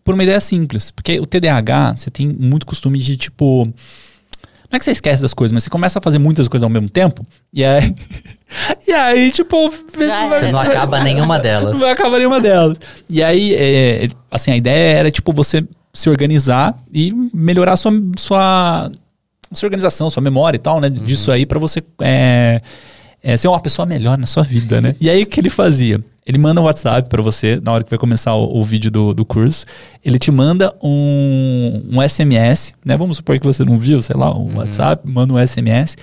[0.05, 0.93] por uma ideia simples.
[0.93, 3.67] Porque o TDAH, você tem muito costume de, tipo...
[4.71, 6.71] Não é que você esquece das coisas, mas você começa a fazer muitas coisas ao
[6.71, 7.95] mesmo tempo, e aí...
[8.87, 9.71] e aí, tipo...
[9.71, 11.81] Você não acaba nenhuma delas.
[11.81, 12.79] Não acaba nenhuma delas.
[13.11, 18.91] E aí, é, assim, a ideia era, tipo, você se organizar e melhorar sua, sua,
[19.53, 20.89] sua organização, sua memória e tal, né?
[20.89, 21.05] Uhum.
[21.05, 22.61] Disso aí para você é,
[23.23, 24.95] é, ser uma pessoa melhor na sua vida, né?
[25.01, 26.03] E aí o que ele fazia?
[26.27, 29.15] Ele manda um WhatsApp para você na hora que vai começar o, o, vídeo do,
[29.15, 29.65] do curso.
[30.05, 32.99] Ele te manda um, um SMS, né?
[32.99, 34.57] Vamos supor que você não viu, sei lá, um uhum.
[34.59, 35.97] WhatsApp, manda um SMS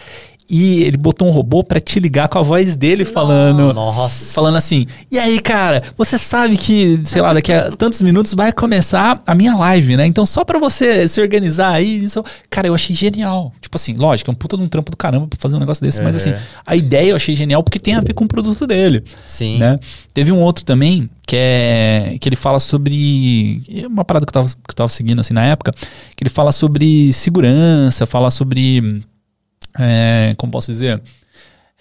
[0.50, 3.74] e ele botou um robô para te ligar com a voz dele falando.
[3.74, 4.34] Nossa.
[4.34, 8.52] Falando assim: "E aí, cara, você sabe que, sei lá, daqui a tantos minutos vai
[8.52, 10.06] começar a minha live, né?
[10.06, 13.54] Então só para você se organizar aí, isso, cara, eu achei genial.
[13.62, 15.84] Tipo assim, lógico, é um puta de um trampo do caramba pra fazer um negócio
[15.84, 16.34] desse, mas assim,
[16.66, 19.04] a ideia eu achei genial porque tem a ver com o produto dele.
[19.26, 19.58] Sim.
[19.58, 19.80] Né?
[20.14, 24.48] Teve um outro também que é que ele fala sobre uma parada que eu tava,
[24.48, 25.72] que eu tava seguindo assim na época,
[26.16, 29.02] que ele fala sobre segurança, fala sobre
[29.80, 31.02] é, como posso dizer?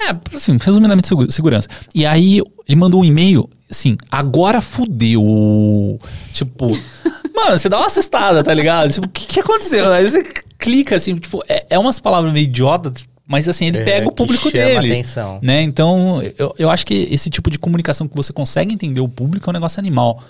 [0.01, 1.69] É, assim, resumidamente, segurança.
[1.95, 5.99] E aí, ele mandou um e-mail, assim, agora fudeu.
[6.33, 6.69] Tipo,
[7.35, 8.93] mano, você dá uma assustada, tá ligado?
[8.93, 9.93] Tipo, o que, que aconteceu?
[9.93, 10.23] Aí você
[10.59, 14.13] clica, assim, tipo, é, é umas palavras meio idiotas, mas assim, ele é, pega o
[14.13, 14.93] público dele.
[14.93, 15.39] Atenção.
[15.43, 15.63] Né?
[15.63, 19.49] Então, eu, eu acho que esse tipo de comunicação que você consegue entender o público
[19.49, 20.23] é um negócio animal.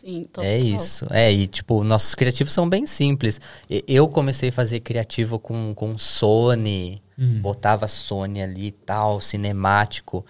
[0.00, 1.04] Sim, É isso.
[1.10, 3.40] É, e tipo, nossos criativos são bem simples.
[3.88, 7.40] Eu comecei a fazer criativo com, com Sony, uhum.
[7.40, 10.24] botava Sony ali e tal, cinemático.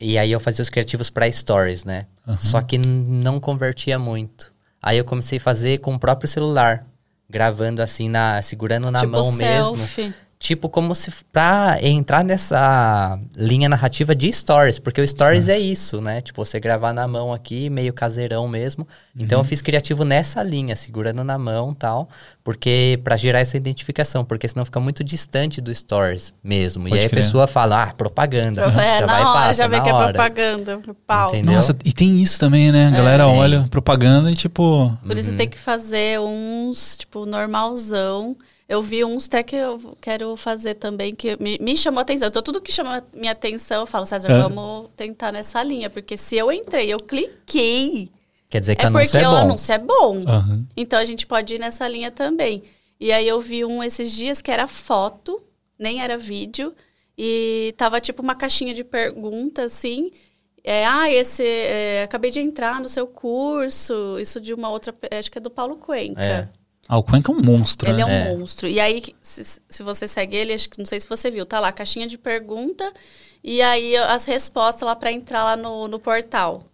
[0.00, 2.06] E aí eu fazia os criativos para stories, né?
[2.26, 2.38] Uhum.
[2.38, 4.52] Só que não convertia muito.
[4.82, 6.86] Aí eu comecei a fazer com o próprio celular,
[7.28, 10.02] gravando assim na, segurando na tipo mão selfie.
[10.02, 10.14] mesmo.
[10.46, 15.50] Tipo, como se pra entrar nessa linha narrativa de stories, porque o stories Sim.
[15.50, 16.20] é isso, né?
[16.20, 18.84] Tipo, você gravar na mão aqui, meio caseirão mesmo.
[18.84, 19.24] Uhum.
[19.24, 22.08] Então eu fiz criativo nessa linha, segurando na mão tal,
[22.44, 26.84] porque para gerar essa identificação, porque senão fica muito distante do stories mesmo.
[26.84, 27.18] Pode e aí crer.
[27.18, 28.66] a pessoa fala, ah, propaganda.
[28.66, 30.10] É, já na vai hora, passa, já vê que é hora.
[30.10, 30.80] é propaganda.
[31.04, 31.28] Pau.
[31.30, 31.56] Entendeu?
[31.56, 32.86] Nossa, e tem isso também, né?
[32.86, 33.26] A galera é.
[33.26, 34.96] olha propaganda e tipo.
[35.04, 35.36] Por isso uhum.
[35.38, 38.36] tem que fazer uns, tipo, normalzão
[38.68, 42.28] eu vi uns até que eu quero fazer também, que me, me chamou a atenção.
[42.28, 44.40] Então, tudo que chama minha atenção, eu falo, César, é.
[44.40, 45.88] vamos tentar nessa linha.
[45.88, 48.10] Porque se eu entrei, eu cliquei.
[48.50, 49.32] Quer dizer que é anúncio é bom.
[49.32, 50.16] o anúncio é bom.
[50.16, 50.66] Uhum.
[50.76, 52.64] Então, a gente pode ir nessa linha também.
[52.98, 55.40] E aí, eu vi um esses dias que era foto,
[55.78, 56.74] nem era vídeo.
[57.16, 60.10] E tava tipo uma caixinha de perguntas, assim.
[60.64, 61.44] É, ah, esse.
[61.44, 64.18] É, acabei de entrar no seu curso.
[64.18, 64.92] Isso de uma outra.
[65.16, 66.20] Acho que é do Paulo Cuenca.
[66.20, 66.48] É.
[66.88, 68.02] Ah, o Cuenca é um monstro, Ele né?
[68.02, 68.36] é um é.
[68.36, 68.68] monstro.
[68.68, 71.58] E aí, se, se, você segue ele, acho que não sei se você viu, tá
[71.58, 72.92] lá, caixinha de pergunta
[73.42, 76.64] e aí as respostas lá para entrar lá no, no portal.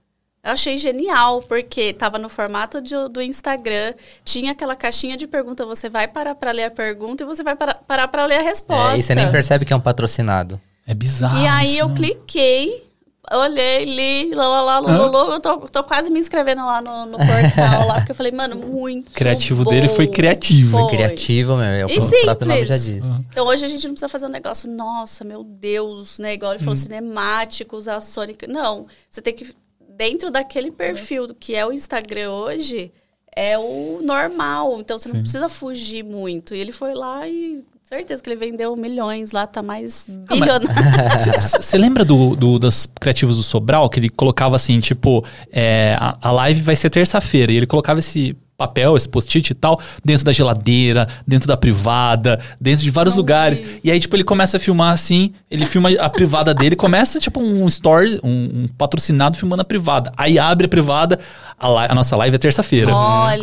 [0.45, 3.95] Eu achei genial, porque tava no formato de, do Instagram,
[4.25, 7.55] tinha aquela caixinha de pergunta, você vai parar para ler a pergunta e você vai
[7.55, 8.97] parar para ler a resposta.
[8.97, 10.61] É, e você nem percebe que é um patrocinado.
[10.85, 11.39] É bizarro.
[11.39, 11.95] E aí isso, eu né?
[11.95, 12.92] cliquei,
[13.31, 17.19] olhei, li, lá, lá, lá, lá, eu tô, tô quase me inscrevendo lá no, no
[17.19, 19.71] portal lá, porque eu falei, mano, muito Criativo bom.
[19.71, 20.79] dele foi criativo.
[20.79, 23.05] Foi criativo, meu, é o e próprio nome já diz.
[23.05, 23.25] Uhum.
[23.31, 26.59] Então hoje a gente não precisa fazer um negócio, nossa, meu Deus, né, igual ele
[26.59, 26.81] falou, uhum.
[26.83, 28.47] cinemático, usar Sonic.
[28.49, 29.55] Não, você tem que,
[29.97, 32.93] dentro daquele perfil do que é o Instagram hoje,
[33.35, 35.15] é o normal, então você Sim.
[35.15, 36.55] não precisa fugir muito.
[36.55, 40.69] E ele foi lá e Certeza que ele vendeu milhões lá, tá mais ah, bilionário.
[41.41, 43.91] Você lembra do, do, dos criativos do Sobral?
[43.91, 47.53] Que ele colocava assim, tipo, é, a, a live vai ser terça-feira.
[47.53, 52.39] E ele colocava esse papel, esse post-it e tal, dentro da geladeira, dentro da privada,
[52.61, 53.61] dentro de vários Não lugares.
[53.61, 53.81] Vi.
[53.85, 57.41] E aí, tipo, ele começa a filmar assim, ele filma a privada dele, começa, tipo,
[57.41, 60.13] um story, um, um, patrocinado filmando a privada.
[60.17, 61.19] Aí abre a privada,
[61.63, 62.93] a, a nossa live é terça-feira.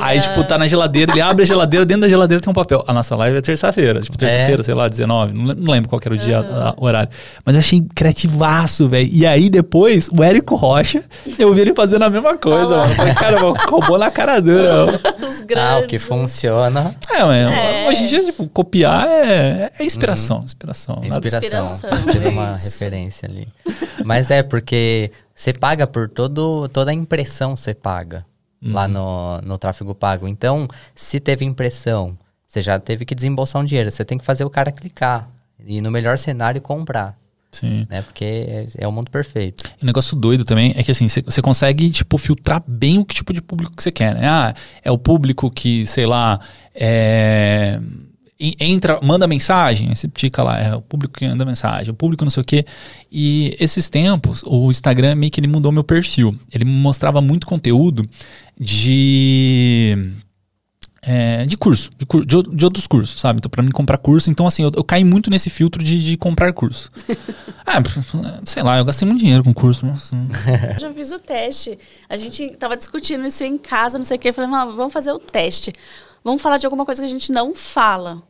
[0.01, 2.83] Aí, tipo, tá na geladeira, ele abre a geladeira, dentro da geladeira tem um papel.
[2.85, 4.01] A nossa live é terça-feira.
[4.01, 4.63] Tipo, terça-feira, é.
[4.63, 5.33] sei lá, 19.
[5.33, 6.73] Não, não lembro qual era o dia, uhum.
[6.77, 7.09] o horário.
[7.45, 9.09] Mas eu achei criativaço, velho.
[9.11, 11.01] E aí, depois, o Érico Rocha,
[11.37, 12.93] eu vi ele fazendo a mesma coisa, mano.
[12.93, 13.37] Falei, cara,
[13.69, 14.85] roubou na cara dura.
[14.85, 15.57] Os grandes.
[15.57, 16.95] Ah, o que funciona.
[17.09, 17.87] É, mas é.
[17.87, 20.39] hoje em dia, tipo, copiar é, é inspiração.
[20.39, 20.45] Uhum.
[20.45, 21.01] Inspiração.
[21.03, 21.39] Inspiração.
[21.39, 22.03] inspiração.
[22.11, 23.47] Teve uma referência ali.
[24.03, 28.25] Mas é porque você paga por todo, toda a impressão, você paga
[28.61, 28.73] uhum.
[28.73, 30.27] lá no, no tráfego pago.
[30.27, 33.89] Então, se teve impressão, você já teve que desembolsar um dinheiro.
[33.89, 35.29] Você tem que fazer o cara clicar.
[35.65, 37.17] E no melhor cenário, comprar.
[37.53, 37.87] Sim.
[37.89, 38.01] Né?
[38.01, 39.63] Porque é, é, o mundo perfeito.
[39.79, 43.15] E o negócio doido também é que assim, você consegue, tipo, filtrar bem o que
[43.15, 44.27] tipo de público que você quer, né?
[44.27, 44.53] Ah,
[44.83, 46.37] é o público que, sei lá,
[46.75, 47.79] é
[48.39, 52.29] entra, manda mensagem, você tica lá, é o público que manda mensagem, o público não
[52.29, 52.65] sei o quê.
[53.11, 56.37] E esses tempos, o Instagram meio que ele mudou meu perfil.
[56.51, 58.03] Ele mostrava muito conteúdo
[58.57, 60.13] de.
[61.01, 63.37] É, de curso, de, de, de, outros cursos, sabe?
[63.39, 66.17] Então, pra mim comprar curso, então assim, eu, eu caí muito nesse filtro de, de
[66.17, 66.91] comprar curso.
[67.65, 67.81] ah,
[68.43, 69.85] sei lá, eu gastei muito dinheiro com curso.
[69.87, 70.27] Assim.
[70.77, 71.77] Já fiz o teste.
[72.09, 74.33] A gente tava discutindo isso em casa, não sei o que.
[74.33, 75.73] Falei, vamos fazer o teste.
[76.23, 78.21] Vamos falar de alguma coisa que a gente não fala.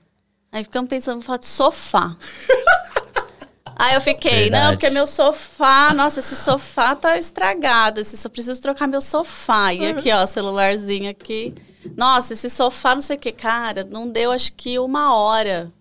[0.52, 2.16] Aí ficamos pensando, vamos falar de sofá.
[3.76, 4.64] Aí eu fiquei, Verdade.
[4.64, 8.02] não, porque meu sofá, nossa, esse sofá tá estragado.
[8.02, 9.74] Esse, só preciso trocar meu sofá.
[9.74, 11.56] E aqui, ó, celularzinho aqui.
[11.96, 15.72] Nossa, esse sofá, não sei o que, cara, não deu acho que uma hora.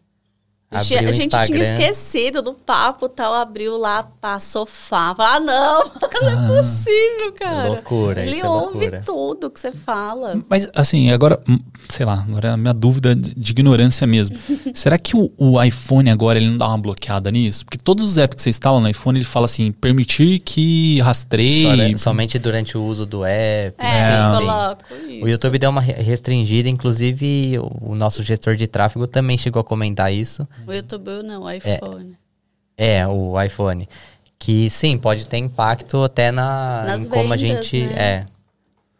[0.70, 5.14] A gente, gente tinha esquecido do papo tal, abriu lá para sofá.
[5.14, 5.84] Falei, ah, não,
[6.20, 7.66] não é ah, possível, cara.
[7.66, 9.02] É loucura, Ele isso é ouve loucura.
[9.04, 10.38] tudo que você fala.
[10.46, 11.58] Mas, assim, agora, hum,
[11.88, 14.36] sei lá, agora é a minha dúvida de, de ignorância mesmo.
[14.74, 17.64] Será que o, o, iPhone agora ele não dá uma bloqueada nisso?
[17.64, 21.96] Porque todos os apps que você instala no iPhone, ele fala assim, permitir que rastreie.
[21.96, 23.74] Só, somente durante o uso do app.
[23.82, 25.24] É, sim, coloco isso.
[25.24, 30.12] O YouTube deu uma restringida, inclusive o nosso gestor de tráfego também chegou a comentar
[30.12, 30.46] isso.
[30.66, 32.16] O YouTube não, o iPhone.
[32.76, 33.88] É, é, o iPhone.
[34.38, 37.86] Que sim, pode ter impacto até na, Nas em como vendas, a gente.
[37.86, 37.94] Né?
[37.96, 38.26] É.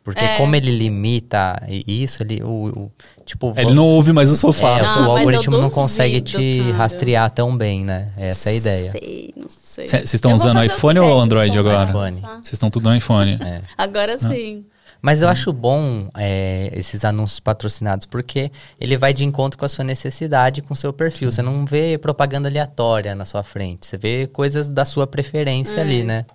[0.08, 0.36] Porque é.
[0.38, 2.42] como ele limita isso, ele.
[2.42, 2.92] O, o
[3.26, 4.78] tipo, ele não ouve mais o sofá.
[4.78, 6.76] É, ah, o algoritmo duvido, não consegue te cara.
[6.76, 8.10] rastrear tão bem, né?
[8.16, 8.90] Essa é a ideia.
[8.90, 9.86] Sei, não sei.
[9.86, 11.90] Vocês estão usando iPhone ou Android agora?
[11.90, 12.20] iPhone.
[12.20, 13.38] Vocês estão tudo no iPhone.
[13.40, 13.60] É.
[13.76, 14.64] Agora sim.
[15.00, 15.30] Mas eu hum.
[15.30, 18.50] acho bom é, esses anúncios patrocinados, porque
[18.80, 21.30] ele vai de encontro com a sua necessidade, com o seu perfil.
[21.30, 21.36] Sim.
[21.36, 23.86] Você não vê propaganda aleatória na sua frente.
[23.86, 25.80] Você vê coisas da sua preferência é.
[25.80, 26.26] ali, né?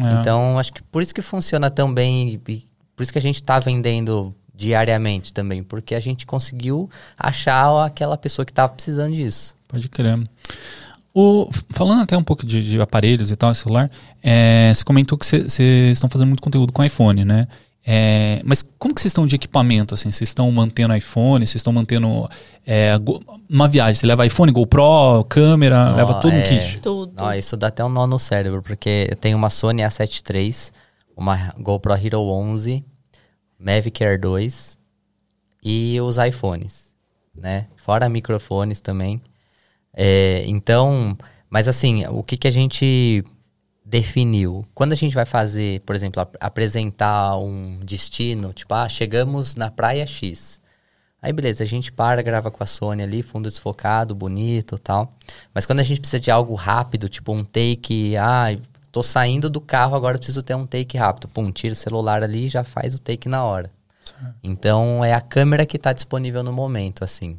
[0.00, 0.20] É.
[0.20, 2.38] Então, acho que por isso que funciona tão bem e
[2.96, 6.88] por isso que a gente está vendendo diariamente também, porque a gente conseguiu
[7.18, 9.56] achar aquela pessoa que estava precisando disso.
[9.66, 10.20] Pode crer.
[11.14, 13.90] O, falando até um pouco de, de aparelhos e tal, celular,
[14.22, 15.60] é, você comentou que vocês
[15.92, 17.46] estão fazendo muito conteúdo com iPhone, né?
[17.84, 19.94] É, mas como que vocês estão de equipamento?
[19.94, 20.10] Assim?
[20.10, 21.44] Vocês estão mantendo iPhone?
[21.44, 22.28] Vocês estão mantendo
[22.66, 22.92] é,
[23.50, 23.94] uma viagem?
[23.96, 26.80] Você leva iPhone, GoPro, câmera, Não, leva tudo é, um kit?
[26.80, 27.12] Tudo.
[27.16, 30.54] Não, isso dá até um nó no cérebro, porque eu tenho uma Sony A7 III,
[31.16, 32.84] uma GoPro Hero 11,
[33.58, 34.78] Mavic Air 2
[35.64, 36.94] e os iPhones,
[37.34, 37.66] né?
[37.76, 39.20] Fora microfones também.
[39.94, 41.16] É, então,
[41.50, 43.24] mas assim, o que, que a gente
[43.84, 44.64] definiu.
[44.74, 49.70] Quando a gente vai fazer, por exemplo, ap apresentar um destino, tipo, ah, chegamos na
[49.70, 50.60] praia X.
[51.20, 55.14] Aí beleza, a gente para, grava com a Sony ali, fundo desfocado, bonito tal.
[55.54, 58.46] Mas quando a gente precisa de algo rápido, tipo um take, ah,
[58.90, 61.28] tô saindo do carro, agora preciso ter um take rápido.
[61.28, 63.70] Pum, tira o celular ali e já faz o take na hora.
[64.42, 67.38] Então é a câmera que está disponível no momento, assim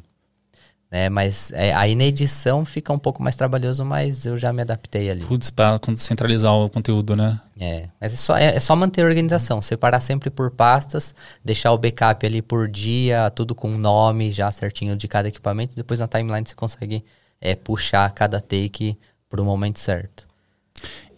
[0.94, 1.08] né?
[1.08, 5.10] Mas é, aí na edição fica um pouco mais trabalhoso, mas eu já me adaptei
[5.10, 5.24] ali.
[5.24, 7.40] Putz, pra centralizar o conteúdo, né?
[7.58, 11.12] É, mas é só, é, é só manter a organização, separar sempre por pastas,
[11.44, 15.98] deixar o backup ali por dia, tudo com nome já certinho de cada equipamento, depois
[15.98, 17.04] na timeline você consegue
[17.40, 18.96] é, puxar cada take
[19.28, 20.28] para o momento certo.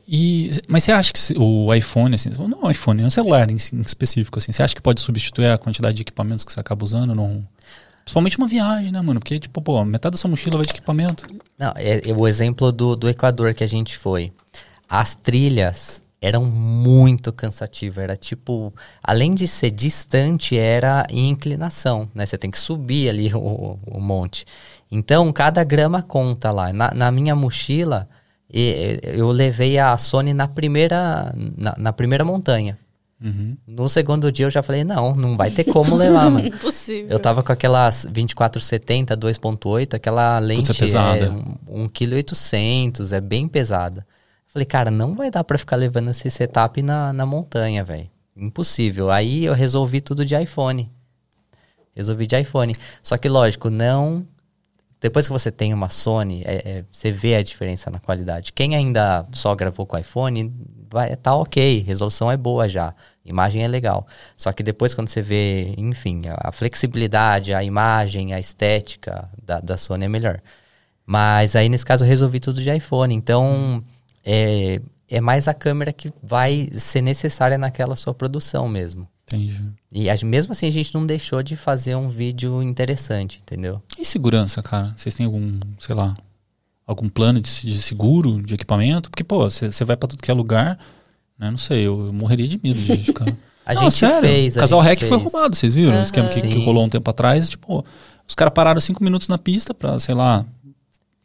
[0.09, 3.81] E, mas você acha que o iPhone, assim, não o iPhone, o celular em, em,
[3.83, 7.15] específico, assim, você acha que pode substituir a quantidade de equipamentos que você acaba usando?
[7.15, 7.47] Não?
[8.07, 9.19] Principalmente uma viagem, né, mano?
[9.19, 11.27] Porque, tipo, pô, metade da sua mochila vai de equipamento.
[11.59, 14.31] Não, é, é o exemplo do, do Equador que a gente foi.
[14.89, 18.05] As trilhas eram muito cansativas.
[18.05, 18.73] Era tipo,
[19.03, 22.25] além de ser distante, era em inclinação, né?
[22.25, 24.47] Você tem que subir ali o, o monte.
[24.89, 26.73] Então, cada grama conta lá.
[26.73, 28.09] Na, na minha mochila,
[28.49, 32.79] eu levei a Sony na primeira, na, na primeira montanha.
[33.19, 33.57] Uhum.
[33.67, 36.47] No segundo dia eu já falei, não, não vai ter como levar, mano.
[36.47, 37.09] Impossível.
[37.11, 41.27] Eu tava com aquelas 2470 2.8, aquela lente Putz, é pesada.
[41.27, 44.07] é 1,8 kg, é bem pesada.
[44.47, 48.09] falei, cara, não vai dar para ficar levando esse setup na, na montanha, velho.
[48.37, 49.11] impossível.
[49.11, 50.91] Aí eu resolvi tudo de iPhone.
[51.95, 52.75] Resolvi de iPhone.
[53.03, 54.27] Só que, lógico, não.
[55.01, 58.53] Depois que você tem uma Sony, é, é, você vê a diferença na qualidade.
[58.53, 60.53] Quem ainda só gravou com iPhone,
[60.91, 62.95] vai, tá ok, resolução é boa já,
[63.25, 64.07] imagem é legal.
[64.37, 69.61] Só que depois quando você vê, enfim, a, a flexibilidade, a imagem, a estética da,
[69.61, 70.41] da Sony é melhor.
[71.05, 73.15] Mas aí nesse caso eu resolvi tudo de iPhone.
[73.15, 73.83] Então
[74.25, 79.09] é, é mais a câmera que vai ser necessária naquela sua produção mesmo.
[79.29, 79.61] Entendi.
[79.93, 83.83] E mesmo assim a gente não deixou de fazer um vídeo interessante, entendeu?
[83.99, 84.93] E segurança, cara?
[84.97, 86.15] Vocês têm algum, sei lá,
[86.87, 89.11] algum plano de, de seguro, de equipamento?
[89.11, 90.79] Porque, pô, você vai para tudo que é lugar,
[91.39, 91.51] né?
[91.51, 93.27] Não sei, eu, eu morreria de medo de ficar.
[93.65, 94.57] a não, gente sério, fez.
[94.57, 95.93] O casal REC foi roubado, vocês viram?
[95.93, 96.01] Uhum.
[96.01, 97.49] O esquema que, que, rolou um tempo atrás.
[97.49, 97.85] Tipo,
[98.27, 100.45] os caras pararam cinco minutos na pista pra, sei lá,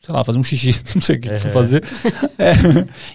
[0.02, 1.38] sei lá, fazer um xixi, não sei o que uhum.
[1.38, 1.84] foi fazer.
[2.38, 2.54] é.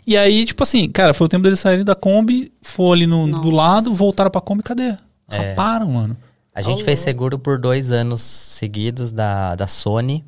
[0.06, 3.26] E aí, tipo assim, cara, foi o tempo deles saírem da Kombi, foi ali no,
[3.26, 4.94] do lado, voltaram pra Kombi, cadê?
[5.30, 5.50] É.
[5.50, 6.16] Raparam, mano.
[6.54, 6.84] A gente oh.
[6.84, 10.24] fez seguro por dois anos seguidos da, da Sony.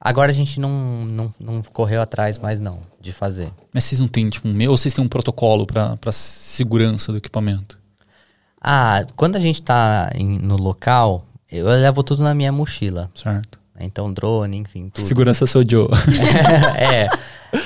[0.00, 3.52] Agora a gente não, não, não correu atrás mais não, de fazer.
[3.72, 7.18] Mas vocês não têm, tipo, um meu, ou vocês têm um protocolo para segurança do
[7.18, 7.78] equipamento?
[8.58, 11.22] Ah, quando a gente tá em, no local,
[11.52, 13.10] eu levo tudo na minha mochila.
[13.14, 13.60] Certo.
[13.78, 15.04] Então, drone, enfim, tudo.
[15.04, 15.88] Segurança sou Joe.
[16.78, 17.08] é.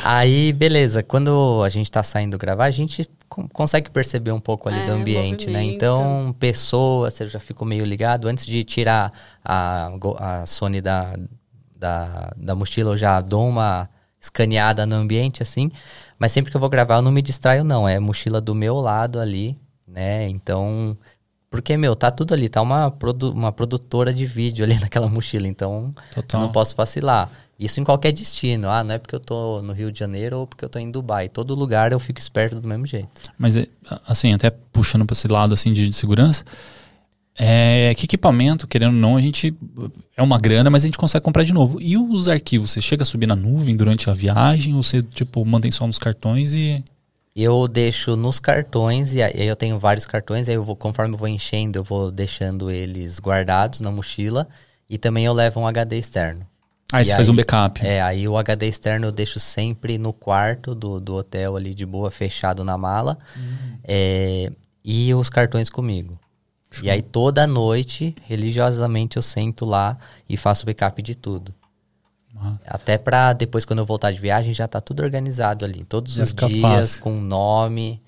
[0.02, 1.02] Aí, beleza.
[1.02, 3.09] Quando a gente tá saindo gravar, a gente
[3.52, 5.62] consegue perceber um pouco ali é, do ambiente, né?
[5.62, 8.28] Então, pessoas, você já ficou meio ligado.
[8.28, 9.12] Antes de tirar
[9.44, 11.16] a, a Sony da,
[11.77, 13.89] da, da mochila, eu já dou uma
[14.21, 15.71] escaneada no ambiente, assim.
[16.19, 17.89] Mas sempre que eu vou gravar, eu não me distraio, não.
[17.89, 20.29] É mochila do meu lado ali, né?
[20.29, 20.97] Então,
[21.51, 25.47] porque, meu, tá tudo ali, tá uma, produ uma produtora de vídeo ali naquela mochila,
[25.47, 26.41] então Total.
[26.41, 27.31] eu não posso vacilar.
[27.59, 28.69] Isso em qualquer destino.
[28.69, 30.91] Ah, não é porque eu tô no Rio de Janeiro ou porque eu tô em
[30.91, 31.29] Dubai.
[31.29, 33.09] Todo lugar eu fico esperto do mesmo jeito.
[33.39, 33.55] Mas,
[34.07, 36.45] assim, até puxando para esse lado assim de, de segurança,
[37.36, 39.55] é, que equipamento, querendo ou não, a gente.
[40.16, 41.81] É uma grana, mas a gente consegue comprar de novo.
[41.81, 42.70] E os arquivos?
[42.70, 45.98] Você chega a subir na nuvem durante a viagem ou você, tipo, mantém só nos
[45.98, 46.82] cartões e
[47.35, 51.19] eu deixo nos cartões, e aí eu tenho vários cartões, aí eu vou, conforme eu
[51.19, 54.47] vou enchendo, eu vou deixando eles guardados na mochila.
[54.89, 56.47] E também eu levo um HD externo.
[56.93, 57.85] Ah, você faz um backup.
[57.85, 61.85] É, aí o HD externo eu deixo sempre no quarto do, do hotel ali de
[61.85, 63.19] boa, fechado na mala.
[63.36, 63.78] Uhum.
[63.82, 64.52] É,
[64.85, 66.20] e os cartões comigo.
[66.75, 66.85] Show.
[66.85, 69.97] E aí toda noite, religiosamente, eu sento lá
[70.29, 71.55] e faço backup de tudo.
[72.67, 75.85] Até para depois, quando eu voltar de viagem, já tá tudo organizado ali.
[75.85, 77.03] Todos os dias, fácil.
[77.03, 78.03] com nome,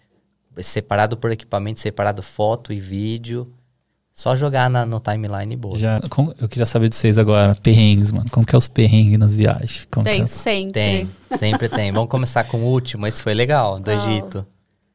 [0.59, 3.53] separado por equipamento, separado foto e vídeo.
[4.13, 5.79] Só jogar na, no timeline boa.
[5.79, 8.25] Já, como, eu queria saber de vocês agora, perrengues, mano.
[8.31, 9.87] Como que é os perrengues nas viagens?
[9.91, 10.27] Como tem, é?
[10.27, 10.73] sempre.
[10.73, 11.93] Tem, sempre tem.
[11.93, 13.95] Vamos começar com o último, esse foi legal, do oh.
[13.95, 14.47] Egito.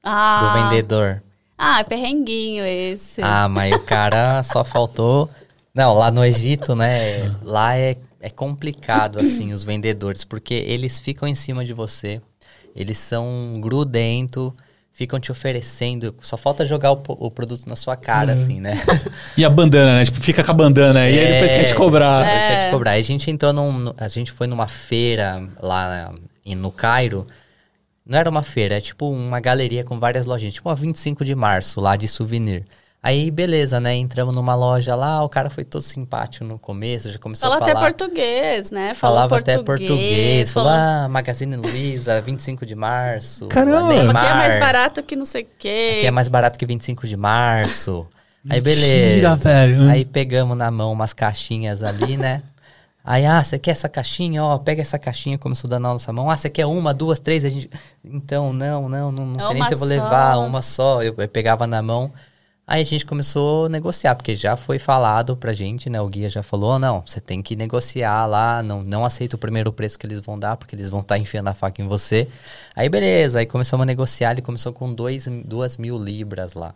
[0.03, 0.39] Ah.
[0.41, 1.21] Do vendedor.
[1.63, 3.21] Ah, perrenguinho esse.
[3.21, 5.29] Ah, mas o cara só faltou...
[5.73, 7.33] Não, lá no Egito, né?
[7.43, 12.21] Lá é é complicado, assim, os vendedores, porque eles ficam em cima de você,
[12.75, 14.55] eles são grudento,
[14.93, 18.41] ficam te oferecendo, só falta jogar o, o produto na sua cara, uhum.
[18.41, 18.73] assim, né?
[19.35, 20.05] e a bandana, né?
[20.05, 22.25] Tipo, fica com a bandana, é, e aí depois quer te cobrar.
[22.25, 22.47] É.
[22.47, 22.91] Quer te cobrar.
[22.91, 26.13] Aí a gente entrou num, a gente foi numa feira lá
[26.45, 27.25] no Cairo,
[28.11, 31.33] não era uma feira, é tipo uma galeria com várias lojinhas, tipo uma 25 de
[31.33, 32.65] março lá de souvenir.
[33.01, 33.95] Aí, beleza, né?
[33.95, 37.59] Entramos numa loja lá, o cara foi todo simpático no começo, já começou Fala a
[37.65, 37.71] falar.
[37.71, 38.93] até português, né?
[38.93, 40.51] Falava português, até português.
[40.51, 43.47] Falou, ah, Magazine Luiza, 25 de março.
[43.47, 43.87] Caramba!
[43.87, 45.95] Neymar, aqui é mais barato que não sei o quê.
[45.99, 48.05] Aqui é mais barato que 25 de março.
[48.47, 49.07] Aí, beleza.
[49.07, 49.89] Mentira, velho.
[49.89, 52.43] Aí pegamos na mão umas caixinhas ali, né?
[53.03, 54.43] Aí, ah, você quer essa caixinha?
[54.43, 56.29] Ó, pega essa caixinha, começou a dar na nossa mão.
[56.29, 57.43] Ah, você quer uma, duas, três?
[57.43, 57.69] A gente...
[58.05, 61.01] Então, não, não, não, não é sei nem se eu vou levar, uma só.
[61.01, 62.11] Eu, eu pegava na mão.
[62.71, 65.99] Aí a gente começou a negociar, porque já foi falado pra gente, né?
[65.99, 69.73] O guia já falou, não, você tem que negociar lá, não, não aceita o primeiro
[69.73, 72.29] preço que eles vão dar, porque eles vão estar tá enfiando a faca em você.
[72.75, 76.73] Aí beleza, aí começamos a negociar, ele começou com dois, duas mil libras lá.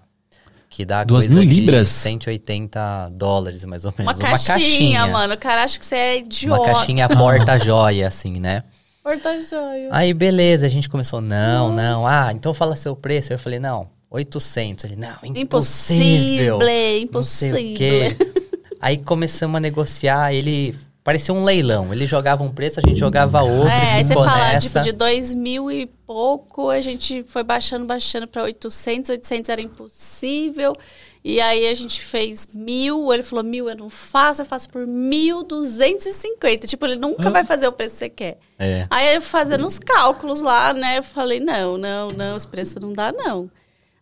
[0.76, 1.88] Que dá duas mil libras?
[1.88, 4.20] 180 dólares, mais ou menos.
[4.20, 5.34] Uma, uma caixinha, caixinha, mano.
[5.34, 6.64] O cara acha que você é idiota.
[6.64, 8.62] Uma caixinha porta-joia, assim, né?
[9.02, 9.88] Porta-joia.
[9.90, 11.82] Aí beleza, a gente começou, não, Nossa.
[11.82, 12.06] não.
[12.06, 13.32] Ah, então fala seu preço.
[13.32, 14.84] Eu falei, não, 800.
[14.84, 16.60] Ele, não, impossível.
[17.00, 18.18] Impossível, impossível.
[18.82, 20.76] Aí começamos a negociar, ele
[21.06, 21.94] parecia um leilão.
[21.94, 23.70] Ele jogava um preço, a gente jogava outro.
[23.70, 28.28] É, aí você fala, tipo, de dois mil e pouco, a gente foi baixando, baixando
[28.28, 29.12] para 800.
[29.12, 30.76] 800 era impossível.
[31.24, 34.88] E aí a gente fez mil, ele falou, mil eu não faço, eu faço por
[34.88, 36.66] mil duzentos e cinquenta.
[36.66, 37.32] Tipo, ele nunca ah.
[37.32, 38.40] vai fazer o preço que você quer.
[38.58, 38.88] É.
[38.90, 42.94] Aí eu fazendo os cálculos lá, né, eu falei, não, não, não, esse preço não
[42.94, 43.50] dá, não.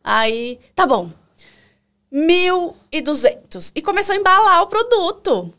[0.01, 1.09] Aí, tá bom.
[2.13, 3.71] 1.200.
[3.75, 5.53] E começou a embalar o produto.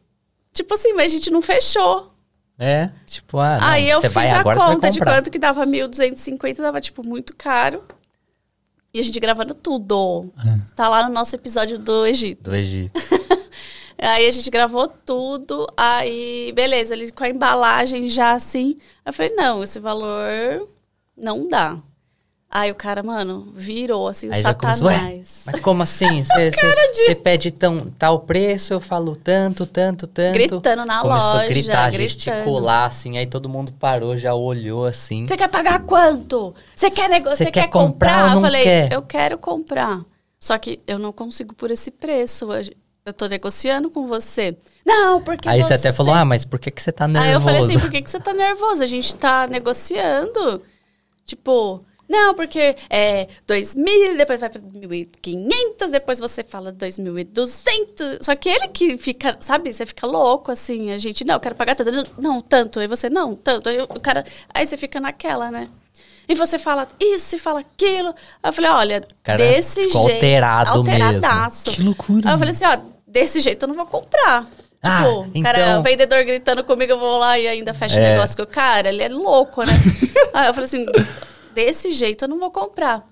[0.54, 2.14] Tipo assim, mas a gente não fechou.
[2.56, 6.58] É, tipo, ah, não, Aí eu fiz vai, a conta de quanto que dava 1.250,
[6.58, 7.84] dava, tipo, muito caro.
[8.92, 10.32] E a gente gravando tudo.
[10.38, 10.74] É.
[10.76, 12.48] Tá lá no nosso episódio do Egito.
[12.48, 12.92] Do Egito.
[13.98, 15.66] aí a gente gravou tudo.
[15.76, 18.78] Aí, beleza, ele com a embalagem já assim.
[19.04, 20.68] Eu falei, não, esse valor
[21.16, 21.76] não dá.
[22.54, 24.78] Aí o cara, mano, virou assim, Aí o satanás.
[24.80, 26.22] Começou, mas como assim?
[26.22, 26.50] Você
[27.08, 27.16] de...
[27.16, 30.34] pede tão, tal preço, eu falo tanto, tanto, tanto.
[30.34, 31.32] Gritando na Começou loja.
[31.32, 32.08] Começou a gritar, gritando.
[32.08, 33.18] gesticular, assim.
[33.18, 35.26] Aí todo mundo parou, já olhou assim.
[35.26, 36.54] Você quer pagar quanto?
[36.76, 37.38] Você quer negociar?
[37.38, 38.30] Você quer, quer comprar?
[38.30, 38.36] comprar?
[38.36, 38.92] eu falei, quer?
[38.92, 40.04] eu quero comprar.
[40.38, 42.46] Só que eu não consigo por esse preço.
[43.04, 44.56] Eu tô negociando com você.
[44.86, 45.66] Não, porque Aí você...
[45.66, 47.28] você até falou, ah, mas por que, que você tá nervoso?
[47.28, 48.80] Aí eu falei assim, por que, que você tá nervoso?
[48.80, 50.62] A gente tá negociando.
[51.24, 58.18] Tipo, não, porque é 2.000, depois vai para 1.500, depois você fala 2.200.
[58.20, 60.90] Só que ele que fica, sabe, você fica louco assim.
[60.92, 62.10] A gente, não, eu quero pagar tanto.
[62.20, 62.80] Não, tanto.
[62.80, 63.68] Aí você, não, tanto.
[63.68, 65.68] Aí o cara, aí você fica naquela, né?
[66.28, 68.14] E você fala isso e fala aquilo.
[68.42, 69.98] Aí eu falei, olha, cara, desse jeito.
[69.98, 71.66] alterado alteradaço.
[71.66, 71.76] mesmo.
[71.76, 72.28] Que loucura.
[72.28, 74.46] Aí eu falei assim, ó, desse jeito eu não vou comprar.
[74.82, 75.42] Ah, tipo, então...
[75.42, 78.12] cara, o vendedor gritando comigo, eu vou lá e ainda fecha o é.
[78.12, 79.72] negócio com o cara, ele é louco, né?
[80.34, 80.84] Aí eu falei assim,
[81.54, 83.06] desse jeito eu não vou comprar.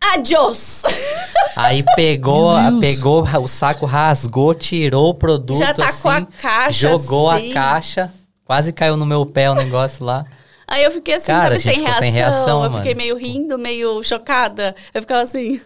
[0.00, 0.82] Adiós!
[1.56, 5.58] Aí pegou, pegou o saco, rasgou, tirou o produto.
[5.58, 6.88] Já tá assim, com a assim, caixa.
[6.88, 7.50] Jogou assim.
[7.50, 8.12] a caixa.
[8.44, 10.24] Quase caiu no meu pé o negócio lá.
[10.66, 12.00] Aí eu fiquei assim, Cara, sabe, sem reação.
[12.00, 12.64] sem reação.
[12.64, 12.82] Eu mano.
[12.82, 14.74] fiquei meio rindo, meio chocada.
[14.94, 15.60] Eu ficava assim.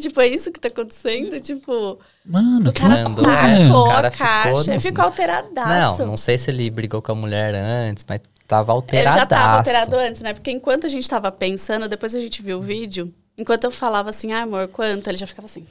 [0.00, 1.38] Tipo, é isso que tá acontecendo?
[1.40, 1.98] Tipo.
[2.24, 4.62] Mano, o cara que mandou, o cara a caixa.
[4.62, 4.80] Ficou, no...
[4.80, 6.00] ficou alteradaço.
[6.00, 9.08] Não, não sei se ele brigou com a mulher antes, mas Tava alterado.
[9.08, 10.32] Ele já tava alterado antes, né?
[10.32, 14.08] Porque enquanto a gente tava pensando, depois a gente viu o vídeo, enquanto eu falava
[14.08, 15.06] assim, ah, amor, quanto?
[15.06, 15.66] Ele já ficava assim.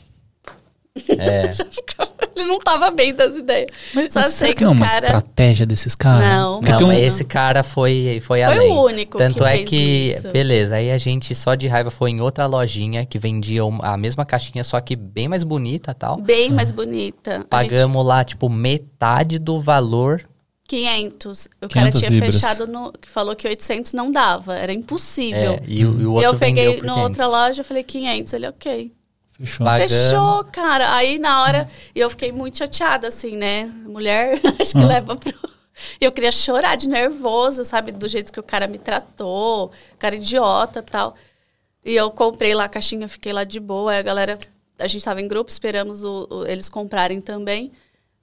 [1.17, 1.51] É.
[2.35, 3.71] ele não tava bem das ideias.
[3.95, 5.05] Mas, Só sei que não é uma cara...
[5.05, 6.23] estratégia desses caras?
[6.23, 8.59] Não, não, não, mas esse cara foi, foi, foi além.
[8.59, 10.29] Foi o único Tanto que é que, isso.
[10.29, 14.23] beleza, aí a gente só de raiva foi em outra lojinha que vendia a mesma
[14.23, 16.17] caixinha, só que bem mais bonita tal.
[16.17, 17.43] Bem mais bonita.
[17.49, 18.07] Pagamos gente...
[18.07, 20.23] lá, tipo, metade do valor
[20.67, 21.47] 500.
[21.61, 22.35] O cara tinha libras.
[22.35, 22.91] fechado no.
[22.91, 25.53] que falou que 800 não dava, era impossível.
[25.53, 28.91] É, e, o, e o outro eu peguei na outra loja falei 500, ele ok.
[29.37, 29.67] Fechou.
[29.67, 30.95] Fechou, cara.
[30.95, 33.65] Aí na hora eu fiquei muito chateada, assim, né?
[33.85, 34.85] Mulher, acho que ah.
[34.85, 35.57] leva pro.
[36.01, 37.91] Eu queria chorar de nervoso, sabe?
[37.91, 41.15] Do jeito que o cara me tratou, cara idiota tal.
[41.85, 43.91] E eu comprei lá a caixinha, fiquei lá de boa.
[43.91, 44.39] Aí a galera,
[44.79, 47.71] a gente tava em grupo, esperamos o, o, eles comprarem também.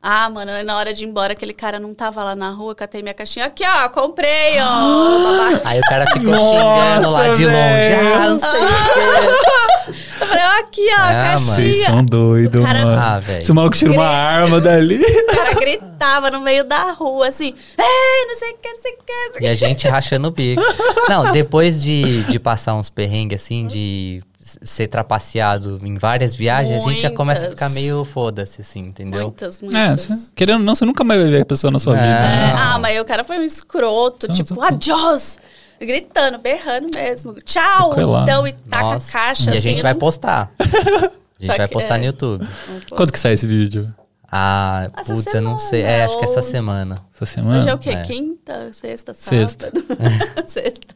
[0.07, 3.01] Ah, mano, na hora de ir embora, aquele cara não tava lá na rua, catei
[3.01, 3.47] minha caixinha.
[3.47, 4.67] Aqui, ó, comprei, ó.
[4.67, 8.13] Ah, aí o cara ficou Nossa, xingando lá de longe.
[8.15, 11.55] Ah, não sei o Eu falei, ó, aqui, ó, ah, caixinha.
[11.55, 12.85] Vocês são doidos, cara...
[12.85, 13.01] mano.
[13.01, 13.41] Ah, velho.
[13.41, 15.03] Esse maluco tira uma arma dali.
[15.25, 18.93] O cara gritava no meio da rua, assim, ei, não sei o que, não sei
[18.93, 19.45] o que.
[19.45, 20.63] E a gente rachando o bico.
[21.09, 24.23] Não, depois de, de passar uns perrengues, assim, de
[24.63, 26.89] ser trapaceado em várias viagens, muitas.
[26.89, 29.23] a gente já começa a ficar meio foda-se, assim, entendeu?
[29.23, 30.11] Muitas, é, muitas.
[30.11, 32.07] É, querendo ou não, você nunca mais vai ver a pessoa na sua vida.
[32.07, 32.53] É.
[32.53, 35.39] Ah, mas o cara foi um escroto, então, tipo, adiós!
[35.81, 37.35] Gritando, berrando mesmo.
[37.43, 37.95] Tchau!
[38.23, 39.09] Então, e taca Nossa.
[39.09, 39.51] a caixa.
[39.51, 40.01] E a gente assim, vai não...
[40.01, 40.53] postar.
[41.41, 41.99] A gente vai postar é.
[41.99, 42.49] no YouTube.
[42.91, 43.93] Quando que sai esse vídeo?
[44.31, 45.83] Ah, essa putz, semana, eu não sei.
[45.83, 47.03] É, acho que essa semana.
[47.13, 47.59] Essa semana?
[47.59, 47.91] Hoje é o quê?
[47.91, 48.03] É.
[48.03, 49.49] Quinta, sexta, sábado?
[49.49, 49.73] Sexta.
[50.47, 50.95] sexta.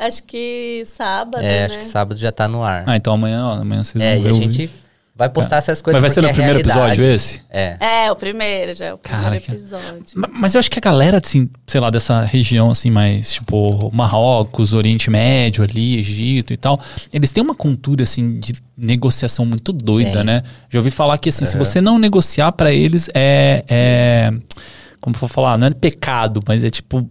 [0.00, 1.64] Acho que sábado, É, né?
[1.66, 2.84] acho que sábado já tá no ar.
[2.86, 4.28] Ah, então amanhã, ó, amanhã vocês é, vão ver.
[4.28, 4.70] É, e a gente
[5.14, 5.58] vai postar é.
[5.58, 6.92] essas coisas Mas vai ser no é primeiro realidade.
[6.92, 7.42] episódio esse?
[7.50, 7.76] É.
[7.78, 10.16] É, o primeiro, já é o primeiro episódio.
[10.32, 14.72] Mas eu acho que a galera, assim, sei lá, dessa região, assim, mais, tipo, Marrocos,
[14.72, 16.80] Oriente Médio ali, Egito e tal,
[17.12, 20.42] eles têm uma cultura, assim, de negociação muito doida, né?
[20.70, 21.50] Já ouvi falar que, assim, uhum.
[21.50, 23.62] se você não negociar para eles, é...
[23.68, 24.32] é
[25.00, 27.08] como for falar, não é pecado, mas é tipo.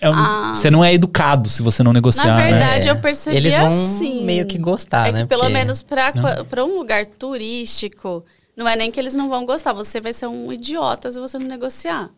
[0.00, 0.52] É um, ah.
[0.54, 2.26] Você não é educado se você não negociar.
[2.26, 2.50] Na né?
[2.50, 2.90] verdade, né?
[2.90, 4.24] eu percebi Eles vão assim.
[4.24, 5.22] meio que gostar, é né?
[5.22, 5.54] Que pelo Porque...
[5.54, 8.24] menos para um lugar turístico,
[8.56, 9.72] não é nem que eles não vão gostar.
[9.74, 12.10] Você vai ser um idiota se você não negociar.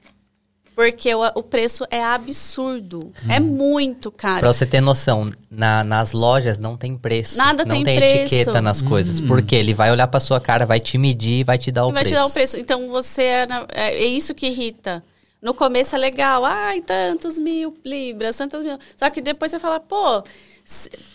[0.75, 3.13] Porque o, o preço é absurdo.
[3.25, 3.31] Hum.
[3.31, 4.41] É muito caro.
[4.41, 7.37] Pra você ter noção, na, nas lojas não tem preço.
[7.37, 8.35] Nada não tem, tem preço.
[8.35, 9.21] etiqueta nas coisas.
[9.21, 9.27] Hum.
[9.27, 11.93] Porque ele vai olhar pra sua cara, vai te medir e vai te dar o
[11.93, 12.15] vai preço.
[12.15, 12.59] Vai te dar o preço.
[12.59, 13.23] Então você.
[13.23, 15.05] É, é, é isso que irrita.
[15.43, 18.79] No começo é legal, ai, tantos mil libras, tantos mil.
[18.97, 20.23] Só que depois você fala, pô,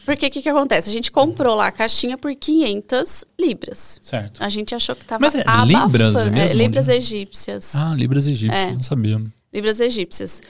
[0.05, 0.89] porque o que, que acontece?
[0.89, 3.99] A gente comprou lá a caixinha por 500 libras.
[4.01, 4.43] Certo.
[4.43, 6.37] A gente achou que tava Mas é libras mesmo?
[6.37, 7.75] É, libras egípcias.
[7.75, 8.73] Ah, libras egípcias, é.
[8.73, 9.21] não sabia.
[9.53, 10.41] Libras egípcias.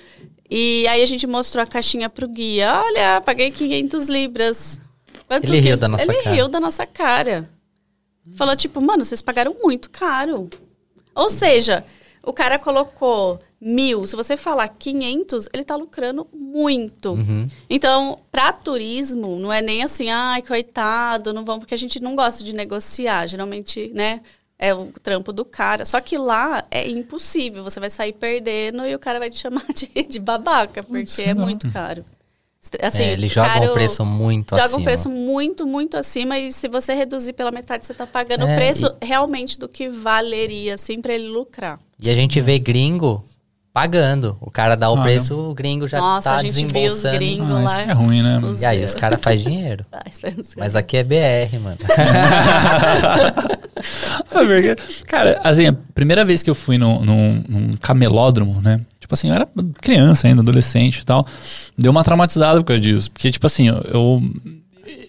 [0.49, 2.81] E aí a gente mostrou a caixinha pro guia.
[2.83, 4.81] Olha, paguei 500 libras.
[5.27, 6.29] Quanto ele riu da nossa ele cara.
[6.29, 7.49] Ele riu da nossa cara.
[8.35, 10.49] Falou tipo, mano, vocês pagaram muito caro.
[11.13, 11.83] Ou seja,
[12.23, 17.13] o cara colocou mil, se você falar 500, ele tá lucrando muito.
[17.13, 17.47] Uhum.
[17.69, 22.15] Então, para turismo, não é nem assim, ai, coitado, não vão, porque a gente não
[22.15, 23.27] gosta de negociar.
[23.27, 24.21] Geralmente, né,
[24.59, 25.85] é o trampo do cara.
[25.85, 29.65] Só que lá é impossível, você vai sair perdendo e o cara vai te chamar
[29.73, 32.05] de, de babaca, porque é muito caro.
[32.81, 34.71] Assim, é, ele joga um preço muito joga acima.
[34.71, 36.37] Joga um preço muito, muito acima.
[36.37, 39.05] E se você reduzir pela metade, você está pagando o é, preço e...
[39.05, 41.79] realmente do que valeria, assim, para ele lucrar.
[42.03, 43.23] E a gente vê gringo
[43.77, 44.35] pagando.
[44.41, 46.87] O cara dá o ah, preço, o gringo já Nossa, tá desembolsando.
[46.87, 47.65] Nossa, a gente viu os gringos ah, lá.
[47.65, 48.39] Isso é ruim, né?
[48.39, 48.59] Os...
[48.59, 49.85] E aí os caras fazem dinheiro.
[50.57, 51.77] Mas aqui é BR, mano.
[55.05, 58.81] cara, assim, a primeira vez que eu fui num, num, num camelódromo, né?
[58.99, 59.47] Tipo assim, eu era
[59.79, 61.27] criança ainda, adolescente e tal.
[61.77, 63.11] Deu uma traumatizada por causa disso.
[63.11, 64.23] Porque, tipo assim, eu, eu,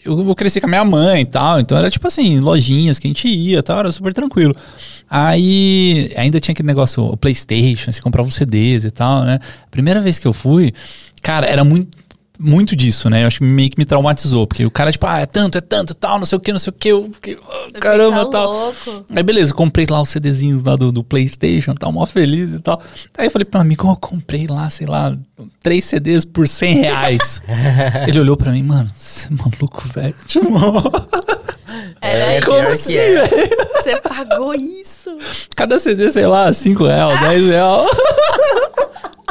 [0.04, 1.60] eu cresci com a minha mãe e tal.
[1.60, 4.54] Então era tipo assim, lojinhas que a gente ia tal, era super tranquilo.
[5.08, 9.38] Aí ainda tinha aquele negócio, o Playstation, você comprava os CDs e tal, né?
[9.70, 10.72] Primeira vez que eu fui,
[11.22, 11.97] cara, era muito
[12.38, 13.24] muito disso, né?
[13.24, 15.60] Eu acho que meio que me traumatizou, porque o cara, tipo, ah, é tanto, é
[15.60, 18.50] tanto, tal, não sei o que, não sei o que, eu fiquei, oh, caramba, tal.
[18.50, 19.04] Louco.
[19.10, 22.80] Aí beleza, comprei lá os CDzinhos lá do, do PlayStation, tal, mó feliz e tal.
[23.16, 25.16] Aí eu falei pra um amigo, eu comprei lá, sei lá,
[25.62, 27.42] três CDs por 100 reais.
[28.06, 30.14] Ele olhou pra mim, mano, você é maluco, velho.
[30.28, 30.48] Tipo,
[32.00, 33.26] Era é, como assim, é.
[33.26, 33.56] velho?
[33.74, 35.16] Você pagou isso?
[35.56, 37.88] Cada CD, sei lá, 5 reais, 10 reais.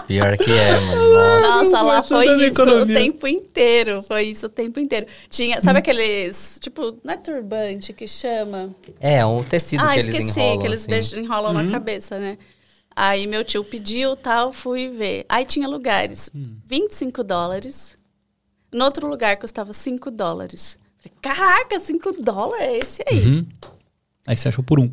[0.08, 1.14] Pior que é, mano.
[1.42, 2.84] Nossa, Nossa lá foi isso economia.
[2.84, 4.02] o tempo inteiro.
[4.04, 5.06] Foi isso o tempo inteiro.
[5.30, 5.82] Tinha, sabe hum.
[5.82, 8.74] aqueles, tipo, não é turbante que chama?
[9.00, 10.26] É, um tecido ah, que eles enrolam.
[10.26, 10.90] Ah, esqueci, que eles assim.
[10.90, 11.64] deixam, enrolam hum.
[11.64, 12.38] na cabeça, né?
[12.96, 15.26] Aí meu tio pediu tal, fui ver.
[15.30, 16.56] Aí tinha lugares, hum.
[16.66, 17.96] 25 dólares.
[18.72, 20.80] No outro lugar custava 5 dólares.
[20.98, 23.28] Falei, caraca, 5 dólares é esse aí.
[23.28, 23.46] Uhum.
[24.28, 24.92] Aí você achou por um.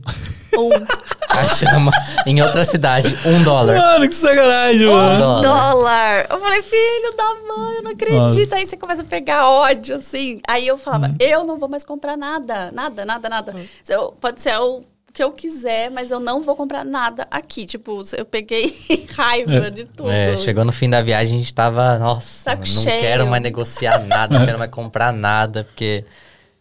[0.56, 0.70] Um.
[1.34, 1.90] A chama
[2.26, 3.76] em outra cidade, um dólar.
[3.76, 5.38] Mano, que sacanagem, um mano.
[5.38, 6.26] Um dólar.
[6.30, 8.40] Eu falei, filho da mãe, eu não acredito.
[8.44, 8.54] Nossa.
[8.54, 10.40] Aí você começa a pegar ódio, assim.
[10.46, 11.16] Aí eu falava, hum.
[11.18, 12.70] eu não vou mais comprar nada.
[12.70, 13.52] Nada, nada, nada.
[13.56, 14.12] Hum.
[14.20, 17.66] Pode ser o que eu quiser, mas eu não vou comprar nada aqui.
[17.66, 18.76] Tipo, eu peguei
[19.16, 19.70] raiva é.
[19.70, 20.10] de tudo.
[20.10, 23.00] É, chegou no fim da viagem, a gente tava, nossa, Saco não cheio.
[23.00, 26.04] quero mais negociar nada, não quero mais comprar nada, porque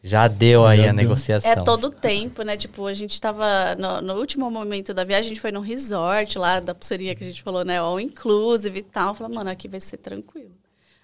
[0.06, 0.96] já deu aí Já a deu.
[0.96, 1.50] negociação.
[1.50, 2.58] É todo o tempo, né?
[2.58, 3.74] Tipo, a gente tava.
[3.76, 7.24] No, no, último momento da viagem, a gente foi num resort lá da pulseirinha que
[7.24, 7.80] a gente falou, né?
[7.80, 9.16] All inclusive e tal.
[9.16, 10.52] Falei, mano, aqui vai ser tranquilo.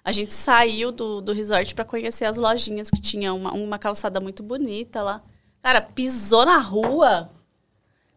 [0.04, 4.20] A gente saiu do, do resort para conhecer as lojinhas que tinha uma, uma calçada
[4.20, 5.22] muito bonita lá.
[5.62, 7.30] Cara, pisou na rua.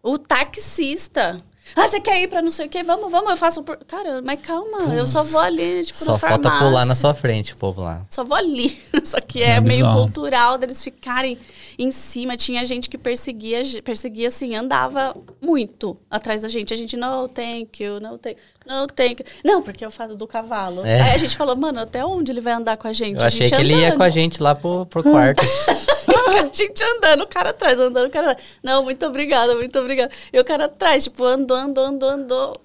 [0.03, 1.41] O taxista
[1.75, 2.83] ah, você quer ir pra não sei o quê?
[2.83, 3.77] Vamos, vamos, eu faço por.
[3.79, 7.57] Cara, mas calma, eu só vou ali, tipo, Só falta pular na sua frente, o
[7.57, 8.05] povo lá.
[8.11, 8.79] Só vou ali.
[9.05, 11.39] Só que é, é meio cultural deles ficarem
[11.79, 12.37] em cima.
[12.37, 16.75] Tinha gente que perseguia, perseguia assim, andava muito atrás da gente.
[16.75, 18.37] A gente, não, thank you, não thank
[18.67, 19.17] não tem.
[19.45, 20.85] Não, porque eu faço do cavalo.
[20.85, 21.01] É.
[21.01, 23.21] Aí a gente falou, mano, até onde ele vai andar com a gente?
[23.21, 23.71] Eu achei que andando.
[23.71, 25.43] ele ia com a gente lá pro, pro quarto.
[25.43, 28.37] a gente andando, o cara atrás, andando, o cara.
[28.63, 30.11] Não, muito obrigada, muito obrigada.
[30.33, 32.57] E o cara atrás, tipo, andou, andou, andou, andou.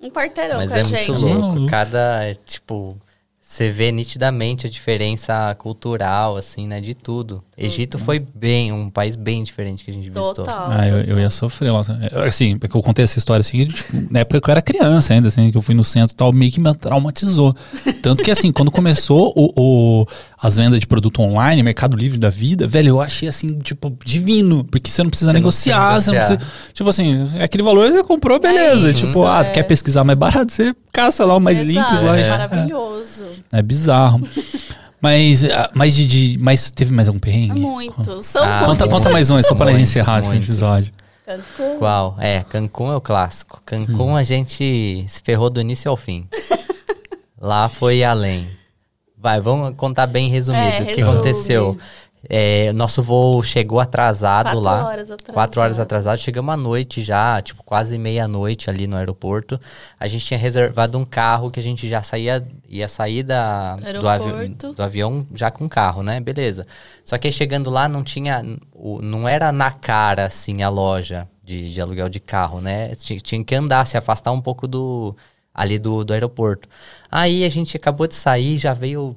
[0.00, 1.10] Um quarteirão Mas com é a gente.
[1.12, 1.66] muito louco.
[1.66, 2.96] Cada, tipo,
[3.40, 6.80] você vê nitidamente a diferença cultural, assim, né?
[6.80, 7.42] De tudo.
[7.56, 10.34] Egito foi bem, um país bem diferente que a gente visitou.
[10.34, 11.80] Total, ah, eu, eu ia sofrer lá.
[12.26, 15.28] Assim, porque eu contei essa história assim, tipo, na época que eu era criança ainda,
[15.28, 17.54] assim, que eu fui no centro e tal, meio que me traumatizou.
[18.02, 20.06] Tanto que, assim, quando começou o, o,
[20.36, 24.64] as vendas de produto online, Mercado Livre da vida, velho, eu achei, assim, tipo, divino.
[24.64, 26.28] Porque você não precisa você negociar, não precisa negociar.
[26.28, 28.88] Você não precisa, tipo assim, aquele valor você comprou, beleza.
[28.88, 29.50] É isso, tipo, ah, é.
[29.50, 32.18] quer pesquisar mais barato, você caça lá o mais Exato, lá.
[32.18, 33.24] É maravilhoso.
[33.52, 34.20] É bizarro.
[35.04, 37.60] Mas, ah, mas, de, de, mas teve mais algum perrengue?
[37.60, 38.22] Muito.
[38.22, 40.90] São ah, conta, conta mais um, só para nós encerrar esse episódio.
[41.26, 41.78] Cancún.
[41.78, 42.16] Qual?
[42.18, 43.60] É, Cancún é o clássico.
[43.66, 44.16] Cancún hum.
[44.16, 46.26] a gente se ferrou do início ao fim.
[47.38, 48.48] Lá foi além.
[49.18, 51.10] Vai, vamos contar bem resumido é, o que resume.
[51.10, 51.78] aconteceu.
[52.28, 54.86] É, nosso voo chegou atrasado quatro lá.
[54.86, 55.34] Horas atrasado.
[55.34, 56.18] Quatro horas atrasado.
[56.18, 59.60] Chegamos à noite já, tipo, quase meia-noite ali no aeroporto.
[59.98, 64.08] A gente tinha reservado um carro que a gente já saía, ia sair da, do,
[64.08, 66.20] avi do, avião já com carro, né?
[66.20, 66.66] Beleza.
[67.04, 68.42] Só que aí chegando lá não tinha.
[69.00, 72.94] Não era na cara, assim, a loja de, de aluguel de carro, né?
[72.94, 75.14] Tinha, tinha que andar, se afastar um pouco do
[75.54, 76.68] ali do, do aeroporto.
[77.10, 79.14] Aí a gente acabou de sair, já veio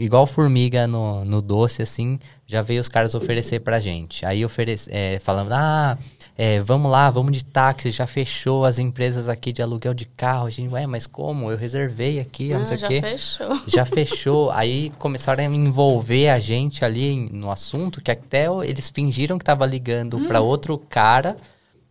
[0.00, 4.24] igual formiga no, no doce, assim, já veio os caras oferecer pra gente.
[4.26, 5.96] Aí oferece, é, falando, ah,
[6.36, 10.46] é, vamos lá, vamos de táxi, já fechou as empresas aqui de aluguel de carro.
[10.46, 11.50] A gente, ué, mas como?
[11.50, 13.00] Eu reservei aqui, ah, não sei o quê.
[13.00, 13.60] Já fechou.
[13.68, 14.50] Já fechou.
[14.50, 19.66] Aí começaram a envolver a gente ali no assunto, que até eles fingiram que tava
[19.66, 20.26] ligando hum.
[20.26, 21.36] para outro cara,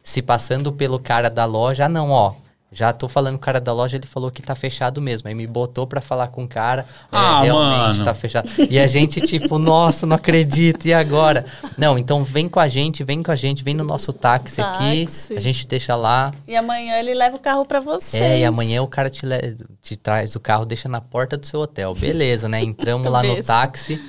[0.01, 1.85] se passando pelo cara da loja.
[1.85, 2.33] Ah, não, ó
[2.71, 5.27] já tô falando com o cara da loja, ele falou que tá fechado mesmo.
[5.27, 6.85] Aí me botou pra falar com o cara.
[7.03, 8.03] É, ah, é, realmente mano.
[8.05, 8.47] tá fechado.
[8.69, 11.45] E a gente, tipo, nossa, não acredito, e agora?
[11.77, 15.33] Não, então vem com a gente, vem com a gente, vem no nosso táxi, táxi.
[15.33, 15.35] aqui.
[15.35, 16.31] A gente deixa lá.
[16.47, 18.17] E amanhã ele leva o carro pra você.
[18.17, 19.57] É, e amanhã o cara te, le...
[19.81, 21.95] te traz o carro, deixa na porta do seu hotel.
[21.95, 22.61] Beleza, né?
[22.61, 23.99] Entramos lá no táxi.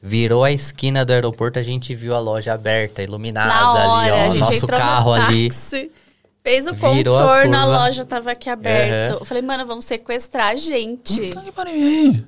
[0.00, 4.44] Virou a esquina do aeroporto, a gente viu a loja aberta, iluminada hora, ali, ó.
[4.44, 5.50] Nosso carro ali.
[6.46, 9.14] Fez o Virou contorno, a, a, loja tava aqui aberta.
[9.14, 9.18] Uhum.
[9.18, 11.32] Eu falei, mano, vamos sequestrar a gente.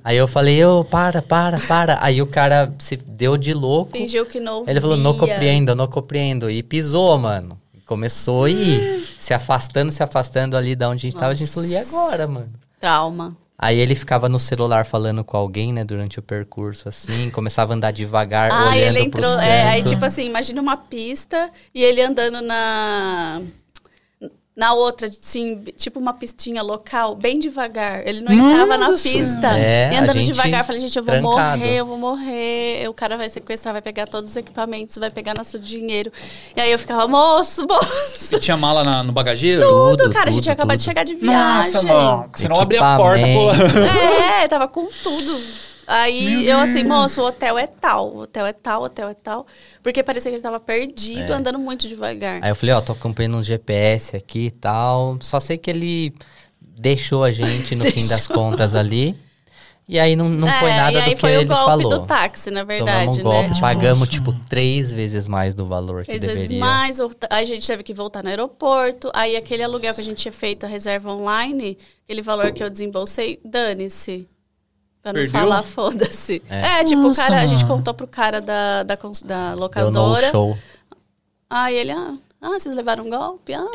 [0.03, 1.97] Aí eu falei, ô, oh, para, para, para.
[2.01, 3.93] Aí o cara se deu de louco.
[3.93, 6.51] Fingiu que não Ele falou, não compreendo, não compreendo.
[6.51, 7.57] E pisou, mano.
[7.85, 11.21] Começou a ir se afastando, se afastando ali da onde a gente Nossa.
[11.21, 11.31] tava.
[11.31, 12.51] A gente falou, e agora, mano?
[12.77, 13.37] Trauma.
[13.57, 17.75] Aí ele ficava no celular falando com alguém, né, durante o percurso, assim, começava a
[17.75, 22.01] andar devagar, ah, olhando ele entrou, é, aí tipo assim, imagina uma pista e ele
[22.01, 23.41] andando na
[24.59, 28.05] na outra, assim, tipo uma pistinha local, bem devagar.
[28.05, 29.57] Ele não entrava na pista.
[29.57, 31.59] É, e andando devagar, falei, gente, eu vou trancado.
[31.59, 32.89] morrer, eu vou morrer.
[32.89, 36.11] O cara vai sequestrar, vai pegar todos os equipamentos, vai pegar nosso dinheiro.
[36.57, 38.35] E aí eu ficava, moço, moço.
[38.35, 39.65] E tinha mala na, no bagageiro?
[39.65, 40.25] Tudo, tudo cara.
[40.25, 41.73] Tudo, a gente tinha acabado de chegar de viagem.
[41.73, 42.29] Nossa, mano.
[42.33, 43.79] Você não abria a porta, pô.
[44.41, 45.39] É, tava com tudo.
[45.89, 49.15] Aí eu assim, moço, o hotel é tal, o hotel é tal, o hotel é
[49.15, 49.47] tal.
[49.81, 51.35] Porque parecia que ele tava perdido, é.
[51.35, 52.43] andando muito devagar.
[52.43, 55.17] Aí eu falei, ó, tô acompanhando um GPS aqui e tal.
[55.19, 56.13] Só sei que ele
[56.61, 59.17] deixou a gente no fim das contas ali.
[59.87, 61.35] E aí não, não é, foi nada do que ele falou.
[61.35, 63.59] foi o golpe do táxi, na verdade, Tomamos um golpe, né?
[63.59, 66.47] pagamos tipo três vezes mais do valor três que deveria.
[66.47, 66.99] Três vezes mais,
[67.31, 69.09] a gente teve que voltar no aeroporto.
[69.15, 72.69] Aí aquele aluguel que a gente tinha feito, a reserva online, aquele valor que eu
[72.69, 74.27] desembolsei, dane-se.
[75.01, 75.39] Pra não Perdeu?
[75.39, 76.41] falar, foda-se.
[76.49, 76.81] É.
[76.81, 80.21] é, tipo, Nossa, o cara, a gente contou pro cara da, da, da locadora.
[80.21, 80.57] Deu show.
[81.49, 83.53] Aí ele, ah, ah, vocês levaram um golpe?
[83.53, 83.65] Ah,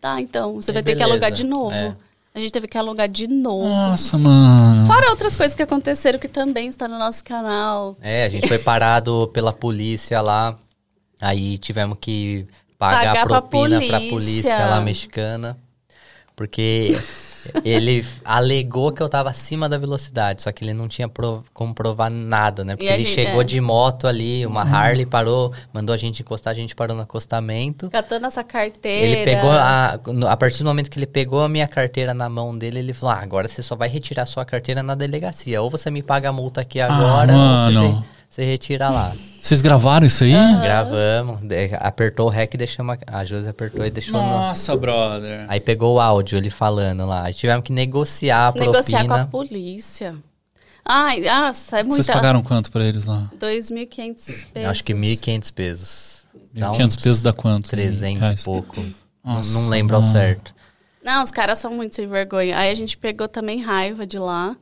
[0.00, 0.54] tá, então.
[0.54, 1.74] Você vai ter que alugar de novo.
[1.74, 1.94] É.
[2.34, 3.68] A gente teve que alugar de novo.
[3.68, 4.86] Nossa, mano.
[4.86, 7.96] Fora outras coisas que aconteceram que também está no nosso canal.
[8.00, 10.56] É, a gente foi parado pela polícia lá.
[11.20, 12.46] Aí tivemos que
[12.78, 13.98] pagar, pagar propina pra polícia.
[13.98, 15.58] pra polícia lá mexicana.
[16.36, 16.96] Porque
[17.64, 21.74] ele alegou que eu tava acima da velocidade, só que ele não tinha prov como
[21.74, 22.76] provar nada, né?
[22.76, 23.44] Porque ele gente, chegou é.
[23.44, 24.74] de moto ali, uma uhum.
[24.74, 27.90] Harley parou, mandou a gente encostar, a gente parou no acostamento.
[27.90, 29.06] Catando essa carteira.
[29.06, 29.98] Ele pegou, a,
[30.28, 33.14] a partir do momento que ele pegou a minha carteira na mão dele, ele falou:
[33.14, 35.60] ah, agora você só vai retirar sua carteira na delegacia.
[35.62, 38.04] Ou você me paga a multa aqui ah, agora, ah, ou você,
[38.38, 39.12] você retira lá.
[39.40, 40.34] Vocês gravaram isso aí?
[40.34, 40.60] Uhum.
[40.60, 41.40] Gravamos.
[41.80, 42.98] Apertou o REC e deixamos.
[43.06, 44.80] A Josi apertou e deixou Nossa, no...
[44.80, 45.46] brother.
[45.48, 47.24] Aí pegou o áudio ele falando lá.
[47.24, 48.72] Aí tivemos que negociar a propina.
[48.72, 50.14] Negociar com a polícia.
[50.84, 51.96] Ai, nossa, é muito.
[51.96, 53.30] Vocês pagaram quanto pra eles lá?
[53.38, 54.70] 2.500 pesos.
[54.70, 56.18] Acho que 1.500 pesos.
[56.54, 57.68] 1.500 pesos dá quanto?
[57.70, 58.84] 300 e pouco.
[59.24, 60.54] Nossa, não, não lembro ao certo.
[61.04, 62.56] Não, os caras são muito sem vergonha.
[62.58, 64.56] Aí a gente pegou também raiva de lá.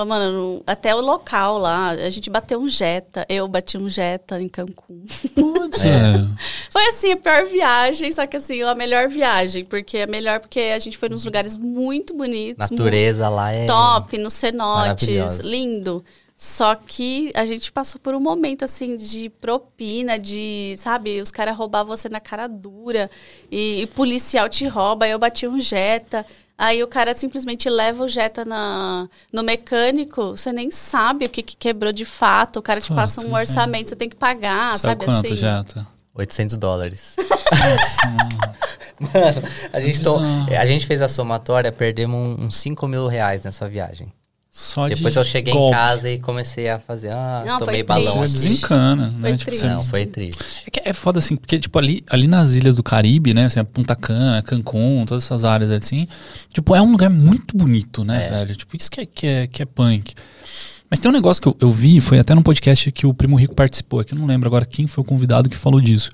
[0.00, 3.26] Oh, mano, até o local lá, a gente bateu um Jetta.
[3.28, 5.04] Eu bati um Jetta em Cancún.
[5.34, 6.26] Putz, é.
[6.70, 9.64] Foi assim, a pior viagem, só que assim, a melhor viagem.
[9.64, 12.70] Porque é melhor porque a gente foi nos lugares muito bonitos.
[12.70, 13.66] Natureza muito lá é.
[13.66, 16.02] Top, nos cenotes, lindo.
[16.34, 21.54] Só que a gente passou por um momento assim de propina, de, sabe, os caras
[21.54, 23.10] roubavam você na cara dura
[23.50, 25.04] e, e policial te rouba.
[25.04, 26.24] Aí eu bati um Jetta.
[26.60, 31.42] Aí o cara simplesmente leva o Jetta na, no mecânico, você nem sabe o que,
[31.42, 32.58] que quebrou de fato.
[32.58, 35.36] O cara te passa um orçamento, você tem que pagar, sabe, sabe quanto, assim?
[35.36, 35.86] Jetta?
[36.14, 37.16] 800 dólares.
[39.00, 39.42] Mano,
[39.72, 40.20] a gente, to...
[40.54, 44.12] a gente fez a somatória, perdemos uns 5 mil reais nessa viagem.
[44.60, 45.74] Só Depois eu cheguei golpe.
[45.74, 48.18] em casa e comecei a fazer, ah, não, tomei balão.
[48.18, 49.36] Você desencana, foi né?
[49.38, 49.66] Tipo, triste.
[49.66, 50.38] não, foi triste.
[50.66, 53.64] É, que é foda assim, porque tipo ali, ali nas ilhas do Caribe, né, assim,
[53.64, 56.06] Punta Cana, Cancún, todas essas áreas assim,
[56.52, 58.28] tipo, é um lugar muito bonito, né, é.
[58.28, 58.54] velho?
[58.54, 60.12] Tipo, isso que é, que é, que é punk.
[60.90, 63.36] Mas tem um negócio que eu, eu vi, foi até num podcast que o Primo
[63.36, 66.10] Rico participou, que eu não lembro agora quem foi o convidado que falou disso.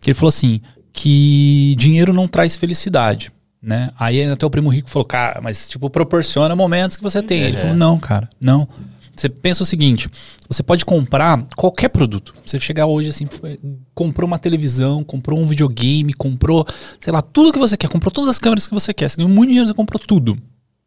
[0.00, 0.60] Que ele falou assim,
[0.92, 3.30] que dinheiro não traz felicidade
[3.64, 3.90] né?
[3.98, 7.42] Aí até o primo rico falou, cara, mas tipo, proporciona momentos que você tem.
[7.42, 8.68] Ele falou, não, cara, não.
[9.16, 10.08] Você pensa o seguinte:
[10.48, 12.34] você pode comprar qualquer produto.
[12.44, 13.26] Você chegar hoje assim,
[13.94, 16.66] comprou uma televisão, comprou um videogame, comprou,
[17.00, 19.08] sei lá, tudo que você quer, comprou todas as câmeras que você quer.
[19.08, 20.36] Você ganhou muito dinheiro, você comprou tudo.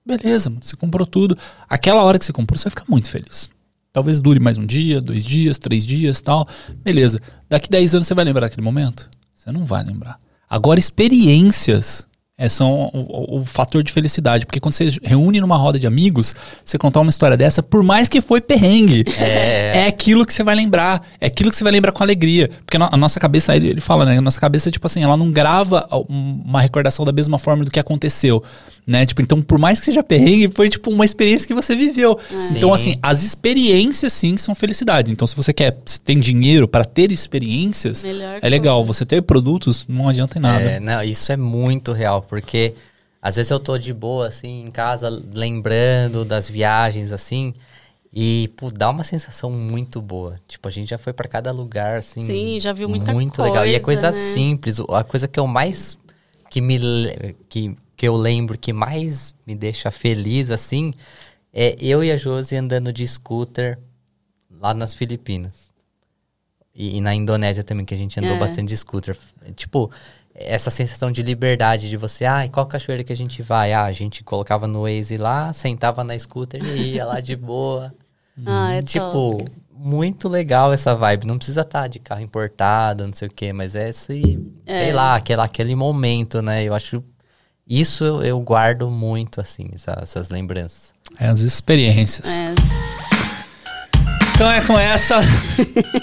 [0.06, 1.38] Beleza, você comprou tudo.
[1.68, 3.50] Aquela hora que você comprou, você vai ficar muito feliz.
[3.92, 6.46] Talvez dure mais um dia, dois dias, três dias tal.
[6.84, 7.20] Beleza.
[7.50, 9.10] Daqui 10 anos você vai lembrar daquele momento?
[9.34, 10.20] Você não vai lembrar.
[10.50, 12.06] Agora, experiências
[12.40, 14.46] é, são o, o, fator de felicidade.
[14.46, 18.08] Porque quando você reúne numa roda de amigos, você contar uma história dessa, por mais
[18.08, 21.02] que foi perrengue, é, é aquilo que você vai lembrar.
[21.20, 22.48] É aquilo que você vai lembrar com alegria.
[22.64, 24.20] Porque a nossa cabeça, ele, ele fala, né?
[24.20, 27.80] A nossa cabeça, tipo assim, ela não grava uma recordação da mesma forma do que
[27.80, 28.44] aconteceu
[28.88, 29.06] né?
[29.06, 32.18] Tipo, então, por mais que seja perrengue, foi tipo uma experiência que você viveu.
[32.32, 32.58] Sim.
[32.58, 35.12] Então, assim, as experiências sim são felicidade.
[35.12, 38.82] Então, se você quer, se tem dinheiro para ter experiências, Melhor é legal.
[38.86, 40.64] Você ter produtos não adianta em nada.
[40.64, 42.76] É, não, isso é muito real, porque
[43.22, 47.54] às vezes eu tô de boa assim em casa lembrando das viagens assim,
[48.14, 50.40] e, pô, dá uma sensação muito boa.
[50.48, 52.22] Tipo, a gente já foi para cada lugar, assim.
[52.22, 53.52] Sim, já viu muita muito coisa.
[53.52, 53.68] Muito legal.
[53.68, 54.14] E é coisa né?
[54.14, 54.80] simples.
[54.90, 55.98] A coisa que eu mais.
[56.50, 56.80] que me.
[57.48, 60.94] que que eu lembro que mais me deixa feliz, assim,
[61.52, 63.80] é eu e a Josi andando de scooter
[64.62, 65.74] lá nas Filipinas.
[66.76, 68.40] E, e na Indonésia também, que a gente andou é.
[68.40, 69.18] bastante de scooter.
[69.56, 69.90] Tipo,
[70.38, 73.74] essa sensação de liberdade de você, ah, qual cachoeira que a gente vai?
[73.74, 77.92] Ah, a gente colocava no Waze lá, sentava na scooter e ia lá de boa.
[78.46, 79.46] ah, é tipo, top.
[79.74, 81.26] muito legal essa vibe.
[81.26, 84.84] Não precisa estar tá de carro importado, não sei o quê, mas é esse, é.
[84.84, 86.64] sei lá, aquele, aquele momento, né?
[86.64, 87.04] Eu acho
[87.68, 90.94] isso eu, eu guardo muito, assim, essa, essas lembranças.
[91.20, 92.28] É, as experiências.
[92.28, 92.54] É.
[94.36, 95.20] Então é com essa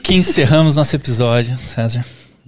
[0.03, 2.05] que encerramos nosso episódio, César.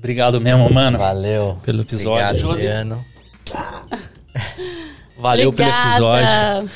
[0.07, 0.99] Obrigado mesmo, mano.
[0.99, 1.59] Valeu.
[1.65, 2.49] Pelo episódio.
[2.49, 3.05] Obrigado,
[5.19, 5.83] Valeu Obrigada.
[5.83, 6.70] pelo episódio.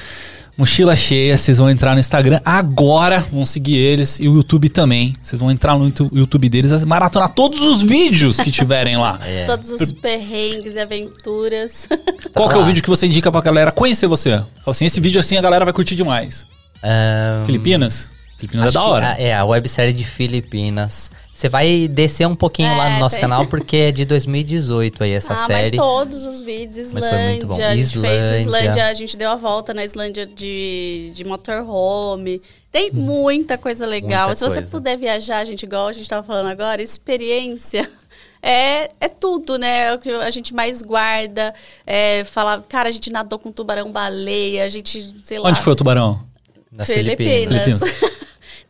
[0.56, 5.14] Mochila cheia, vocês vão entrar no Instagram agora, vão seguir eles e o YouTube também.
[5.22, 9.16] Vocês vão entrar no YouTube deles, maratonar todos os vídeos que tiverem lá.
[9.24, 9.46] É.
[9.46, 11.88] Todos os perrengues e aventuras.
[12.34, 14.30] Qual que é o vídeo que você indica pra galera conhecer você?
[14.30, 16.48] Fala assim, esse vídeo assim a galera vai curtir demais.
[16.82, 17.46] Um...
[17.46, 18.10] Filipinas?
[18.40, 19.06] Filipinas é da hora.
[19.18, 21.10] é, a websérie de Filipinas.
[21.34, 23.22] Você vai descer um pouquinho é, lá no nosso tem.
[23.22, 25.76] canal, porque é de 2018 aí essa ah, série.
[25.76, 27.00] Mas todos os vídeos, Islândia.
[27.00, 27.54] Mas foi muito bom.
[27.54, 28.28] A gente Islândia.
[28.28, 32.42] fez Islândia, a gente deu a volta na Islândia de, de motorhome.
[32.70, 32.96] Tem hum.
[32.96, 34.28] muita coisa legal.
[34.28, 34.70] Muita Se você coisa.
[34.70, 37.88] puder viajar, a gente, igual a gente tava falando agora, experiência.
[38.42, 39.88] É, é tudo, né?
[39.88, 41.52] É o que a gente mais guarda.
[41.86, 45.50] É, falar, cara, a gente nadou com tubarão baleia, a gente, sei lá.
[45.50, 46.24] Onde foi o tubarão?
[46.72, 47.64] Nas Filipinas.
[47.64, 48.10] Filipinas.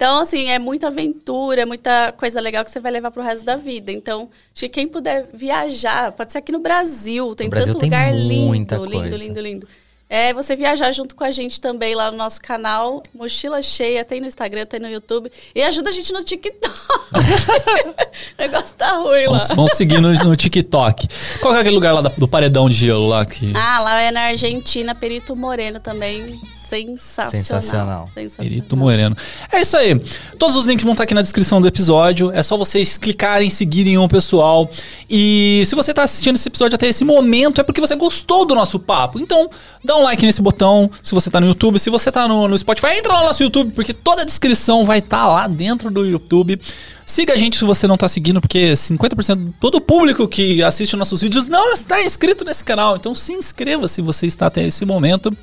[0.00, 3.56] Então, assim, é muita aventura, muita coisa legal que você vai levar pro resto da
[3.56, 3.92] vida.
[3.92, 7.74] Então, acho que quem puder viajar, pode ser aqui no Brasil, tem no tanto Brasil
[7.74, 9.68] lugar tem lindo, lindo, lindo, lindo
[10.10, 14.20] é você viajar junto com a gente também lá no nosso canal Mochila Cheia, tem
[14.20, 15.30] no Instagram, tem no YouTube.
[15.54, 16.74] E ajuda a gente no TikTok.
[18.36, 19.38] o negócio tá ruim lá.
[19.54, 21.06] Vamos, seguir no, no, TikTok.
[21.40, 23.24] Qual é aquele lugar lá do paredão de gelo lá?
[23.24, 23.52] Que...
[23.54, 26.40] Ah, lá é na Argentina, Perito Moreno também.
[26.50, 27.30] Sensacional.
[27.30, 28.08] Sensacional.
[28.08, 28.50] Sensacional.
[28.50, 29.16] Perito Moreno.
[29.52, 29.96] É isso aí.
[30.38, 32.32] Todos os links vão estar aqui na descrição do episódio.
[32.32, 34.68] É só vocês clicarem, seguirem o pessoal.
[35.08, 38.56] E se você está assistindo esse episódio até esse momento, é porque você gostou do
[38.56, 39.20] nosso papo.
[39.20, 39.48] Então,
[39.84, 41.78] dá um like nesse botão se você tá no YouTube.
[41.78, 44.84] Se você tá no, no Spotify, entra lá no nosso YouTube, porque toda a descrição
[44.84, 46.58] vai estar tá lá dentro do YouTube.
[47.10, 50.62] Siga a gente se você não está seguindo, porque 50% de todo o público que
[50.62, 52.94] assiste nossos vídeos não está inscrito nesse canal.
[52.94, 55.36] Então se inscreva se você está até esse momento.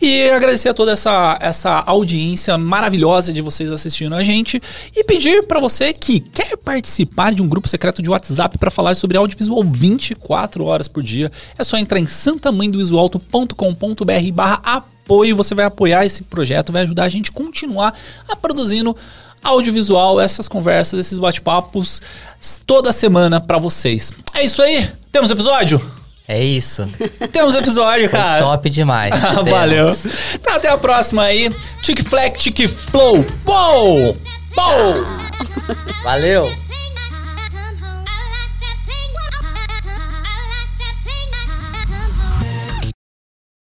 [0.00, 4.62] E agradecer a toda essa, essa audiência maravilhosa de vocês assistindo a gente.
[4.94, 8.94] E pedir para você que quer participar de um grupo secreto de WhatsApp para falar
[8.94, 12.06] sobre audiovisual 24 horas por dia, é só entrar em
[13.82, 15.36] santamandovisulto.com.br barra apoio.
[15.36, 17.94] Você vai apoiar esse projeto, vai ajudar a gente a continuar
[18.28, 18.96] a produzindo
[19.42, 22.00] audiovisual, essas conversas, esses bate-papos
[22.64, 24.12] toda semana para vocês.
[24.32, 24.88] É isso aí?
[25.10, 25.82] Temos episódio?
[26.28, 26.88] É isso.
[27.32, 28.42] Temos episódio, cara.
[28.42, 29.12] Foi top demais.
[29.44, 29.94] Valeu.
[30.34, 31.50] Então, até a próxima aí.
[31.82, 33.24] Tic Fleck, Tic Flow.
[33.46, 34.16] Uou!
[34.56, 35.06] Uou!
[36.04, 36.61] Valeu!